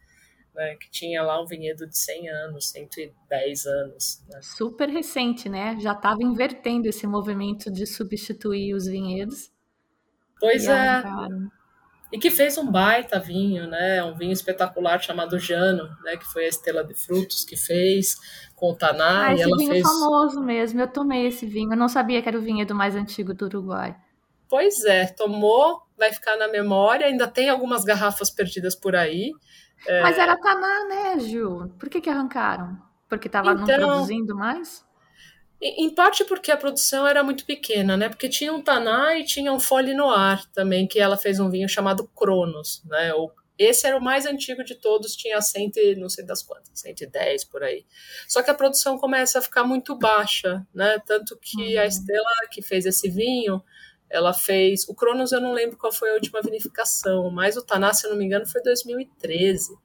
Né, 0.55 0.77
que 0.77 0.89
tinha 0.89 1.21
lá 1.21 1.43
um 1.43 1.47
vinhedo 1.47 1.85
de 1.85 1.99
100 1.99 2.29
anos, 2.29 2.69
110 2.71 3.67
anos. 3.67 4.25
Né? 4.31 4.41
Super 4.41 4.89
recente, 4.89 5.49
né? 5.49 5.77
Já 5.81 5.93
estava 5.93 6.23
invertendo 6.23 6.89
esse 6.89 7.09
movimento 7.09 7.73
de 7.73 7.85
substituir 7.87 8.73
os 8.73 8.87
vinhedos. 8.87 9.51
Pois 10.39 10.67
é. 10.69 10.73
Arrancaram 10.73 11.51
e 12.15 12.19
que 12.19 12.31
fez 12.31 12.57
um 12.57 12.71
baita 12.71 13.19
vinho, 13.19 13.67
né? 13.67 14.01
Um 14.05 14.15
vinho 14.15 14.31
espetacular 14.31 15.03
chamado 15.03 15.37
Jano, 15.37 15.89
né? 16.05 16.17
Que 16.17 16.25
foi 16.25 16.45
a 16.45 16.49
Estela 16.49 16.85
de 16.85 16.95
Frutos 16.95 17.45
que 17.45 17.57
fez 17.57 18.15
com 18.55 18.71
o 18.71 18.77
Taná. 18.77 19.27
Ah, 19.27 19.35
esse 19.35 19.45
vinho 19.45 19.73
fez... 19.73 19.83
famoso 19.83 20.41
mesmo. 20.41 20.81
Eu 20.81 20.87
tomei 20.87 21.27
esse 21.27 21.45
vinho. 21.45 21.73
Eu 21.73 21.77
não 21.77 21.89
sabia 21.89 22.23
que 22.23 22.29
era 22.29 22.39
o 22.39 22.41
vinhedo 22.41 22.73
mais 22.73 22.95
antigo 22.95 23.35
do 23.35 23.47
Uruguai. 23.47 23.97
Pois 24.49 24.85
é, 24.85 25.07
tomou, 25.07 25.83
vai 25.97 26.13
ficar 26.13 26.37
na 26.37 26.49
memória. 26.49 27.07
Ainda 27.07 27.27
tem 27.27 27.49
algumas 27.49 27.85
garrafas 27.85 28.31
perdidas 28.31 28.75
por 28.75 28.95
aí. 28.95 29.33
É... 29.87 30.03
Mas 30.03 30.19
era 30.19 30.37
Taná, 30.37 30.85
né, 30.85 31.19
Gil? 31.21 31.73
Por 31.79 31.89
que, 31.89 32.01
que 32.01 32.11
arrancaram? 32.11 32.79
Porque 33.09 33.29
estava 33.29 33.53
então... 33.53 33.67
não 33.67 33.89
produzindo 33.89 34.35
mais? 34.35 34.85
Em 35.61 35.95
parte 35.95 36.25
porque 36.25 36.51
a 36.51 36.57
produção 36.57 37.07
era 37.07 37.25
muito 37.25 37.47
pequena, 37.47 37.97
né? 37.97 38.09
Porque 38.09 38.29
tinha 38.29 38.53
um 38.53 38.61
Taná 38.61 39.17
e 39.17 39.25
tinha 39.25 39.51
um 39.53 39.59
Folie 39.59 39.95
Noir 39.95 40.45
também, 40.53 40.87
que 40.87 41.01
ela 41.01 41.17
fez 41.17 41.41
um 41.41 41.49
vinho 41.49 41.69
chamado 41.69 42.07
Cronos, 42.09 42.83
né? 42.85 43.13
Esse 43.57 43.87
era 43.87 43.97
o 43.97 44.03
mais 44.03 44.27
antigo 44.27 44.65
de 44.65 44.75
todos, 44.75 45.15
tinha 45.15 45.41
cento, 45.41 45.79
não 45.97 46.09
sei 46.09 46.25
das 46.25 46.43
quantas, 46.43 46.81
110 46.81 47.45
por 47.45 47.63
aí. 47.63 47.87
Só 48.29 48.43
que 48.43 48.51
a 48.51 48.55
produção 48.55 48.99
começa 48.99 49.39
a 49.39 49.43
ficar 49.43 49.65
muito 49.65 49.97
baixa, 49.97 50.67
né? 50.75 50.99
Tanto 51.07 51.39
que 51.41 51.77
uhum. 51.77 51.81
a 51.81 51.87
Estela 51.87 52.49
que 52.51 52.61
fez 52.61 52.85
esse 52.85 53.09
vinho, 53.09 53.63
ela 54.11 54.33
fez. 54.33 54.89
O 54.89 54.95
Cronos 54.95 55.33
eu 55.33 55.41
não 55.41 55.53
lembro 55.53 55.77
qual 55.77 55.93
foi 55.93 56.11
a 56.11 56.15
última 56.15 56.41
vinificação, 56.43 57.31
mas 57.31 57.57
o 57.57 57.65
Taná, 57.65 57.93
se 57.93 58.07
eu 58.07 58.11
não 58.11 58.19
me 58.19 58.25
engano, 58.25 58.47
foi 58.47 58.63
2013. 58.63 59.77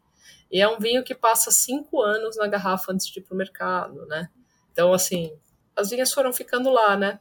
E 0.51 0.62
é 0.62 0.67
um 0.67 0.79
vinho 0.79 1.03
que 1.03 1.13
passa 1.13 1.51
cinco 1.51 2.01
anos 2.01 2.38
na 2.38 2.47
garrafa 2.47 2.91
antes 2.91 3.08
de 3.08 3.19
ir 3.19 3.23
para 3.23 3.34
o 3.34 3.38
mercado, 3.38 4.05
né? 4.08 4.29
Então, 4.71 4.93
assim, 4.93 5.32
as 5.75 5.89
vinhas 5.89 6.12
foram 6.12 6.34
ficando 6.34 6.69
lá, 6.69 6.97
né? 6.97 7.19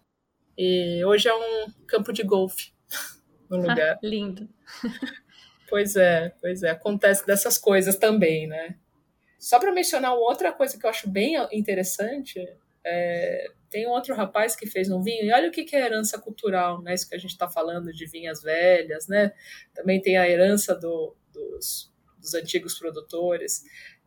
E 0.56 1.04
hoje 1.04 1.28
é 1.28 1.34
um 1.34 1.70
campo 1.86 2.12
de 2.12 2.22
golfe 2.22 2.72
no 3.48 3.58
lugar. 3.58 3.98
Lindo. 4.02 4.48
pois 5.68 5.94
é, 5.96 6.30
pois 6.40 6.62
é. 6.62 6.70
Acontece 6.70 7.26
dessas 7.26 7.58
coisas 7.58 7.96
também, 7.96 8.46
né? 8.46 8.76
Só 9.38 9.60
para 9.60 9.70
mencionar 9.70 10.14
outra 10.14 10.52
coisa 10.52 10.78
que 10.78 10.84
eu 10.84 10.90
acho 10.90 11.08
bem 11.08 11.36
interessante, 11.52 12.44
é, 12.84 13.52
tem 13.70 13.86
um 13.86 13.90
outro 13.90 14.14
rapaz 14.14 14.56
que 14.56 14.66
fez 14.66 14.90
um 14.90 15.02
vinho, 15.02 15.24
e 15.24 15.32
olha 15.32 15.48
o 15.48 15.52
que, 15.52 15.64
que 15.64 15.76
é 15.76 15.84
herança 15.84 16.18
cultural, 16.18 16.82
né? 16.82 16.94
Isso 16.94 17.08
que 17.08 17.14
a 17.14 17.18
gente 17.18 17.30
está 17.30 17.48
falando 17.48 17.92
de 17.92 18.06
vinhas 18.06 18.42
velhas, 18.42 19.06
né? 19.08 19.32
Também 19.74 20.00
tem 20.00 20.16
a 20.16 20.28
herança 20.28 20.74
do, 20.74 21.14
dos, 21.32 21.92
dos 22.18 22.34
antigos 22.34 22.78
produtores. 22.78 23.62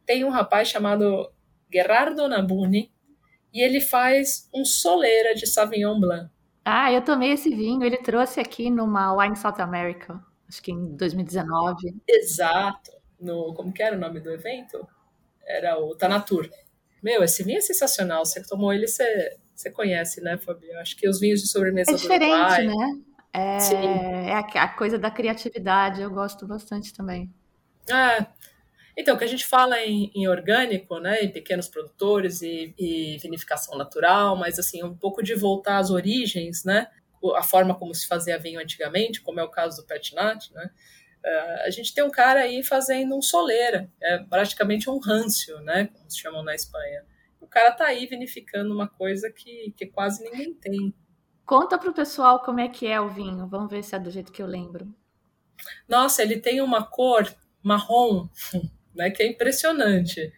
Tem 0.05 0.23
um 0.23 0.29
rapaz 0.29 0.67
chamado 0.67 1.31
Gerardo 1.71 2.27
Nabuni, 2.27 2.91
e 3.53 3.61
ele 3.61 3.81
faz 3.81 4.49
um 4.53 4.63
soleira 4.63 5.35
de 5.35 5.45
Sauvignon 5.45 5.99
Blanc. 5.99 6.29
Ah, 6.63 6.91
eu 6.91 7.03
tomei 7.03 7.31
esse 7.31 7.49
vinho, 7.49 7.83
ele 7.83 7.97
trouxe 7.97 8.39
aqui 8.39 8.69
numa 8.69 9.13
Wine 9.15 9.35
South 9.35 9.59
America, 9.59 10.23
acho 10.47 10.61
que 10.61 10.71
em 10.71 10.95
2019. 10.95 12.01
Exato. 12.07 12.91
No, 13.19 13.53
como 13.53 13.73
que 13.73 13.83
era 13.83 13.95
o 13.95 13.99
nome 13.99 14.19
do 14.19 14.31
evento? 14.31 14.87
Era 15.45 15.77
o 15.79 15.95
Tanatur. 15.95 16.49
Meu, 17.01 17.23
esse 17.23 17.43
vinho 17.43 17.57
é 17.57 17.61
sensacional. 17.61 18.25
Você 18.25 18.43
tomou 18.43 18.71
ele, 18.71 18.87
você, 18.87 19.37
você 19.61 19.71
conhece, 19.71 20.21
né, 20.21 20.37
Fabio? 20.37 20.77
Acho 20.79 20.95
que 20.95 21.07
os 21.07 21.19
vinhos 21.19 21.41
de 21.41 21.47
sobremesa 21.47 21.91
é 21.91 21.95
diferente, 21.95 22.31
Uruguai, 22.31 22.67
né? 22.67 23.01
É, 23.33 24.29
é 24.29 24.33
a, 24.33 24.39
a, 24.39 24.67
coisa 24.67 24.99
da 24.99 25.09
criatividade, 25.09 26.01
eu 26.01 26.09
gosto 26.09 26.45
bastante 26.45 26.93
também. 26.93 27.29
É, 27.89 28.25
então, 28.97 29.15
o 29.15 29.17
que 29.17 29.23
a 29.23 29.27
gente 29.27 29.45
fala 29.45 29.79
em, 29.79 30.11
em 30.13 30.27
orgânico, 30.27 30.99
né, 30.99 31.21
em 31.21 31.31
pequenos 31.31 31.67
produtores 31.67 32.41
e, 32.41 32.73
e, 32.77 33.17
vinificação 33.19 33.77
natural, 33.77 34.35
mas 34.35 34.59
assim, 34.59 34.83
um 34.83 34.95
pouco 34.95 35.23
de 35.23 35.33
voltar 35.33 35.77
às 35.77 35.89
origens, 35.89 36.63
né? 36.65 36.87
a 37.35 37.43
forma 37.43 37.75
como 37.75 37.93
se 37.93 38.07
fazia 38.07 38.39
vinho 38.39 38.59
antigamente, 38.59 39.21
como 39.21 39.39
é 39.39 39.43
o 39.43 39.49
caso 39.49 39.81
do 39.81 39.87
Petnat, 39.87 40.51
né? 40.53 40.71
Uh, 41.23 41.67
a 41.67 41.69
gente 41.69 41.93
tem 41.93 42.03
um 42.03 42.09
cara 42.09 42.41
aí 42.41 42.63
fazendo 42.63 43.15
um 43.15 43.21
soleira, 43.21 43.87
é 44.01 44.17
praticamente 44.17 44.89
um 44.89 44.97
râncio, 44.97 45.59
né? 45.59 45.87
Como 45.93 46.09
se 46.09 46.19
chamam 46.19 46.41
na 46.43 46.55
Espanha. 46.55 47.05
O 47.41 47.47
cara 47.47 47.71
tá 47.71 47.87
aí 47.87 48.05
vinificando 48.05 48.73
uma 48.73 48.87
coisa 48.87 49.31
que, 49.31 49.73
que 49.75 49.87
quase 49.87 50.23
ninguém 50.23 50.53
tem. 50.53 50.93
Conta 51.43 51.77
pro 51.77 51.91
pessoal 51.91 52.39
como 52.41 52.59
é 52.59 52.69
que 52.69 52.87
é 52.87 53.01
o 53.01 53.09
vinho. 53.09 53.47
Vamos 53.47 53.69
ver 53.69 53.83
se 53.83 53.95
é 53.95 53.99
do 53.99 54.11
jeito 54.11 54.31
que 54.31 54.41
eu 54.41 54.47
lembro. 54.47 54.87
Nossa, 55.89 56.21
ele 56.21 56.39
tem 56.39 56.61
uma 56.61 56.85
cor 56.85 57.27
marrom, 57.61 58.29
né? 58.95 59.09
Que 59.09 59.23
é 59.23 59.27
impressionante. 59.27 60.31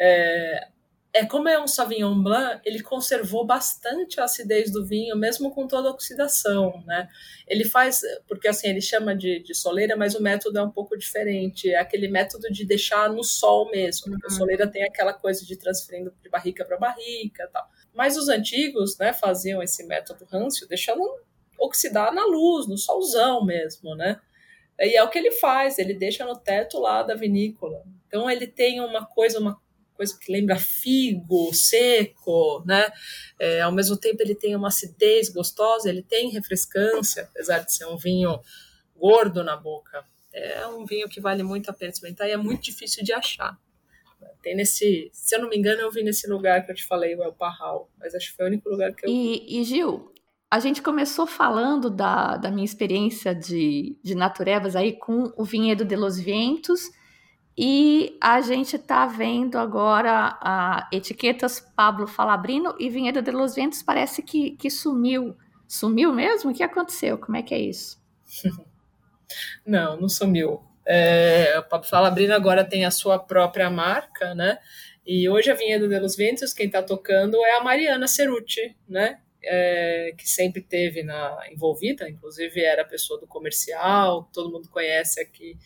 É, 0.00 0.68
é 1.12 1.26
como 1.26 1.48
é 1.48 1.60
um 1.60 1.66
Sauvignon 1.66 2.22
Blanc, 2.22 2.60
ele 2.64 2.82
conservou 2.82 3.44
bastante 3.44 4.20
a 4.20 4.24
acidez 4.24 4.70
do 4.70 4.86
vinho, 4.86 5.16
mesmo 5.16 5.50
com 5.50 5.66
toda 5.66 5.88
a 5.88 5.92
oxidação, 5.92 6.82
né? 6.86 7.08
Ele 7.48 7.64
faz, 7.64 8.02
porque 8.28 8.46
assim, 8.46 8.68
ele 8.68 8.80
chama 8.80 9.16
de, 9.16 9.40
de 9.40 9.52
soleira, 9.52 9.96
mas 9.96 10.14
o 10.14 10.22
método 10.22 10.58
é 10.58 10.62
um 10.62 10.70
pouco 10.70 10.96
diferente, 10.96 11.68
é 11.68 11.78
aquele 11.78 12.06
método 12.06 12.48
de 12.50 12.64
deixar 12.64 13.10
no 13.10 13.24
sol 13.24 13.68
mesmo, 13.72 14.12
porque 14.12 14.26
uhum. 14.26 14.34
a 14.34 14.38
soleira 14.38 14.66
tem 14.68 14.84
aquela 14.84 15.12
coisa 15.12 15.44
de 15.44 15.56
transferindo 15.56 16.14
de 16.22 16.28
barrica 16.28 16.64
para 16.64 16.78
barrica 16.78 17.48
tal. 17.52 17.68
Mas 17.92 18.16
os 18.16 18.28
antigos, 18.28 18.96
né, 18.96 19.12
faziam 19.12 19.60
esse 19.60 19.84
método 19.86 20.24
rancio, 20.26 20.68
deixando 20.68 21.02
oxidar 21.58 22.14
na 22.14 22.24
luz, 22.24 22.68
no 22.68 22.78
solzão 22.78 23.44
mesmo, 23.44 23.96
né? 23.96 24.20
E 24.78 24.96
é 24.96 25.02
o 25.02 25.10
que 25.10 25.18
ele 25.18 25.32
faz, 25.32 25.78
ele 25.78 25.92
deixa 25.92 26.24
no 26.24 26.36
teto 26.36 26.78
lá 26.78 27.02
da 27.02 27.14
vinícola. 27.14 27.82
Então 28.06 28.30
ele 28.30 28.46
tem 28.46 28.80
uma 28.80 29.04
coisa, 29.04 29.38
uma 29.38 29.60
coisa 30.00 30.18
que 30.18 30.32
lembra 30.32 30.56
figo, 30.56 31.52
seco, 31.52 32.64
né? 32.66 32.90
É, 33.38 33.60
ao 33.60 33.70
mesmo 33.70 33.98
tempo 33.98 34.22
ele 34.22 34.34
tem 34.34 34.56
uma 34.56 34.68
acidez 34.68 35.28
gostosa, 35.28 35.90
ele 35.90 36.02
tem 36.02 36.30
refrescância, 36.30 37.24
apesar 37.24 37.58
de 37.58 37.74
ser 37.74 37.84
um 37.84 37.98
vinho 37.98 38.40
gordo 38.96 39.44
na 39.44 39.58
boca. 39.58 40.02
É 40.32 40.66
um 40.66 40.86
vinho 40.86 41.06
que 41.06 41.20
vale 41.20 41.42
muito 41.42 41.68
a 41.68 41.74
pena 41.74 41.92
experimentar 41.92 42.26
e 42.26 42.32
é 42.32 42.36
muito 42.38 42.62
difícil 42.62 43.04
de 43.04 43.12
achar. 43.12 43.58
Tem 44.42 44.56
nesse, 44.56 45.10
se 45.12 45.36
eu 45.36 45.42
não 45.42 45.50
me 45.50 45.58
engano, 45.58 45.82
eu 45.82 45.90
vi 45.90 46.02
nesse 46.02 46.26
lugar 46.26 46.64
que 46.64 46.72
eu 46.72 46.74
te 46.74 46.86
falei, 46.86 47.14
o 47.14 47.22
El 47.22 47.34
Parral, 47.34 47.90
mas 47.98 48.14
acho 48.14 48.30
que 48.30 48.36
foi 48.36 48.46
o 48.46 48.48
único 48.48 48.70
lugar 48.70 48.94
que 48.94 49.04
eu. 49.04 49.10
E, 49.10 49.60
e 49.60 49.64
Gil, 49.64 50.14
a 50.50 50.58
gente 50.60 50.80
começou 50.80 51.26
falando 51.26 51.90
da, 51.90 52.38
da 52.38 52.50
minha 52.50 52.64
experiência 52.64 53.34
de, 53.34 53.98
de 54.02 54.14
naturebas 54.14 54.74
aí 54.74 54.94
com 54.94 55.30
o 55.36 55.44
vinhedo 55.44 55.84
de 55.84 55.94
Los 55.94 56.18
Vientos 56.18 56.88
e 57.62 58.16
a 58.22 58.40
gente 58.40 58.76
está 58.76 59.04
vendo 59.04 59.58
agora 59.58 60.38
a 60.40 60.88
etiquetas 60.90 61.60
Pablo 61.60 62.06
Falabrino 62.06 62.74
e 62.78 62.88
Vinhedo 62.88 63.20
de 63.20 63.30
Los 63.30 63.54
Ventos 63.54 63.82
parece 63.82 64.22
que, 64.22 64.52
que 64.52 64.70
sumiu. 64.70 65.36
Sumiu 65.68 66.10
mesmo? 66.10 66.52
O 66.52 66.54
que 66.54 66.62
aconteceu? 66.62 67.18
Como 67.18 67.36
é 67.36 67.42
que 67.42 67.52
é 67.52 67.58
isso? 67.58 68.02
não, 69.66 70.00
não 70.00 70.08
sumiu. 70.08 70.62
É, 70.86 71.60
Pablo 71.68 71.86
Falabrino 71.86 72.32
agora 72.32 72.64
tem 72.64 72.86
a 72.86 72.90
sua 72.90 73.18
própria 73.18 73.68
marca, 73.68 74.34
né? 74.34 74.58
E 75.04 75.28
hoje 75.28 75.50
a 75.50 75.54
Vinhedo 75.54 75.86
de 75.86 75.98
Los 75.98 76.16
Ventos, 76.16 76.54
quem 76.54 76.64
está 76.64 76.82
tocando 76.82 77.36
é 77.44 77.58
a 77.58 77.62
Mariana 77.62 78.08
Ceruti, 78.08 78.74
né? 78.88 79.20
É, 79.44 80.14
que 80.16 80.26
sempre 80.26 80.62
teve 80.62 81.02
na 81.02 81.36
envolvida, 81.52 82.08
inclusive 82.08 82.62
era 82.62 82.86
pessoa 82.86 83.20
do 83.20 83.26
comercial, 83.26 84.30
todo 84.32 84.50
mundo 84.50 84.70
conhece 84.70 85.20
aqui 85.20 85.58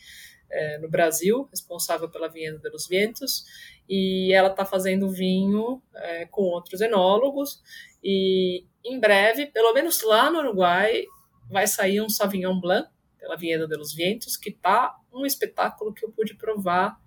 é, 0.54 0.78
no 0.78 0.88
Brasil, 0.88 1.48
responsável 1.50 2.08
pela 2.08 2.28
Vinha 2.28 2.56
dos 2.58 2.86
Vientos, 2.86 3.44
e 3.88 4.32
ela 4.32 4.48
está 4.48 4.64
fazendo 4.64 5.10
vinho 5.10 5.82
é, 5.94 6.24
com 6.26 6.42
outros 6.42 6.80
enólogos, 6.80 7.60
e 8.02 8.64
em 8.84 9.00
breve, 9.00 9.46
pelo 9.46 9.72
menos 9.72 10.02
lá 10.02 10.30
no 10.30 10.38
Uruguai, 10.38 11.04
vai 11.50 11.66
sair 11.66 12.00
um 12.00 12.08
Sauvignon 12.08 12.60
Blanc, 12.60 12.88
pela 13.18 13.36
Vinha 13.36 13.66
dos 13.66 13.94
Vientos, 13.94 14.36
que 14.36 14.50
está 14.50 14.94
um 15.12 15.24
espetáculo 15.24 15.94
que 15.94 16.04
eu 16.04 16.12
pude 16.12 16.34
provar. 16.34 16.98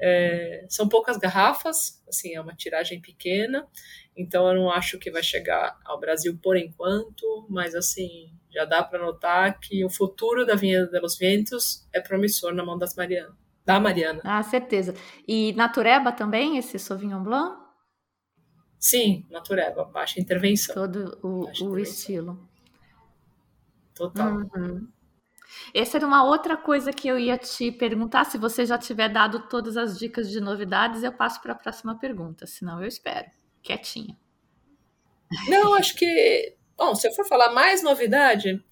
É, 0.00 0.64
são 0.68 0.88
poucas 0.88 1.16
garrafas, 1.16 2.02
assim, 2.08 2.34
é 2.34 2.40
uma 2.40 2.54
tiragem 2.54 3.00
pequena, 3.00 3.66
então 4.16 4.48
eu 4.48 4.54
não 4.54 4.70
acho 4.70 4.98
que 4.98 5.10
vai 5.10 5.22
chegar 5.22 5.78
ao 5.84 5.98
Brasil 5.98 6.38
por 6.42 6.56
enquanto, 6.56 7.46
mas 7.48 7.74
assim, 7.74 8.32
já 8.50 8.64
dá 8.64 8.82
para 8.82 8.98
notar 8.98 9.58
que 9.58 9.84
o 9.84 9.90
futuro 9.90 10.46
da 10.46 10.54
Vinha 10.54 10.86
dos 10.86 11.18
Ventos 11.18 11.88
é 11.92 12.00
promissor 12.00 12.54
na 12.54 12.64
mão 12.64 12.78
das 12.78 12.94
Mariana, 12.94 13.36
da 13.64 13.80
Mariana. 13.80 14.20
Ah, 14.24 14.42
certeza. 14.42 14.94
E 15.26 15.52
Natureba 15.54 16.12
também, 16.12 16.56
esse 16.56 16.78
Sauvignon 16.78 17.22
Blanc? 17.22 17.62
Sim, 18.78 19.26
Natureba, 19.30 19.84
baixa 19.86 20.20
intervenção. 20.20 20.74
Todo 20.74 21.18
o, 21.22 21.28
o 21.28 21.42
intervenção. 21.50 21.78
estilo. 21.78 22.48
Total. 23.94 24.32
Uhum. 24.32 24.88
Essa 25.72 25.98
era 25.98 26.06
uma 26.06 26.24
outra 26.24 26.56
coisa 26.56 26.92
que 26.92 27.08
eu 27.08 27.18
ia 27.18 27.38
te 27.38 27.70
perguntar. 27.72 28.24
Se 28.24 28.36
você 28.36 28.66
já 28.66 28.76
tiver 28.76 29.08
dado 29.08 29.48
todas 29.48 29.76
as 29.76 29.98
dicas 29.98 30.30
de 30.30 30.40
novidades, 30.40 31.02
eu 31.02 31.12
passo 31.12 31.40
para 31.40 31.52
a 31.52 31.56
próxima 31.56 31.98
pergunta. 31.98 32.46
Senão, 32.46 32.80
eu 32.80 32.88
espero. 32.88 33.26
Quietinha. 33.64 34.16
Não, 35.48 35.74
acho 35.74 35.96
que 35.96 36.54
Bom, 36.76 36.94
se 36.94 37.08
eu 37.08 37.12
for 37.12 37.26
falar 37.26 37.52
mais 37.52 37.82
novidade, 37.82 38.62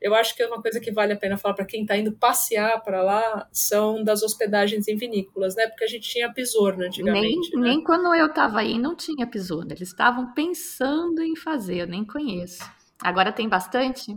eu 0.00 0.14
acho 0.14 0.34
que 0.34 0.42
é 0.42 0.46
uma 0.46 0.60
coisa 0.60 0.80
que 0.80 0.90
vale 0.90 1.12
a 1.12 1.16
pena 1.16 1.38
falar 1.38 1.54
para 1.54 1.64
quem 1.64 1.82
está 1.82 1.96
indo 1.96 2.12
passear 2.12 2.82
para 2.82 3.02
lá 3.02 3.48
são 3.52 4.02
das 4.02 4.22
hospedagens 4.22 4.88
em 4.88 4.96
vinícolas, 4.96 5.54
né? 5.54 5.68
Porque 5.68 5.84
a 5.84 5.88
gente 5.88 6.08
tinha 6.08 6.32
pisorno 6.32 6.84
antigamente. 6.84 7.50
Nem, 7.54 7.62
né? 7.62 7.68
nem 7.68 7.84
quando 7.84 8.12
eu 8.14 8.26
estava 8.26 8.60
aí 8.60 8.78
não 8.78 8.96
tinha 8.96 9.26
pisorno. 9.26 9.72
Eles 9.72 9.88
estavam 9.88 10.32
pensando 10.34 11.22
em 11.22 11.36
fazer, 11.36 11.82
eu 11.82 11.86
nem 11.86 12.04
conheço. 12.04 12.68
Agora 13.00 13.32
tem 13.32 13.48
bastante? 13.48 14.16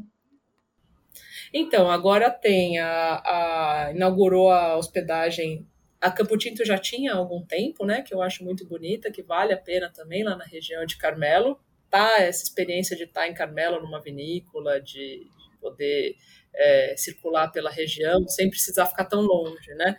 Então, 1.53 1.89
agora 1.89 2.31
tem 2.31 2.79
a, 2.79 3.21
a 3.23 3.91
inaugurou 3.93 4.51
a 4.51 4.75
hospedagem. 4.75 5.67
A 6.06 6.12
Campo 6.12 6.38
Tinto 6.38 6.64
já 6.64 6.78
tinha 6.78 7.14
há 7.14 7.18
algum 7.18 7.43
tempo, 7.43 7.84
né? 7.84 8.01
Que 8.03 8.14
eu 8.14 8.22
acho 8.22 8.43
muito 8.43 8.66
bonita, 8.66 9.12
que 9.12 9.24
vale 9.24 9.53
a 9.53 9.58
pena 9.58 9.91
também 9.91 10.24
lá 10.24 10.36
na 10.36 10.45
região 10.45 10.86
de 10.86 10.97
Carmelo 10.97 11.60
tá 11.89 12.22
essa 12.22 12.43
experiência 12.43 12.95
de 12.95 13.03
estar 13.03 13.22
tá 13.22 13.28
em 13.28 13.34
Carmelo, 13.34 13.82
numa 13.82 14.01
vinícola, 14.01 14.82
de, 14.82 15.26
de 15.26 15.58
poder 15.62 16.16
é, 16.53 16.95
circular 16.97 17.51
pela 17.51 17.72
região, 17.72 18.28
sem 18.28 18.49
precisar 18.49 18.86
ficar 18.86 19.06
tão 19.06 19.22
longe, 19.22 19.74
né? 19.76 19.97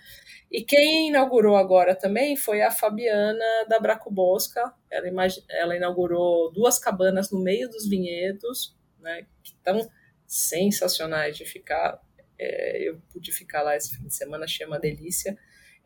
E 0.50 0.62
quem 0.62 1.08
inaugurou 1.08 1.56
agora 1.56 1.94
também 1.94 2.36
foi 2.36 2.62
a 2.62 2.70
Fabiana 2.70 3.44
da 3.68 3.80
Braco 3.80 4.10
Bosca. 4.10 4.72
Ela, 4.90 5.08
ela 5.50 5.76
inaugurou 5.76 6.52
duas 6.52 6.78
cabanas 6.78 7.32
no 7.32 7.40
meio 7.40 7.68
dos 7.68 7.88
vinhedos, 7.88 8.76
né? 9.00 9.26
Que 9.42 9.50
estão 9.50 9.90
sensacionais 10.24 11.36
de 11.36 11.44
ficar. 11.44 12.00
É, 12.38 12.88
eu 12.88 13.00
pude 13.12 13.32
ficar 13.32 13.62
lá 13.62 13.74
esse 13.74 13.96
fim 13.96 14.06
de 14.06 14.14
semana, 14.14 14.44
achei 14.44 14.66
uma 14.66 14.78
delícia. 14.78 15.36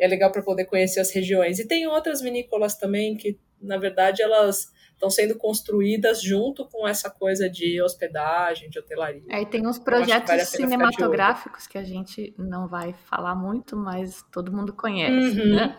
É 0.01 0.07
legal 0.07 0.33
para 0.33 0.43
poder 0.43 0.65
conhecer 0.65 1.01
as 1.01 1.13
regiões. 1.13 1.59
E 1.59 1.69
tem 1.69 1.87
outras 1.87 2.21
vinícolas 2.21 2.77
também 2.77 3.17
que, 3.17 3.39
na 3.61 3.77
verdade, 3.77 4.23
elas 4.23 4.73
estão 5.01 5.11
sendo 5.11 5.35
construídas 5.37 6.23
junto 6.23 6.67
com 6.67 6.87
essa 6.87 7.09
coisa 7.09 7.49
de 7.49 7.81
hospedagem, 7.83 8.69
de 8.69 8.79
hotelaria. 8.79 9.23
Aí 9.31 9.47
tem 9.47 9.67
uns 9.67 9.79
projetos 9.79 10.29
vale 10.29 10.45
cinematográficos 10.45 11.67
que 11.67 11.79
a 11.79 11.83
gente 11.85 12.35
não 12.37 12.69
vai 12.69 12.95
falar 13.07 13.35
muito, 13.35 13.77
mas 13.77 14.23
todo 14.31 14.53
mundo 14.53 14.75
conhece, 14.75 15.41
uhum. 15.41 15.57
né? 15.57 15.79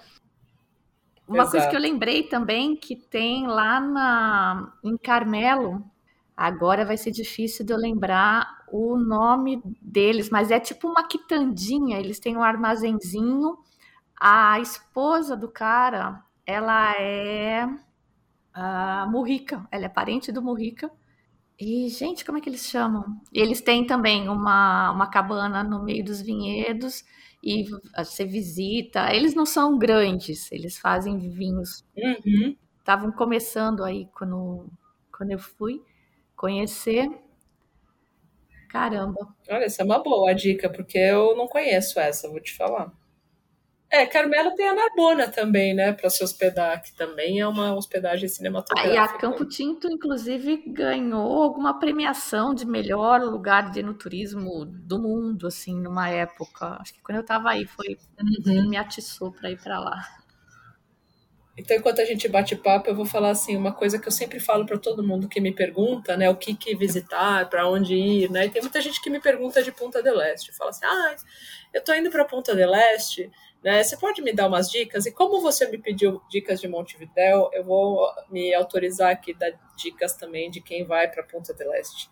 Uma 1.27 1.43
Exato. 1.43 1.51
coisa 1.51 1.67
que 1.69 1.75
eu 1.75 1.79
lembrei 1.79 2.23
também 2.23 2.75
que 2.75 2.95
tem 2.95 3.47
lá 3.47 3.79
na, 3.79 4.73
em 4.83 4.97
Carmelo, 4.97 5.81
agora 6.35 6.83
vai 6.83 6.97
ser 6.97 7.11
difícil 7.11 7.65
de 7.65 7.71
eu 7.71 7.77
lembrar 7.77 8.65
o 8.71 8.97
nome 8.97 9.61
deles, 9.81 10.29
mas 10.29 10.49
é 10.49 10.59
tipo 10.59 10.87
uma 10.87 11.07
quitandinha, 11.07 11.99
eles 11.99 12.19
têm 12.19 12.35
um 12.35 12.43
armazenzinho. 12.43 13.57
A 14.23 14.59
esposa 14.59 15.35
do 15.35 15.47
cara, 15.47 16.23
ela 16.45 16.93
é 17.01 17.67
a 18.53 19.07
Murrica. 19.07 19.67
Ela 19.71 19.85
é 19.85 19.89
parente 19.89 20.31
do 20.31 20.43
Murrica. 20.43 20.91
E, 21.59 21.89
gente, 21.89 22.23
como 22.23 22.37
é 22.37 22.41
que 22.41 22.47
eles 22.47 22.67
chamam? 22.67 23.19
Eles 23.33 23.61
têm 23.61 23.83
também 23.83 24.29
uma, 24.29 24.91
uma 24.91 25.07
cabana 25.07 25.63
no 25.63 25.83
meio 25.83 26.05
dos 26.05 26.21
vinhedos 26.21 27.03
e 27.43 27.65
você 27.97 28.23
visita. 28.23 29.11
Eles 29.11 29.33
não 29.33 29.43
são 29.43 29.75
grandes, 29.79 30.51
eles 30.51 30.77
fazem 30.77 31.17
vinhos. 31.17 31.83
Estavam 32.77 33.07
uhum. 33.07 33.15
começando 33.15 33.83
aí 33.83 34.07
quando, 34.13 34.67
quando 35.11 35.31
eu 35.31 35.39
fui 35.39 35.81
conhecer. 36.35 37.09
Caramba. 38.69 39.33
Olha, 39.49 39.63
essa 39.63 39.81
é 39.81 39.85
uma 39.85 39.97
boa 39.97 40.31
dica, 40.33 40.69
porque 40.69 40.99
eu 40.99 41.35
não 41.35 41.47
conheço 41.47 41.99
essa, 41.99 42.29
vou 42.29 42.39
te 42.39 42.55
falar. 42.55 43.00
É, 43.91 44.05
Carmelo 44.05 44.55
tem 44.55 44.69
a 44.69 44.73
Narbona 44.73 45.27
também, 45.27 45.73
né, 45.73 45.91
para 45.91 46.09
se 46.09 46.23
hospedar, 46.23 46.81
que 46.81 46.93
também 46.93 47.41
é 47.41 47.47
uma 47.47 47.75
hospedagem 47.75 48.29
cinematográfica. 48.29 48.93
Aí 48.93 48.97
a 48.97 49.07
Campo 49.09 49.43
Tinto, 49.43 49.91
inclusive, 49.91 50.63
ganhou 50.65 51.43
alguma 51.43 51.77
premiação 51.77 52.53
de 52.53 52.65
melhor 52.65 53.19
lugar 53.19 53.69
de 53.69 53.81
enoturismo 53.81 54.65
do 54.65 54.97
mundo, 54.97 55.45
assim, 55.45 55.75
numa 55.75 56.09
época. 56.09 56.77
Acho 56.79 56.93
que 56.93 57.01
quando 57.01 57.17
eu 57.17 57.21
estava 57.21 57.49
aí 57.49 57.65
foi 57.65 57.97
uhum. 58.47 58.69
me 58.69 58.77
atiçou 58.77 59.29
para 59.33 59.51
ir 59.51 59.61
para 59.61 59.77
lá. 59.77 60.01
Então, 61.57 61.75
enquanto 61.75 61.99
a 61.99 62.05
gente 62.05 62.29
bate 62.29 62.55
papo, 62.55 62.89
eu 62.89 62.95
vou 62.95 63.05
falar 63.05 63.31
assim 63.31 63.57
uma 63.57 63.73
coisa 63.73 63.99
que 63.99 64.07
eu 64.07 64.11
sempre 64.11 64.39
falo 64.39 64.65
para 64.65 64.79
todo 64.79 65.05
mundo 65.05 65.27
que 65.27 65.41
me 65.41 65.53
pergunta, 65.53 66.15
né, 66.15 66.29
o 66.29 66.35
que, 66.35 66.55
que 66.55 66.73
visitar, 66.75 67.49
para 67.49 67.67
onde 67.67 67.93
ir, 67.93 68.31
né? 68.31 68.45
E 68.45 68.49
tem 68.49 68.61
muita 68.61 68.79
gente 68.79 69.01
que 69.01 69.09
me 69.09 69.19
pergunta 69.19 69.61
de 69.61 69.71
Punta 69.71 70.01
del 70.01 70.21
Este, 70.21 70.53
fala 70.53 70.69
assim: 70.69 70.85
"Ah, 70.85 71.15
eu 71.73 71.83
tô 71.83 71.93
indo 71.93 72.09
para 72.09 72.23
Punta 72.23 72.55
del 72.55 72.73
Este, 72.73 73.29
né? 73.63 73.83
Você 73.83 73.95
pode 73.95 74.21
me 74.21 74.33
dar 74.33 74.47
umas 74.47 74.69
dicas? 74.69 75.05
E 75.05 75.11
como 75.11 75.39
você 75.39 75.69
me 75.69 75.77
pediu 75.77 76.21
dicas 76.29 76.59
de 76.59 76.67
Montevidéu, 76.67 77.49
eu 77.53 77.63
vou 77.63 78.07
me 78.29 78.53
autorizar 78.53 79.11
aqui 79.11 79.33
dar 79.33 79.51
dicas 79.77 80.15
também 80.15 80.49
de 80.49 80.61
quem 80.61 80.83
vai 80.83 81.07
para 81.09 81.23
Punta 81.23 81.53
del 81.53 81.73
Este. 81.73 82.09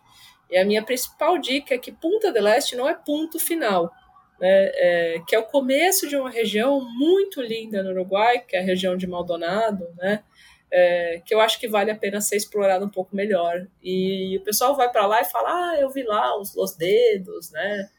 E 0.50 0.58
a 0.58 0.66
minha 0.66 0.84
principal 0.84 1.38
dica 1.38 1.74
é 1.74 1.78
que 1.78 1.92
Punta 1.92 2.32
del 2.32 2.48
Este 2.48 2.76
não 2.76 2.88
é 2.88 2.94
ponto 2.94 3.40
final, 3.40 3.92
né? 4.40 4.72
É, 4.76 5.22
que 5.28 5.36
é 5.36 5.40
o 5.40 5.46
começo 5.46 6.08
de 6.08 6.16
uma 6.16 6.30
região 6.30 6.82
muito 6.98 7.42
linda 7.42 7.82
no 7.82 7.92
Uruguai, 7.92 8.40
que 8.40 8.56
é 8.56 8.60
a 8.60 8.64
região 8.64 8.96
de 8.96 9.08
Maldonado, 9.08 9.88
né? 9.98 10.24
É, 10.72 11.22
que 11.26 11.34
eu 11.34 11.40
acho 11.40 11.60
que 11.60 11.68
vale 11.68 11.90
a 11.90 11.96
pena 11.96 12.22
ser 12.22 12.36
explorado 12.36 12.86
um 12.86 12.90
pouco 12.90 13.16
melhor. 13.16 13.68
E 13.82 14.38
o 14.38 14.44
pessoal 14.44 14.76
vai 14.76 14.92
para 14.92 15.08
lá 15.08 15.20
e 15.22 15.26
fala: 15.26 15.50
Ah, 15.50 15.78
eu 15.80 15.90
vi 15.90 16.04
lá 16.04 16.40
os, 16.40 16.56
os 16.56 16.76
dedos, 16.76 17.52
né? 17.52 17.90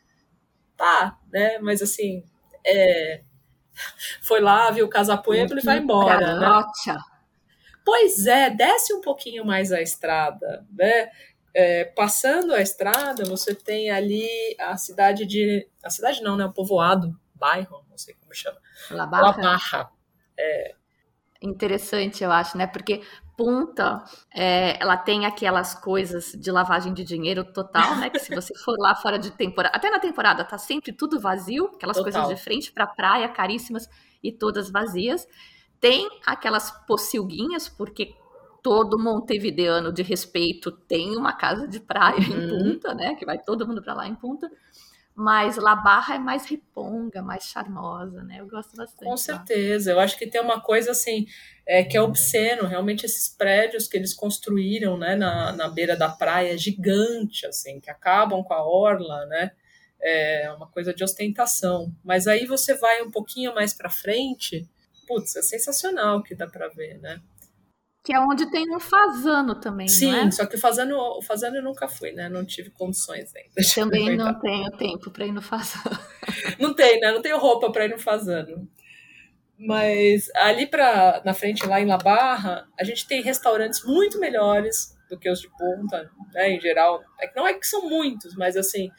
Tá, 0.76 1.18
né? 1.32 1.58
Mas 1.58 1.82
assim, 1.82 2.24
é, 2.64 3.22
foi 4.22 4.40
lá, 4.40 4.70
viu 4.70 4.86
o 4.86 4.90
Casa 4.90 5.16
Pueblo 5.16 5.58
e 5.58 5.62
vai 5.62 5.78
embora. 5.78 6.38
Né? 6.38 6.66
Pois 7.84 8.26
é, 8.26 8.50
desce 8.50 8.92
um 8.94 9.00
pouquinho 9.00 9.44
mais 9.44 9.72
a 9.72 9.80
estrada, 9.80 10.66
né? 10.72 11.10
É, 11.52 11.84
passando 11.84 12.54
a 12.54 12.60
estrada, 12.60 13.24
você 13.24 13.54
tem 13.54 13.90
ali 13.90 14.28
a 14.60 14.76
cidade 14.76 15.26
de. 15.26 15.68
A 15.82 15.90
cidade 15.90 16.22
não, 16.22 16.36
né? 16.36 16.44
O 16.44 16.52
povoado, 16.52 17.18
bairro, 17.34 17.84
não 17.90 17.98
sei 17.98 18.14
como 18.14 18.32
chama. 18.34 18.58
La 18.90 19.06
Barra. 19.06 19.22
La 19.22 19.32
Barra. 19.32 19.90
É. 20.38 20.74
Interessante, 21.42 22.22
eu 22.22 22.30
acho, 22.30 22.56
né? 22.56 22.66
Porque 22.66 23.02
Punta, 23.40 24.04
é, 24.34 24.76
ela 24.78 24.98
tem 24.98 25.24
aquelas 25.24 25.74
coisas 25.74 26.32
de 26.32 26.50
lavagem 26.50 26.92
de 26.92 27.02
dinheiro 27.02 27.42
total, 27.42 27.96
né? 27.96 28.10
Que 28.10 28.18
se 28.18 28.34
você 28.34 28.54
for 28.54 28.78
lá 28.78 28.94
fora 28.94 29.18
de 29.18 29.30
temporada, 29.30 29.74
até 29.74 29.88
na 29.88 29.98
temporada 29.98 30.44
tá 30.44 30.58
sempre 30.58 30.92
tudo 30.92 31.18
vazio, 31.18 31.70
aquelas 31.74 31.96
total. 31.96 32.12
coisas 32.12 32.28
de 32.28 32.44
frente 32.44 32.70
para 32.70 32.86
praia, 32.86 33.26
caríssimas 33.30 33.88
e 34.22 34.30
todas 34.30 34.70
vazias. 34.70 35.26
Tem 35.80 36.06
aquelas 36.26 36.70
pocilguinhas, 36.86 37.66
porque 37.66 38.14
todo 38.62 38.98
montevideano 38.98 39.90
de 39.90 40.02
respeito 40.02 40.70
tem 40.70 41.16
uma 41.16 41.32
casa 41.32 41.66
de 41.66 41.80
praia 41.80 42.18
uhum. 42.18 42.24
em 42.24 42.48
Punta, 42.74 42.92
né? 42.92 43.14
Que 43.14 43.24
vai 43.24 43.38
todo 43.38 43.66
mundo 43.66 43.80
para 43.80 43.94
lá 43.94 44.06
em 44.06 44.14
Punta. 44.14 44.50
Mas 45.14 45.56
La 45.56 45.74
Barra 45.74 46.14
é 46.14 46.18
mais 46.18 46.46
riponga, 46.46 47.20
mais 47.20 47.44
charmosa, 47.44 48.22
né? 48.22 48.40
Eu 48.40 48.46
gosto 48.46 48.76
bastante. 48.76 49.08
Com 49.08 49.16
certeza. 49.16 49.90
Eu 49.90 50.00
acho 50.00 50.18
que 50.18 50.26
tem 50.26 50.40
uma 50.40 50.60
coisa 50.60 50.92
assim 50.92 51.26
é, 51.70 51.84
que 51.84 51.96
é 51.96 52.02
obsceno, 52.02 52.66
realmente 52.66 53.06
esses 53.06 53.28
prédios 53.28 53.86
que 53.86 53.96
eles 53.96 54.12
construíram, 54.12 54.98
né, 54.98 55.14
na, 55.14 55.52
na 55.52 55.68
beira 55.68 55.96
da 55.96 56.08
praia, 56.08 56.58
gigante, 56.58 57.46
assim, 57.46 57.78
que 57.78 57.88
acabam 57.88 58.42
com 58.42 58.52
a 58.52 58.68
orla, 58.68 59.24
né? 59.26 59.52
É 60.02 60.52
uma 60.56 60.66
coisa 60.66 60.92
de 60.92 61.04
ostentação. 61.04 61.94
Mas 62.02 62.26
aí 62.26 62.44
você 62.44 62.74
vai 62.74 63.02
um 63.02 63.10
pouquinho 63.10 63.54
mais 63.54 63.72
para 63.72 63.88
frente, 63.88 64.68
putz, 65.06 65.36
é 65.36 65.42
sensacional 65.42 66.24
que 66.24 66.34
dá 66.34 66.48
para 66.48 66.66
ver, 66.70 66.98
né? 66.98 67.20
Que 68.02 68.14
é 68.14 68.18
onde 68.18 68.50
tem 68.50 68.74
um 68.74 68.80
fazano 68.80 69.54
também, 69.54 69.86
Sim, 69.86 70.10
não 70.10 70.26
é? 70.26 70.30
só 70.32 70.46
que 70.46 70.56
o 70.56 70.60
fazano, 70.60 70.96
o 70.96 71.22
fazano 71.22 71.58
eu 71.58 71.62
nunca 71.62 71.86
fui, 71.86 72.10
né? 72.10 72.28
Não 72.28 72.44
tive 72.44 72.70
condições 72.70 73.32
ainda. 73.36 73.50
Também 73.72 74.16
não 74.16 74.40
tenho 74.40 74.70
tempo 74.72 75.08
para 75.12 75.24
ir 75.24 75.32
no 75.32 75.42
fazano. 75.42 75.96
Não 76.58 76.74
tem, 76.74 76.98
né? 76.98 77.12
Não 77.12 77.22
tenho 77.22 77.38
roupa 77.38 77.70
para 77.70 77.84
ir 77.84 77.90
no 77.90 77.98
fazano. 77.98 78.68
Mas 79.66 80.30
ali 80.36 80.66
pra, 80.66 81.20
na 81.22 81.34
frente, 81.34 81.66
lá 81.66 81.80
em 81.80 81.86
La 81.86 81.98
Barra, 81.98 82.66
a 82.78 82.84
gente 82.84 83.06
tem 83.06 83.20
restaurantes 83.20 83.84
muito 83.84 84.18
melhores 84.18 84.96
do 85.10 85.18
que 85.18 85.28
os 85.28 85.40
de 85.40 85.48
ponta, 85.50 86.10
né? 86.32 86.50
Em 86.52 86.60
geral. 86.60 87.02
É 87.20 87.30
não 87.36 87.46
é 87.46 87.52
que 87.52 87.66
são 87.66 87.86
muitos, 87.86 88.34
mas 88.36 88.56
assim, 88.56 88.90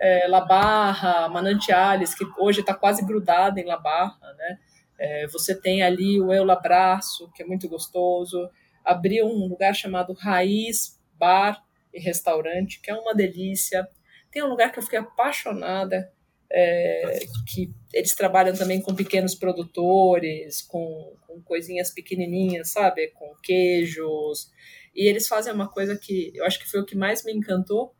é, 0.00 0.28
La 0.28 0.40
Barra, 0.40 1.28
Manantiales, 1.28 2.14
que 2.14 2.24
hoje 2.38 2.60
está 2.60 2.74
quase 2.74 3.04
grudada 3.04 3.60
em 3.60 3.64
La 3.64 3.76
Barra, 3.76 4.32
né? 4.38 4.58
É, 4.98 5.26
você 5.26 5.60
tem 5.60 5.82
ali 5.82 6.20
o 6.20 6.32
Eu 6.32 6.44
Labraço, 6.44 7.28
que 7.34 7.42
é 7.42 7.46
muito 7.46 7.68
gostoso. 7.68 8.48
Abriu 8.84 9.26
um 9.26 9.48
lugar 9.48 9.74
chamado 9.74 10.12
Raiz 10.12 11.00
Bar 11.18 11.60
e 11.92 11.98
Restaurante, 11.98 12.80
que 12.80 12.90
é 12.90 12.94
uma 12.94 13.14
delícia. 13.14 13.88
Tem 14.30 14.42
um 14.42 14.48
lugar 14.48 14.70
que 14.70 14.78
eu 14.78 14.82
fiquei 14.82 14.98
apaixonada, 14.98 16.12
é, 16.56 17.18
que 17.48 17.74
eles 17.92 18.14
trabalham 18.14 18.54
também 18.54 18.80
com 18.80 18.94
pequenos 18.94 19.34
produtores, 19.34 20.62
com, 20.62 21.16
com 21.26 21.42
coisinhas 21.42 21.90
pequenininhas, 21.90 22.70
sabe? 22.70 23.08
Com 23.08 23.34
queijos. 23.42 24.52
E 24.94 25.08
eles 25.08 25.26
fazem 25.26 25.52
uma 25.52 25.68
coisa 25.68 25.98
que 25.98 26.30
eu 26.32 26.44
acho 26.44 26.60
que 26.60 26.70
foi 26.70 26.80
o 26.80 26.86
que 26.86 26.96
mais 26.96 27.24
me 27.24 27.32
encantou, 27.32 27.92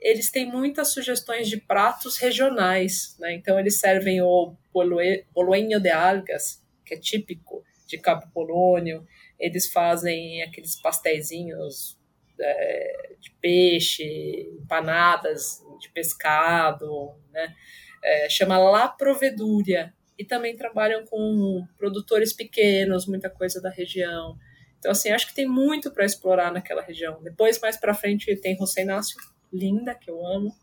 eles 0.00 0.30
têm 0.30 0.46
muitas 0.46 0.92
sugestões 0.92 1.48
de 1.48 1.56
pratos 1.56 2.16
regionais, 2.16 3.16
né? 3.18 3.34
Então 3.34 3.58
eles 3.58 3.80
servem 3.80 4.22
o 4.22 4.54
boloenho 4.72 5.80
de 5.80 5.90
algas, 5.90 6.64
que 6.84 6.94
é 6.94 6.96
típico 6.96 7.64
de 7.88 7.98
Cabo 7.98 8.30
Polônio. 8.32 9.04
Eles 9.36 9.66
fazem 9.72 10.42
aqueles 10.44 10.76
pastéisinhos 10.76 11.98
é, 12.38 13.16
de 13.20 13.32
peixe, 13.40 14.48
empanadas 14.62 15.60
de 15.80 15.88
pescado, 15.88 17.16
né? 17.32 17.52
É, 18.06 18.28
chama 18.30 18.56
La 18.56 18.86
Provedúria. 18.86 19.92
E 20.16 20.24
também 20.24 20.56
trabalham 20.56 21.04
com 21.04 21.66
produtores 21.76 22.32
pequenos, 22.32 23.06
muita 23.06 23.28
coisa 23.28 23.60
da 23.60 23.68
região. 23.68 24.38
Então, 24.78 24.92
assim, 24.92 25.10
acho 25.10 25.26
que 25.26 25.34
tem 25.34 25.46
muito 25.46 25.90
para 25.90 26.04
explorar 26.04 26.52
naquela 26.52 26.80
região. 26.80 27.20
Depois, 27.22 27.60
mais 27.60 27.76
para 27.76 27.92
frente, 27.92 28.34
tem 28.36 28.56
José 28.56 28.82
Inácio, 28.82 29.18
linda, 29.52 29.94
que 29.94 30.10
eu 30.10 30.24
amo, 30.24 30.54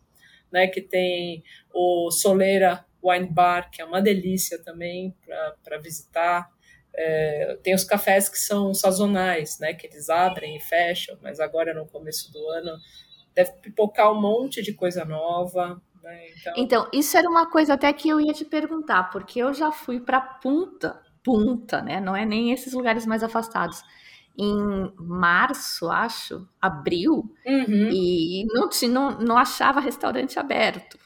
né, 0.51 0.67
que 0.67 0.81
tem 0.81 1.43
o 1.73 2.09
Soleira 2.09 2.85
Wine 3.03 3.27
Bar, 3.27 3.69
que 3.69 3.81
é 3.81 3.85
uma 3.85 4.01
delícia 4.01 4.57
também 4.63 5.15
para 5.63 5.77
visitar. 5.77 6.49
É, 6.95 7.57
tem 7.61 7.73
os 7.73 7.83
cafés 7.83 8.29
que 8.29 8.37
são 8.37 8.73
sazonais, 8.73 9.59
né, 9.59 9.73
que 9.73 9.87
eles 9.87 10.09
abrem 10.09 10.55
e 10.55 10.61
fecham, 10.61 11.17
mas 11.21 11.39
agora 11.39 11.73
no 11.73 11.87
começo 11.87 12.31
do 12.31 12.47
ano 12.49 12.77
deve 13.33 13.51
pipocar 13.53 14.11
um 14.11 14.21
monte 14.21 14.61
de 14.61 14.73
coisa 14.73 15.03
nova. 15.03 15.81
Né, 16.03 16.27
então... 16.29 16.53
então, 16.57 16.89
isso 16.93 17.17
era 17.17 17.29
uma 17.29 17.49
coisa 17.49 17.73
até 17.73 17.91
que 17.93 18.09
eu 18.09 18.19
ia 18.19 18.33
te 18.33 18.45
perguntar, 18.45 19.09
porque 19.09 19.39
eu 19.39 19.53
já 19.53 19.71
fui 19.71 19.99
para 19.99 20.19
Punta, 20.19 21.01
Punta, 21.23 21.81
né, 21.81 22.01
não 22.01 22.15
é 22.15 22.25
nem 22.25 22.51
esses 22.51 22.73
lugares 22.73 23.05
mais 23.05 23.23
afastados 23.23 23.81
em 24.37 24.91
março, 24.97 25.89
acho, 25.89 26.47
abril, 26.59 27.31
uhum. 27.45 27.89
e 27.91 28.45
não, 28.47 28.69
não, 28.89 29.19
não 29.19 29.37
achava 29.37 29.79
restaurante 29.79 30.39
aberto. 30.39 30.97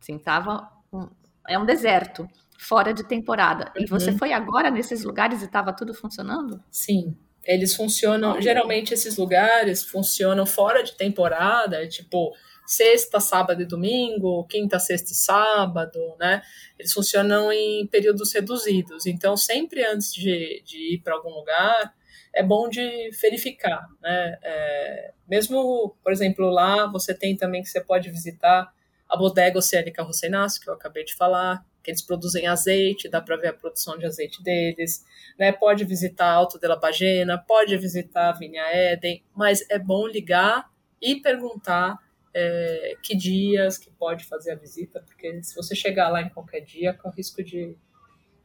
Assim, 0.00 0.18
tava 0.18 0.68
um, 0.92 1.08
é 1.48 1.58
um 1.58 1.66
deserto, 1.66 2.28
fora 2.58 2.94
de 2.94 3.04
temporada. 3.04 3.72
Uhum. 3.76 3.82
E 3.82 3.86
você 3.86 4.12
foi 4.12 4.32
agora 4.32 4.70
nesses 4.70 5.02
lugares 5.02 5.42
e 5.42 5.46
estava 5.46 5.72
tudo 5.72 5.92
funcionando? 5.92 6.62
Sim, 6.70 7.16
eles 7.44 7.74
funcionam. 7.74 8.40
Geralmente 8.40 8.94
esses 8.94 9.16
lugares 9.16 9.82
funcionam 9.82 10.46
fora 10.46 10.82
de 10.82 10.96
temporada, 10.96 11.86
tipo 11.88 12.32
sexta, 12.66 13.20
sábado 13.20 13.62
e 13.62 13.66
domingo, 13.66 14.44
quinta, 14.44 14.78
sexta 14.78 15.12
e 15.12 15.14
sábado, 15.14 15.98
né? 16.18 16.42
Eles 16.78 16.92
funcionam 16.92 17.52
em 17.52 17.86
períodos 17.86 18.32
reduzidos. 18.32 19.06
Então, 19.06 19.36
sempre 19.36 19.84
antes 19.84 20.12
de, 20.12 20.62
de 20.64 20.94
ir 20.94 21.00
para 21.02 21.14
algum 21.14 21.30
lugar, 21.30 21.94
é 22.34 22.42
bom 22.42 22.68
de 22.68 23.10
verificar, 23.22 23.86
né? 24.02 24.38
É, 24.42 25.12
mesmo, 25.28 25.96
por 26.02 26.12
exemplo, 26.12 26.50
lá 26.50 26.86
você 26.86 27.14
tem 27.14 27.36
também 27.36 27.62
que 27.62 27.68
você 27.68 27.80
pode 27.80 28.10
visitar 28.10 28.70
a 29.08 29.16
bodega 29.16 29.58
oceânica 29.58 30.02
Rosenas, 30.02 30.58
que 30.58 30.68
eu 30.68 30.74
acabei 30.74 31.04
de 31.04 31.14
falar, 31.14 31.64
que 31.82 31.90
eles 31.90 32.02
produzem 32.02 32.46
azeite, 32.46 33.08
dá 33.08 33.20
para 33.20 33.36
ver 33.36 33.48
a 33.48 33.52
produção 33.52 33.96
de 33.96 34.04
azeite 34.04 34.42
deles, 34.42 35.04
né? 35.38 35.52
Pode 35.52 35.84
visitar 35.84 36.30
Alto 36.30 36.58
de 36.58 36.66
la 36.66 36.76
Bagena, 36.76 37.38
pode 37.38 37.76
visitar 37.76 38.30
a 38.30 38.32
Vinha 38.32 38.64
Eden, 38.72 39.22
mas 39.34 39.64
é 39.70 39.78
bom 39.78 40.06
ligar 40.06 40.68
e 41.00 41.16
perguntar 41.16 41.98
é, 42.38 42.96
que 43.02 43.16
dias 43.16 43.78
que 43.78 43.90
pode 43.90 44.26
fazer 44.26 44.52
a 44.52 44.56
visita, 44.56 45.00
porque 45.00 45.42
se 45.42 45.54
você 45.54 45.74
chegar 45.74 46.10
lá 46.10 46.20
em 46.20 46.28
qualquer 46.28 46.60
dia, 46.60 46.92
com 46.92 47.08
risco 47.08 47.42
de 47.42 47.74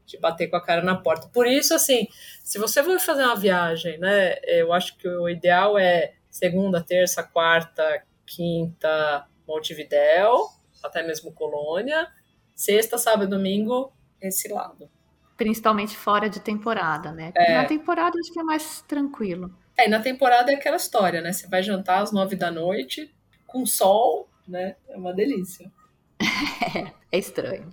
de 0.04 0.18
bater 0.18 0.48
com 0.50 0.58
a 0.58 0.62
cara 0.62 0.82
na 0.82 0.96
porta. 0.96 1.30
Por 1.30 1.48
isso, 1.48 1.74
assim, 1.74 2.06
se 2.44 2.60
você 2.60 2.84
for 2.84 3.00
fazer 3.00 3.24
uma 3.24 3.36
viagem, 3.36 3.98
né, 3.98 4.36
eu 4.44 4.74
acho 4.74 4.98
que 4.98 5.08
o 5.08 5.30
ideal 5.30 5.78
é 5.78 6.14
segunda, 6.30 6.84
terça, 6.84 7.24
quarta, 7.24 8.04
quinta, 8.26 9.26
Montevidéu, 9.48 10.48
até 10.84 11.02
mesmo 11.04 11.32
Colônia, 11.32 12.08
sexta, 12.54 12.98
sábado, 12.98 13.30
domingo, 13.30 13.94
esse 14.22 14.48
lado. 14.50 14.90
Principalmente 15.38 15.96
fora 15.96 16.30
de 16.30 16.40
temporada, 16.40 17.12
né? 17.12 17.32
É. 17.36 17.56
Na 17.56 17.66
temporada 17.66 18.18
acho 18.20 18.32
que 18.32 18.40
é 18.40 18.44
mais 18.44 18.82
tranquilo. 18.82 19.56
É, 19.78 19.88
na 19.88 20.00
temporada 20.00 20.52
é 20.52 20.56
aquela 20.56 20.76
história, 20.76 21.22
né? 21.22 21.34
Você 21.34 21.48
vai 21.48 21.64
jantar 21.64 22.02
às 22.02 22.12
nove 22.12 22.36
da 22.36 22.52
noite, 22.52 23.14
com 23.52 23.66
sol, 23.66 24.30
né? 24.48 24.76
É 24.88 24.98
uma 24.98 25.14
delícia. 25.14 25.72
é 27.12 27.18
estranho. 27.18 27.70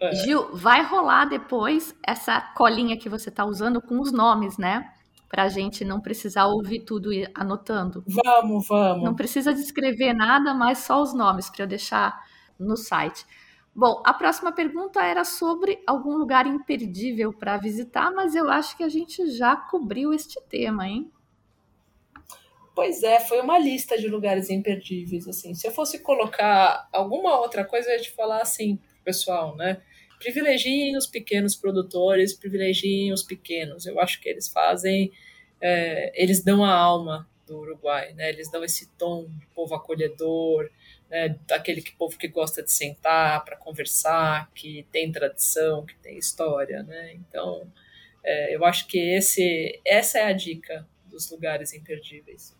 É. 0.00 0.14
Gil, 0.14 0.54
vai 0.54 0.84
rolar 0.84 1.24
depois 1.24 1.94
essa 2.06 2.40
colinha 2.40 2.96
que 2.96 3.08
você 3.08 3.30
está 3.30 3.44
usando 3.44 3.82
com 3.82 4.00
os 4.00 4.12
nomes, 4.12 4.56
né? 4.56 4.92
Para 5.28 5.42
a 5.44 5.48
gente 5.48 5.84
não 5.84 6.00
precisar 6.00 6.46
ouvir 6.46 6.80
tudo 6.80 7.12
e 7.12 7.28
anotando. 7.34 8.04
Vamos, 8.06 8.66
vamos. 8.68 9.04
Não 9.04 9.14
precisa 9.14 9.52
descrever 9.52 10.14
nada, 10.14 10.54
mas 10.54 10.78
só 10.78 11.02
os 11.02 11.12
nomes 11.12 11.50
para 11.50 11.64
eu 11.64 11.66
deixar 11.66 12.18
no 12.58 12.76
site. 12.76 13.26
Bom, 13.74 14.02
a 14.04 14.14
próxima 14.14 14.50
pergunta 14.52 15.02
era 15.02 15.24
sobre 15.24 15.82
algum 15.86 16.16
lugar 16.16 16.46
imperdível 16.46 17.32
para 17.32 17.56
visitar, 17.58 18.10
mas 18.12 18.34
eu 18.34 18.50
acho 18.50 18.76
que 18.76 18.82
a 18.82 18.88
gente 18.88 19.30
já 19.30 19.54
cobriu 19.54 20.12
este 20.12 20.40
tema, 20.48 20.86
hein? 20.88 21.12
Pois 22.78 23.02
é, 23.02 23.18
foi 23.18 23.40
uma 23.40 23.58
lista 23.58 23.98
de 23.98 24.06
lugares 24.06 24.50
imperdíveis, 24.50 25.26
assim. 25.26 25.52
Se 25.52 25.66
eu 25.66 25.72
fosse 25.72 25.98
colocar 25.98 26.88
alguma 26.92 27.40
outra 27.40 27.64
coisa, 27.64 27.88
eu 27.88 27.96
ia 27.96 28.00
te 28.00 28.12
falar 28.12 28.40
assim, 28.40 28.78
pessoal, 29.02 29.56
né? 29.56 29.82
Privilegiem 30.20 30.96
os 30.96 31.04
pequenos 31.04 31.56
produtores, 31.56 32.34
privilegiem 32.34 33.12
os 33.12 33.24
pequenos. 33.24 33.84
Eu 33.84 33.98
acho 33.98 34.20
que 34.20 34.28
eles 34.28 34.46
fazem, 34.46 35.10
é, 35.60 36.12
eles 36.14 36.44
dão 36.44 36.64
a 36.64 36.72
alma 36.72 37.28
do 37.48 37.58
Uruguai, 37.58 38.12
né? 38.12 38.28
Eles 38.28 38.48
dão 38.48 38.62
esse 38.62 38.88
tom 38.90 39.26
de 39.28 39.46
povo 39.48 39.74
acolhedor, 39.74 40.70
né? 41.10 41.36
Daquele 41.48 41.82
que, 41.82 41.90
povo 41.96 42.16
que 42.16 42.28
gosta 42.28 42.62
de 42.62 42.70
sentar 42.70 43.44
para 43.44 43.56
conversar, 43.56 44.52
que 44.54 44.86
tem 44.92 45.10
tradição, 45.10 45.84
que 45.84 45.96
tem 45.96 46.16
história, 46.16 46.84
né? 46.84 47.12
Então, 47.14 47.66
é, 48.22 48.54
eu 48.54 48.64
acho 48.64 48.86
que 48.86 49.00
esse, 49.00 49.80
essa 49.84 50.20
é 50.20 50.22
a 50.22 50.32
dica 50.32 50.86
dos 51.10 51.28
lugares 51.28 51.72
imperdíveis. 51.72 52.56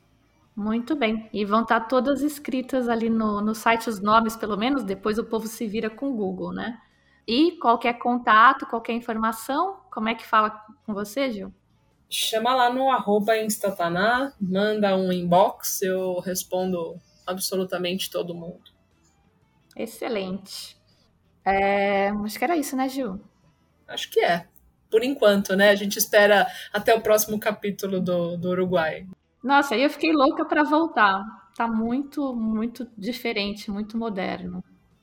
Muito 0.58 0.96
bem. 0.96 1.30
E 1.32 1.44
vão 1.44 1.62
estar 1.62 1.78
todas 1.82 2.20
escritas 2.20 2.88
ali 2.88 3.08
no, 3.08 3.40
no 3.40 3.54
site, 3.54 3.88
os 3.88 4.00
nomes, 4.00 4.34
pelo 4.34 4.56
menos, 4.56 4.82
depois 4.82 5.16
o 5.16 5.22
povo 5.22 5.46
se 5.46 5.68
vira 5.68 5.88
com 5.88 6.10
o 6.10 6.16
Google, 6.16 6.52
né? 6.52 6.80
E 7.24 7.52
qualquer 7.58 7.92
contato, 8.00 8.66
qualquer 8.66 8.94
informação, 8.94 9.78
como 9.88 10.08
é 10.08 10.16
que 10.16 10.26
fala 10.26 10.50
com 10.84 10.92
você, 10.92 11.30
Gil? 11.30 11.54
Chama 12.10 12.56
lá 12.56 12.74
no 12.74 12.90
arroba 12.90 13.38
Instataná, 13.38 14.32
manda 14.40 14.96
um 14.96 15.12
inbox, 15.12 15.80
eu 15.82 16.18
respondo 16.18 17.00
absolutamente 17.24 18.10
todo 18.10 18.34
mundo. 18.34 18.72
Excelente. 19.76 20.76
É, 21.44 22.08
acho 22.08 22.36
que 22.36 22.44
era 22.44 22.56
isso, 22.56 22.74
né, 22.74 22.88
Gil? 22.88 23.20
Acho 23.86 24.10
que 24.10 24.18
é. 24.18 24.48
Por 24.90 25.04
enquanto, 25.04 25.54
né? 25.54 25.70
A 25.70 25.76
gente 25.76 26.00
espera 26.00 26.48
até 26.72 26.92
o 26.96 27.00
próximo 27.00 27.38
capítulo 27.38 28.00
do, 28.00 28.36
do 28.36 28.48
Uruguai. 28.48 29.06
Nossa, 29.42 29.74
aí 29.74 29.82
eu 29.82 29.90
fiquei 29.90 30.12
louca 30.12 30.44
para 30.44 30.64
voltar. 30.64 31.24
Tá 31.56 31.66
muito, 31.66 32.34
muito 32.34 32.88
diferente, 32.96 33.70
muito 33.70 33.96
moderno. 33.96 34.62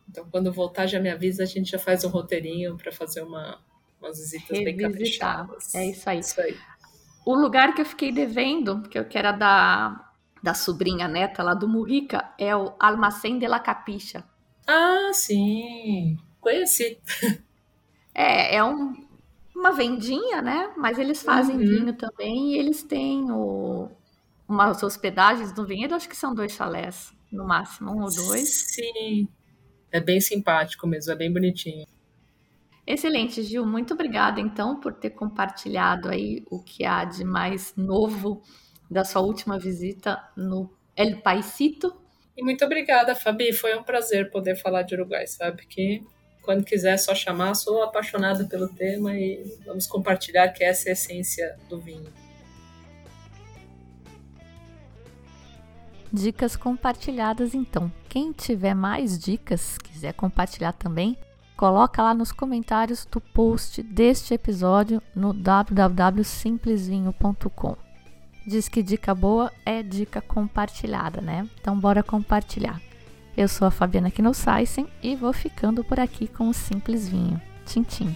Então, 0.10 0.26
quando 0.32 0.52
voltar, 0.52 0.88
já 0.88 1.00
me 1.00 1.10
avisa, 1.10 1.44
a 1.44 1.46
gente 1.46 1.72
já 1.72 1.80
faz 1.80 2.04
um 2.04 2.10
roteirinho 2.10 2.78
para 2.78 2.92
fazer 2.92 3.22
uma, 3.22 3.60
umas 4.00 4.20
visitas 4.20 4.58
Revisitar. 4.58 4.76
bem 4.76 4.92
caprichadas. 4.92 5.76
É 5.76 5.86
isso 5.88 6.10
aí. 6.10 6.20
isso 6.20 6.40
aí. 6.40 6.56
O 7.26 7.36
lugar 7.36 7.74
que 7.74 7.82
eu 7.82 7.86
fiquei 7.86 8.12
devendo, 8.12 8.84
que 8.84 8.98
eu 8.98 9.06
quero 9.06 9.38
da, 9.38 10.12
da 10.42 10.54
sobrinha 10.54 11.08
neta 11.08 11.42
lá 11.42 11.54
do 11.54 11.68
Murrica, 11.68 12.32
é 12.38 12.56
o 12.56 12.74
Almacém 12.80 13.40
de 13.40 13.48
la 13.48 13.60
Capicha. 13.60 14.24
Ah, 14.68 15.12
sim. 15.14 16.18
Conheci. 16.40 17.00
É, 18.18 18.56
é 18.56 18.64
um, 18.64 18.96
uma 19.54 19.74
vendinha, 19.74 20.42
né? 20.42 20.72
Mas 20.78 20.98
eles 20.98 21.22
fazem 21.22 21.58
uhum. 21.58 21.62
vinho 21.62 21.94
também 21.98 22.54
e 22.54 22.58
eles 22.58 22.82
têm 22.82 23.30
o, 23.30 23.92
umas 24.48 24.82
hospedagens 24.84 25.54
no 25.56 25.66
vinhedo, 25.66 25.96
acho 25.96 26.10
que 26.10 26.16
são 26.16 26.34
dois 26.34 26.52
chalés, 26.52 27.14
no 27.32 27.46
máximo, 27.46 27.92
um 27.92 28.04
ou 28.04 28.14
dois. 28.14 28.50
Sim, 28.50 29.28
é 29.92 30.00
bem 30.00 30.20
simpático 30.20 30.86
mesmo, 30.88 31.12
é 31.12 31.16
bem 31.16 31.32
bonitinho. 31.32 31.86
Excelente, 32.86 33.42
Gil. 33.42 33.66
Muito 33.66 33.94
obrigada, 33.94 34.40
então, 34.40 34.80
por 34.80 34.94
ter 34.94 35.10
compartilhado 35.12 36.10
aí 36.10 36.44
o 36.52 36.62
que 36.62 36.86
há 36.86 37.04
de 37.04 37.24
mais 37.24 37.74
novo 37.76 38.44
da 38.90 39.04
sua 39.04 39.22
última 39.22 39.58
visita 39.58 40.22
no 40.38 40.72
El 40.96 41.22
Paisito. 41.22 41.96
E 42.38 42.44
muito 42.44 42.64
obrigada, 42.64 43.16
Fabi. 43.16 43.52
Foi 43.54 43.76
um 43.76 43.84
prazer 43.84 44.30
poder 44.30 44.56
falar 44.56 44.84
de 44.84 44.94
Uruguai, 44.94 45.26
sabe? 45.26 45.66
Que 45.66 46.04
quando 46.44 46.64
quiser 46.64 46.94
é 46.94 46.98
só 46.98 47.16
chamar, 47.16 47.56
sou 47.56 47.82
apaixonada 47.82 48.46
pelo 48.46 48.68
tema 48.68 49.18
e 49.18 49.44
vamos 49.66 49.88
compartilhar 49.88 50.50
que 50.50 50.64
essa 50.64 50.90
é 50.90 50.92
a 50.92 50.94
essência 50.94 51.58
do 51.68 51.82
vinho. 51.82 52.14
Dicas 56.16 56.56
compartilhadas 56.56 57.54
então. 57.54 57.92
Quem 58.08 58.32
tiver 58.32 58.74
mais 58.74 59.20
dicas, 59.20 59.78
quiser 59.78 60.14
compartilhar 60.14 60.72
também, 60.72 61.18
coloca 61.58 62.02
lá 62.02 62.14
nos 62.14 62.32
comentários 62.32 63.06
do 63.06 63.20
post 63.20 63.84
deste 63.84 64.34
episódio 64.34 65.02
no 65.14 65.34
www.simplesvinho.com. 65.34 67.76
Diz 68.48 68.70
que 68.70 68.82
dica 68.82 69.14
boa 69.14 69.52
é 69.66 69.84
dica 69.84 70.22
compartilhada, 70.22 71.20
né? 71.20 71.46
Então 71.60 71.78
bora 71.78 72.02
compartilhar. 72.02 72.80
Eu 73.36 73.50
sou 73.50 73.68
a 73.68 73.72
Fabiana 73.72 74.10
Knossaisen 74.10 74.88
e 75.04 75.18
vou 75.18 75.34
ficando 75.34 75.84
por 75.84 76.00
aqui 76.00 76.30
com 76.30 76.48
o 76.48 76.54
Simples 76.54 77.10
Vinho. 77.10 77.42
Tchim, 77.66 77.84
tchim. 77.84 78.16